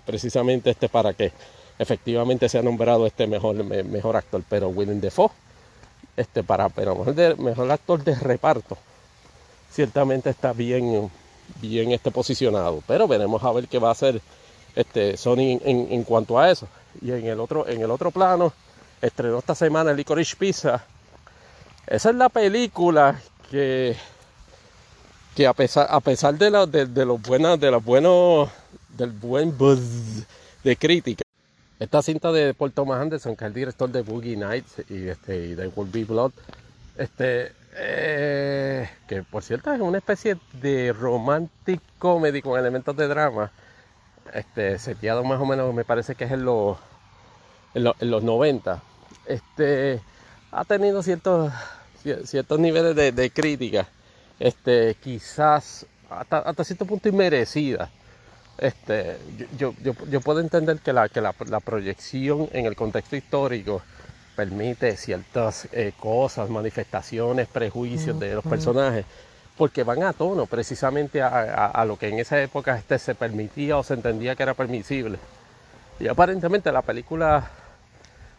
[0.07, 1.33] precisamente este para que
[1.81, 5.31] efectivamente se ha nombrado este mejor, mejor actor, pero Willem Dafoe,
[6.17, 8.79] este para pero mejor, mejor actor de reparto,
[9.71, 11.11] ciertamente está bien,
[11.61, 14.21] bien este posicionado, pero veremos a ver qué va a hacer
[14.75, 16.69] este Sony en, cuanto a eso.
[17.01, 18.53] Y en el otro, en el otro plano,
[19.01, 20.85] estrenó esta semana Licorice Pizza.
[21.87, 23.21] Esa es la película
[23.51, 23.97] que,
[25.35, 28.51] que a pesar, a pesar de, la, de, de los buenos, de los buenos,
[28.97, 29.81] del buen buzz
[30.63, 31.23] de crítica,
[31.83, 35.47] esta cinta de Paul Thomas Anderson, que es el director de Boogie Nights y, este,
[35.49, 36.31] y de Will Be Blood,
[36.97, 43.51] este, eh, que por cierto es una especie de romantic comedy con elementos de drama,
[44.33, 46.79] este, seteado más o menos, me parece que es en los,
[47.75, 48.83] en los, 90.
[49.27, 50.01] Este,
[50.51, 51.53] ha tenido ciertos,
[52.25, 53.89] ciertos niveles de, crítica,
[54.39, 57.91] este, quizás hasta, hasta cierto punto inmerecida.
[58.59, 59.17] Este,
[59.59, 63.83] yo, yo, yo, puedo entender que, la, que la, proyección en el contexto histórico
[64.37, 69.05] permite ciertas eh, cosas, manifestaciones, prejuicios de los personajes,
[69.63, 73.85] porque van a tono precisamente a, lo que en esa época este, se permitía o
[73.85, 75.21] se entendía que era permisible.
[76.01, 77.49] Y aparentemente la película,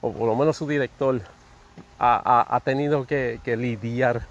[0.02, 1.22] o por lo menos su director,
[1.98, 4.24] ha, tenido que, lidiar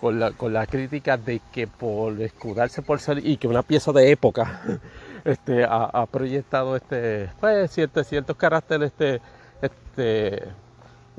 [0.00, 4.10] con la, con crítica de que por escudarse por ser y que una pieza de
[4.10, 4.62] época
[5.26, 9.20] este, ha, proyectado este, pues, ciertos, ciertos caracteres, este,
[9.60, 10.42] este,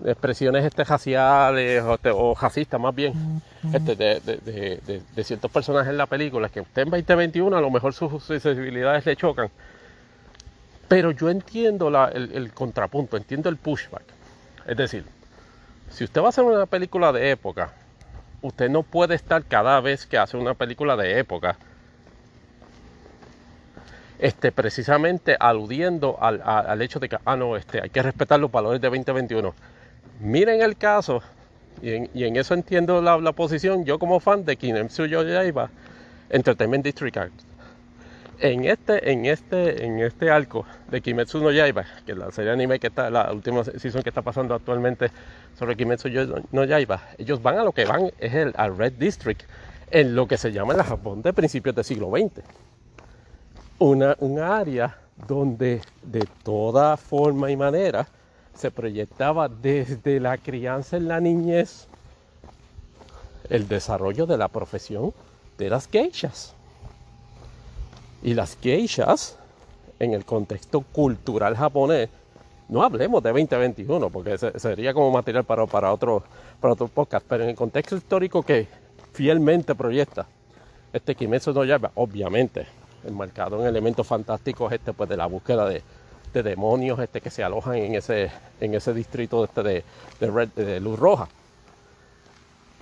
[0.03, 3.41] expresiones este, raciales o, o racistas más bien,
[3.73, 7.69] este, de, de, de, ciertos personajes en la película, que usted en 2021 a lo
[7.69, 9.49] mejor sus sensibilidades le chocan.
[10.87, 14.03] Pero yo entiendo la, el, el contrapunto, entiendo el pushback.
[14.67, 15.05] Es decir,
[15.89, 17.71] si usted va a hacer una película de época,
[18.41, 21.57] usted no puede estar cada vez que hace una película de época
[24.19, 28.81] este, precisamente aludiendo al, hecho de que, ah, no, este, hay que respetar los valores
[28.81, 29.53] de 2021.
[30.19, 31.21] Miren el caso,
[31.81, 35.69] y en, eso entiendo la, posición, yo como fan de Kinemsu Yaiba,
[36.29, 37.17] Entertainment District
[38.39, 42.51] En este, en este, en este arco de Kimetsu no Yaiba, que es la serie
[42.51, 45.11] anime que está, la última season que está pasando actualmente
[45.57, 46.09] sobre Kimetsu
[46.51, 49.43] no Yaiba, ellos van a lo que van, es el, al Red District,
[49.91, 52.43] en lo que se llama el Japón de principios del siglo XX
[53.79, 54.97] una, un área
[55.27, 58.07] donde de toda forma y manera
[58.55, 61.87] se proyectaba desde la crianza en la niñez
[63.49, 65.13] el desarrollo de la profesión
[65.57, 66.53] de las geishas.
[68.23, 69.37] Y las geishas,
[69.99, 72.09] en el contexto cultural japonés,
[72.67, 76.23] no hablemos de 2021, porque sería como material para, para, otro,
[76.59, 78.67] para otro podcast, pero en el contexto histórico que
[79.13, 80.25] fielmente proyecta
[80.91, 82.65] este Kimetsu no Yaiba, obviamente,
[83.05, 85.83] enmarcado en elementos fantásticos este, pues, de la búsqueda de,
[86.43, 89.83] demonios este, que se alojan en ese, en ese distrito este de,
[90.55, 91.27] de, luz roja.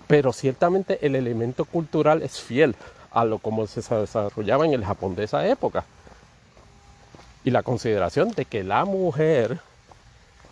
[0.08, 2.76] Pero ciertamente el elemento cultural es fiel
[3.12, 5.86] a lo como se desarrollaba en el Japón de esa época.
[7.44, 9.60] Y la consideración de que la mujer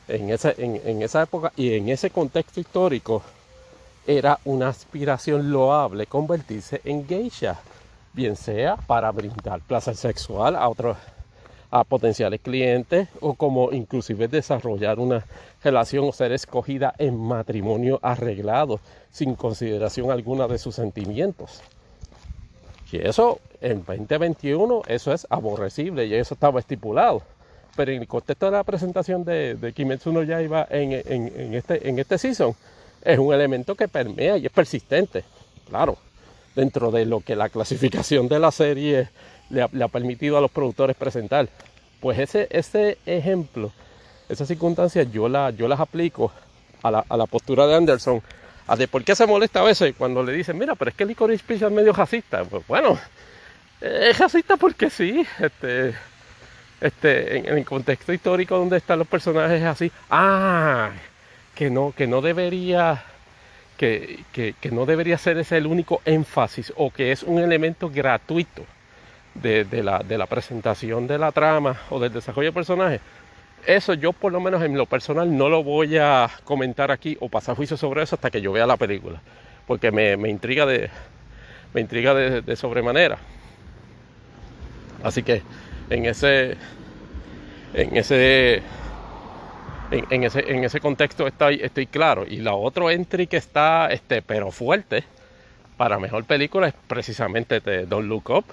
[0.07, 3.23] en esa, en esa época y en ese contexto histórico
[4.05, 7.59] era una aspiración loable convertirse en geisha
[8.13, 10.97] bien sea para brindar placer sexual a otros
[11.71, 15.25] a potenciales clientes o como inclusive desarrollar una
[15.63, 18.79] relación o ser escogida en matrimonio arreglado
[19.09, 21.61] sin consideración alguna de sus sentimientos.
[22.91, 27.21] Y eso en 2021 eso es aborrecible y eso estaba estipulado.
[27.75, 30.91] Pero en el contexto de la presentación de, de Kimetsu no Yaiba en,
[31.55, 32.53] este, en este season
[33.01, 35.23] es un elemento que permea y es persistente.
[35.69, 35.97] Claro,
[36.53, 39.09] dentro de lo que la clasificación de la serie
[39.51, 41.47] le ha, permitido a los productores presentar.
[41.99, 43.71] Pues ese, ese ejemplo,
[44.29, 46.31] esas circunstancias yo, la, yo las aplico
[46.81, 48.21] a la, a la, postura de Anderson,
[48.67, 51.05] a de por qué se molesta a veces cuando le dicen, mira, pero es que
[51.05, 52.43] Licorice Pizza es medio racista.
[52.43, 52.97] Pues bueno,
[53.81, 55.93] es racista porque sí, este,
[56.79, 60.91] este, en, el contexto histórico donde están los personajes así, ah,
[61.53, 63.03] que no, que no debería
[63.77, 68.63] que, no debería ser ese el único énfasis o que es un elemento gratuito
[69.35, 72.99] de, la, presentación de la trama o del desarrollo del personaje.
[73.65, 77.29] Eso yo por lo menos en lo personal no lo voy a comentar aquí o
[77.29, 79.21] pasar juicio sobre eso hasta que yo vea la película,
[79.67, 80.89] porque me, intriga de
[81.73, 83.19] me intriga de sobremanera.
[85.03, 85.43] Así que
[85.89, 86.57] en ese
[87.73, 88.63] en ese
[89.91, 92.25] en, ese, en ese contexto estoy, estoy claro.
[92.27, 95.03] Y la otro entry que está, este, pero fuerte,
[95.77, 98.45] para mejor película es precisamente de Don't Look Up.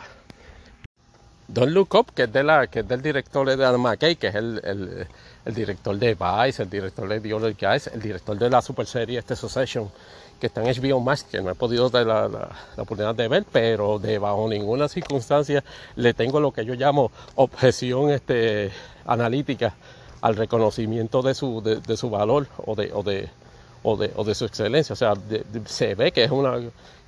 [1.49, 5.07] Don't Look Up, que es, de del director de Adam McKay, que es el,
[5.47, 9.19] director de Vice, el director de The Other Guys, el director de la super serie
[9.19, 9.91] este Succession,
[10.39, 13.99] que está en HBO Max, que no he podido dar la, oportunidad de ver, pero
[13.99, 15.65] de bajo ninguna circunstancia
[15.97, 18.71] le tengo lo que yo llamo objeción este,
[19.07, 19.75] analítica
[20.21, 23.31] al reconocimiento de su, de, su valor o de, o de,
[23.83, 24.93] o de, o de su excelencia.
[24.93, 25.15] O sea,
[25.65, 26.59] se ve que es una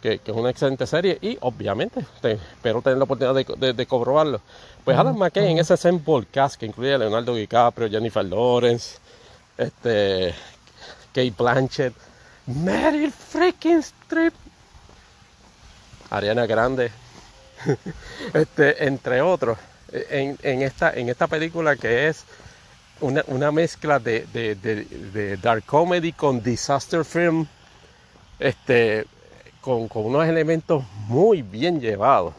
[0.01, 4.41] que, es una excelente serie y obviamente espero tener la oportunidad de, de, comprobarlo.
[4.85, 8.99] Pues Adam McKay en ese ensemble cast que incluye a Leonardo DiCaprio, Jennifer Lawrence,
[9.57, 10.35] este,
[11.13, 11.95] Kate Blanchett,
[12.47, 14.35] Mary freaking Streep,
[16.11, 16.91] Ariana Grande,
[18.35, 19.59] este, entre otros,
[19.93, 22.25] en, en, esta, en esta película que es
[23.01, 27.47] una, una mezcla de, de, de, dark comedy con disaster film,
[28.39, 29.07] este,
[29.61, 32.35] con, unos elementos muy bien llevados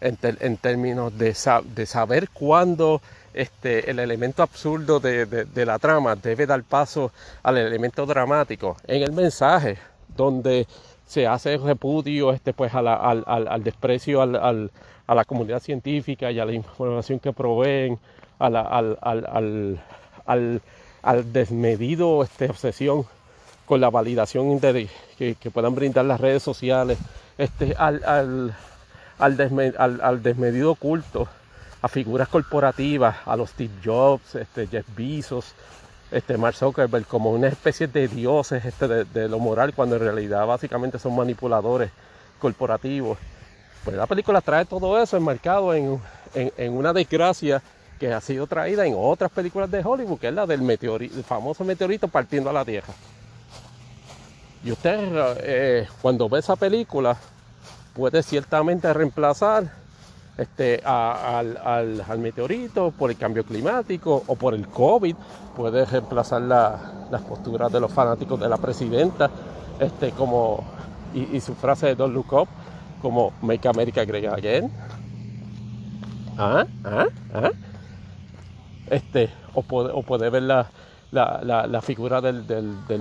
[0.00, 3.00] en, términos de, saber cuándo
[3.32, 7.10] este, el elemento absurdo de, la trama debe dar paso
[7.42, 8.76] al elemento dramático.
[8.86, 9.78] En el mensaje,
[10.14, 10.66] donde
[11.06, 14.70] se hace repudio este, pues, al, desprecio al,
[15.06, 17.98] a la comunidad científica y a la información que proveen,
[18.38, 19.80] al,
[21.32, 23.06] desmedido este, obsesión
[23.66, 26.98] con la validación que, puedan brindar las redes sociales,
[27.38, 28.54] este, al,
[30.22, 31.28] desmedido culto
[31.82, 35.54] a figuras corporativas, a los Steve Jobs, este, Jeff Bezos,
[36.10, 40.98] este, Mark Zuckerberg, como una especie de dioses de, lo moral, cuando en realidad básicamente
[40.98, 41.90] son manipuladores
[42.38, 43.18] corporativos.
[43.84, 46.00] Pues la película trae todo eso enmarcado en,
[46.70, 47.62] una desgracia
[47.98, 50.62] que ha sido traída en otras películas de Hollywood, que es la del
[51.26, 52.94] famoso meteorito partiendo a la Tierra.
[54.64, 54.98] Y usted
[55.42, 57.16] eh, cuando ve esa película
[57.94, 59.70] puede ciertamente reemplazar
[60.36, 65.14] este, al, meteorito por el cambio climático o por el COVID,
[65.54, 69.30] puede reemplazar las posturas de los fanáticos de la presidenta,
[69.78, 70.64] este, como,
[71.14, 72.48] y, su frase de Don't Look Up,
[73.00, 74.72] como Make America Great Again.
[76.36, 76.66] ¿Ah?
[76.84, 77.06] ¿Ah?
[77.32, 77.50] ¿Ah?
[78.90, 80.68] este, o, puede, ver la,
[81.14, 82.46] la, figura del,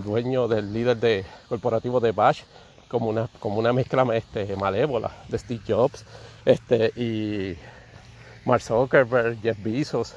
[0.03, 2.41] dueño, del líder de, corporativo de Bash
[2.87, 6.05] como una, como una mezcla este, malévola de Steve Jobs
[6.45, 7.57] este, y
[8.45, 10.13] Mark Zuckerberg, Jeff Bezos,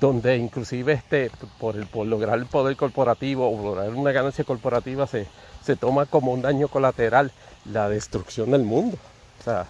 [0.00, 5.06] donde inclusive este, por, el, por lograr el poder corporativo o lograr una ganancia corporativa
[5.06, 5.26] se,
[5.64, 7.32] se toma como un daño colateral
[7.64, 8.96] la destrucción del mundo.
[9.40, 9.66] O sea,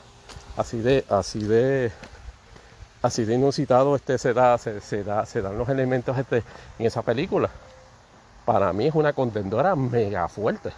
[0.57, 1.93] así de, así de
[3.03, 6.43] así de inusitado este, se, da, se, da, se dan los elementos este,
[6.79, 7.51] en esa película.
[8.45, 10.71] Para mí es una contendora mega fuerte.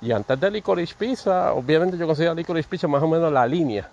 [0.00, 3.88] Y antes de Licorice Pizza, obviamente yo considero Licorice Pizza más o menos la línea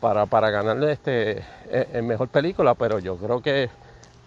[0.00, 1.38] para, para ganarle este,
[1.68, 3.70] e, en mejor película, pero yo creo que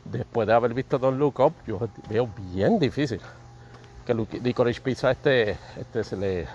[0.06, 1.80] después de haber visto Don't Look Up, yo
[2.10, 3.22] veo bien difícil
[4.06, 6.48] que Licorice Pizza este, este se le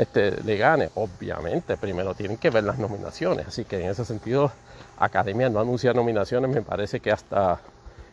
[0.00, 0.90] este, le gane.
[0.94, 3.46] Obviamente, primero tienen que ver las nominaciones.
[3.46, 4.50] Así que en ese sentido,
[5.00, 7.58] Academia no anuncia nominaciones, me parece que hasta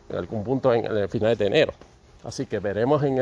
[0.08, 1.72] en algún punto en, el final de enero.
[2.24, 3.18] Así que veremos en,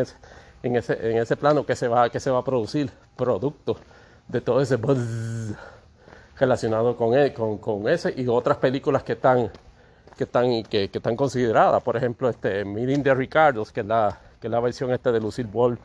[0.62, 3.76] en, ese, en ese plano que se, va, se va a producir producto
[4.28, 4.98] de todo ese buzz
[6.38, 9.50] relacionado con, él, con, con, ese y otras películas que están,
[10.16, 11.82] que están, que, están consideradas.
[11.82, 15.50] Por ejemplo, este Meeting de Ricardos, que es la, que es la versión de Lucille
[15.50, 15.78] Ball.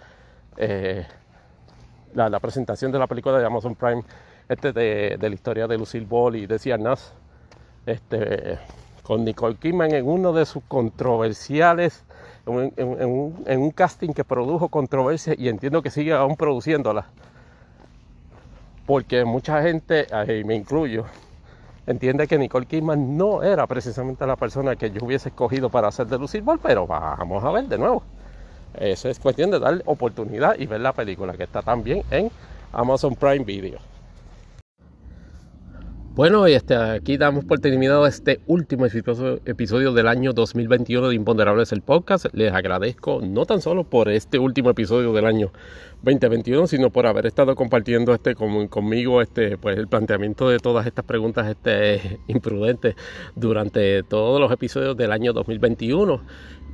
[0.57, 1.05] Eh,
[2.13, 4.03] la, presentación de la película de Amazon Prime
[4.49, 7.13] este de, la historia de Lucille Ball y de Ciarnas,
[7.85, 8.59] este,
[9.03, 12.03] con Nicole Kidman en uno de sus controversiales,
[12.45, 17.05] en, un, casting que produjo controversia y entiendo que sigue aún produciéndola.
[18.85, 21.05] Porque mucha gente, y me incluyo,
[21.87, 26.07] entiende que Nicole Kidman no era precisamente la persona que yo hubiese escogido para hacer
[26.07, 28.03] de Lucille Ball, pero vamos a ver de nuevo.
[28.73, 32.31] Eso es cuestión de darle oportunidad y ver la película que está también en
[32.71, 33.79] Amazon Prime Video.
[36.13, 41.71] Bueno, y este, aquí damos por terminado este último episodio del año 2021 de Imponderables
[41.71, 42.25] el podcast.
[42.33, 45.53] Les agradezco no tan solo por este último episodio del año
[46.03, 51.05] 2021, sino por haber estado compartiendo este conmigo este pues el planteamiento de todas estas
[51.05, 52.95] preguntas este imprudentes
[53.37, 56.21] durante todos los episodios del año 2021.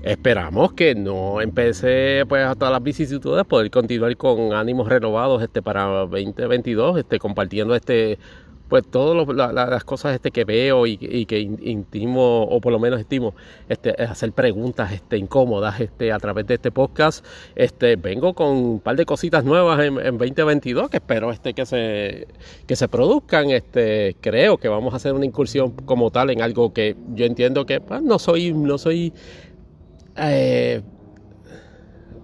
[0.02, 5.84] Esperamos que no empecé pues hasta las vicisitudes poder continuar con ánimos renovados este para
[5.84, 8.20] 2022 este compartiendo este
[8.68, 13.34] pues todas las cosas este que veo y, que intimo o por lo menos estimo
[13.70, 17.26] este hacer preguntas este incómodas este a través de este podcast.
[17.56, 22.28] Este vengo con un par de cositas nuevas en, 2022 que espero este que se
[22.66, 23.52] que se produzcan.
[23.52, 27.66] Este creo que vamos a hacer una incursión como tal en algo que yo entiendo
[27.66, 29.14] que pues, no soy no soy
[30.18, 30.82] eh,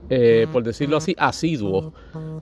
[0.09, 1.93] eh, por decirlo así asiduo.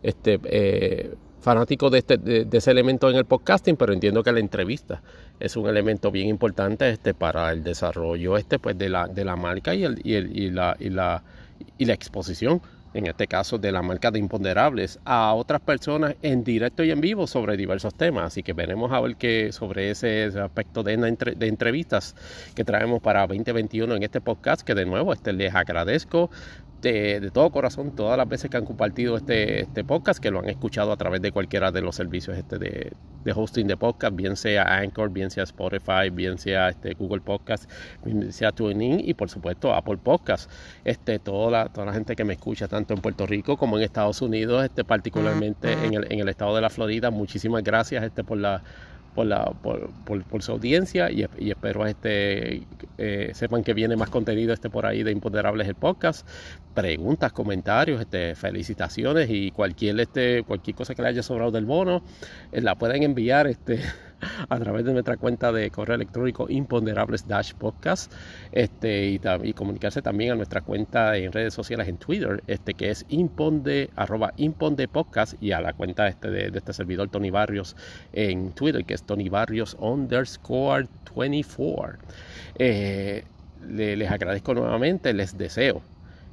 [0.01, 4.39] Este eh, fanático de, este, de, ese elemento en el podcasting, pero entiendo que la
[4.39, 5.01] entrevista
[5.39, 9.35] es un elemento bien importante este, para el desarrollo este, pues, de, la, de la
[9.35, 11.23] marca y, el, y, el, y, la, y, la,
[11.77, 12.61] y la exposición
[12.93, 16.99] en este caso de la marca de imponderables, a otras personas en directo y en
[16.99, 18.25] vivo sobre diversos temas.
[18.25, 22.15] Así que veremos a ver qué sobre ese, aspecto de, de, entrevistas
[22.53, 26.29] que traemos para 2021 en este podcast, que de nuevo este, les agradezco
[26.81, 30.49] de, todo corazón todas las veces que han compartido este, este podcast, que lo han
[30.49, 32.91] escuchado a través de cualquiera de los servicios este de,
[33.33, 37.69] hosting de podcast, bien sea Anchor, bien sea Spotify, bien sea este Google Podcast,
[38.03, 40.49] bien sea TuneIn y por supuesto Apple Podcast.
[40.83, 43.83] Este, toda, la, toda la gente que me escucha tanto en Puerto Rico como en
[43.83, 48.23] Estados Unidos, este, particularmente en el, en el estado de la Florida, muchísimas gracias este,
[48.23, 48.63] por la
[49.13, 49.89] por, la, por,
[50.23, 52.63] por, su audiencia y, espero este,
[52.97, 56.27] eh, sepan que viene más contenido este por ahí de Imponderables el podcast.
[56.73, 62.03] Preguntas, comentarios, este, felicitaciones y cualquier, este, cualquier cosa que le haya sobrado del bono,
[62.51, 63.81] eh, la pueden enviar este,
[64.49, 68.11] a través de nuestra cuenta de correo electrónico imponderables dash podcast
[68.51, 73.05] este, y, comunicarse también a nuestra cuenta en redes sociales en Twitter, este, que es
[73.09, 77.75] imponde, arroba imponde podcast y a la cuenta este de, este servidor Tony Barrios
[78.13, 81.99] en Twitter, que es Tony Barrios underscore 24.
[82.57, 83.23] Eh,
[83.67, 85.81] les agradezco nuevamente, les deseo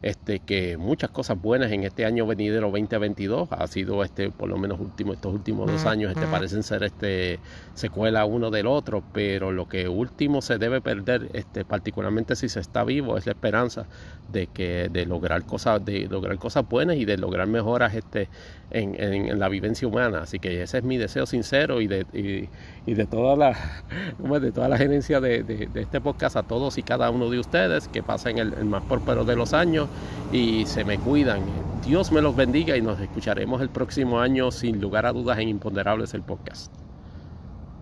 [0.03, 4.57] este, que muchas cosas buenas en este año venidero 2022 ha sido este por lo
[4.57, 7.41] menos último, estos últimos dos años este, parecen ser este
[7.75, 12.61] secuela uno del otro pero lo que último se debe perder este particularmente si se
[12.61, 13.87] está vivo es la esperanza
[14.31, 18.29] de que de lograr cosas de lograr cosas buenas y de lograr mejoras este
[18.71, 20.23] en, en, la vivencia humana.
[20.23, 22.07] Así que ese es mi deseo sincero y de
[22.87, 23.57] y, de toda la
[24.41, 27.89] de toda la gerencia de, de, este podcast a todos y cada uno de ustedes
[27.89, 29.88] que pasen el, el más próspero de los años
[30.33, 31.43] y se me cuidan.
[31.85, 35.49] Dios me los bendiga y nos escucharemos el próximo año sin lugar a dudas en
[35.49, 36.88] Imponderables el podcast.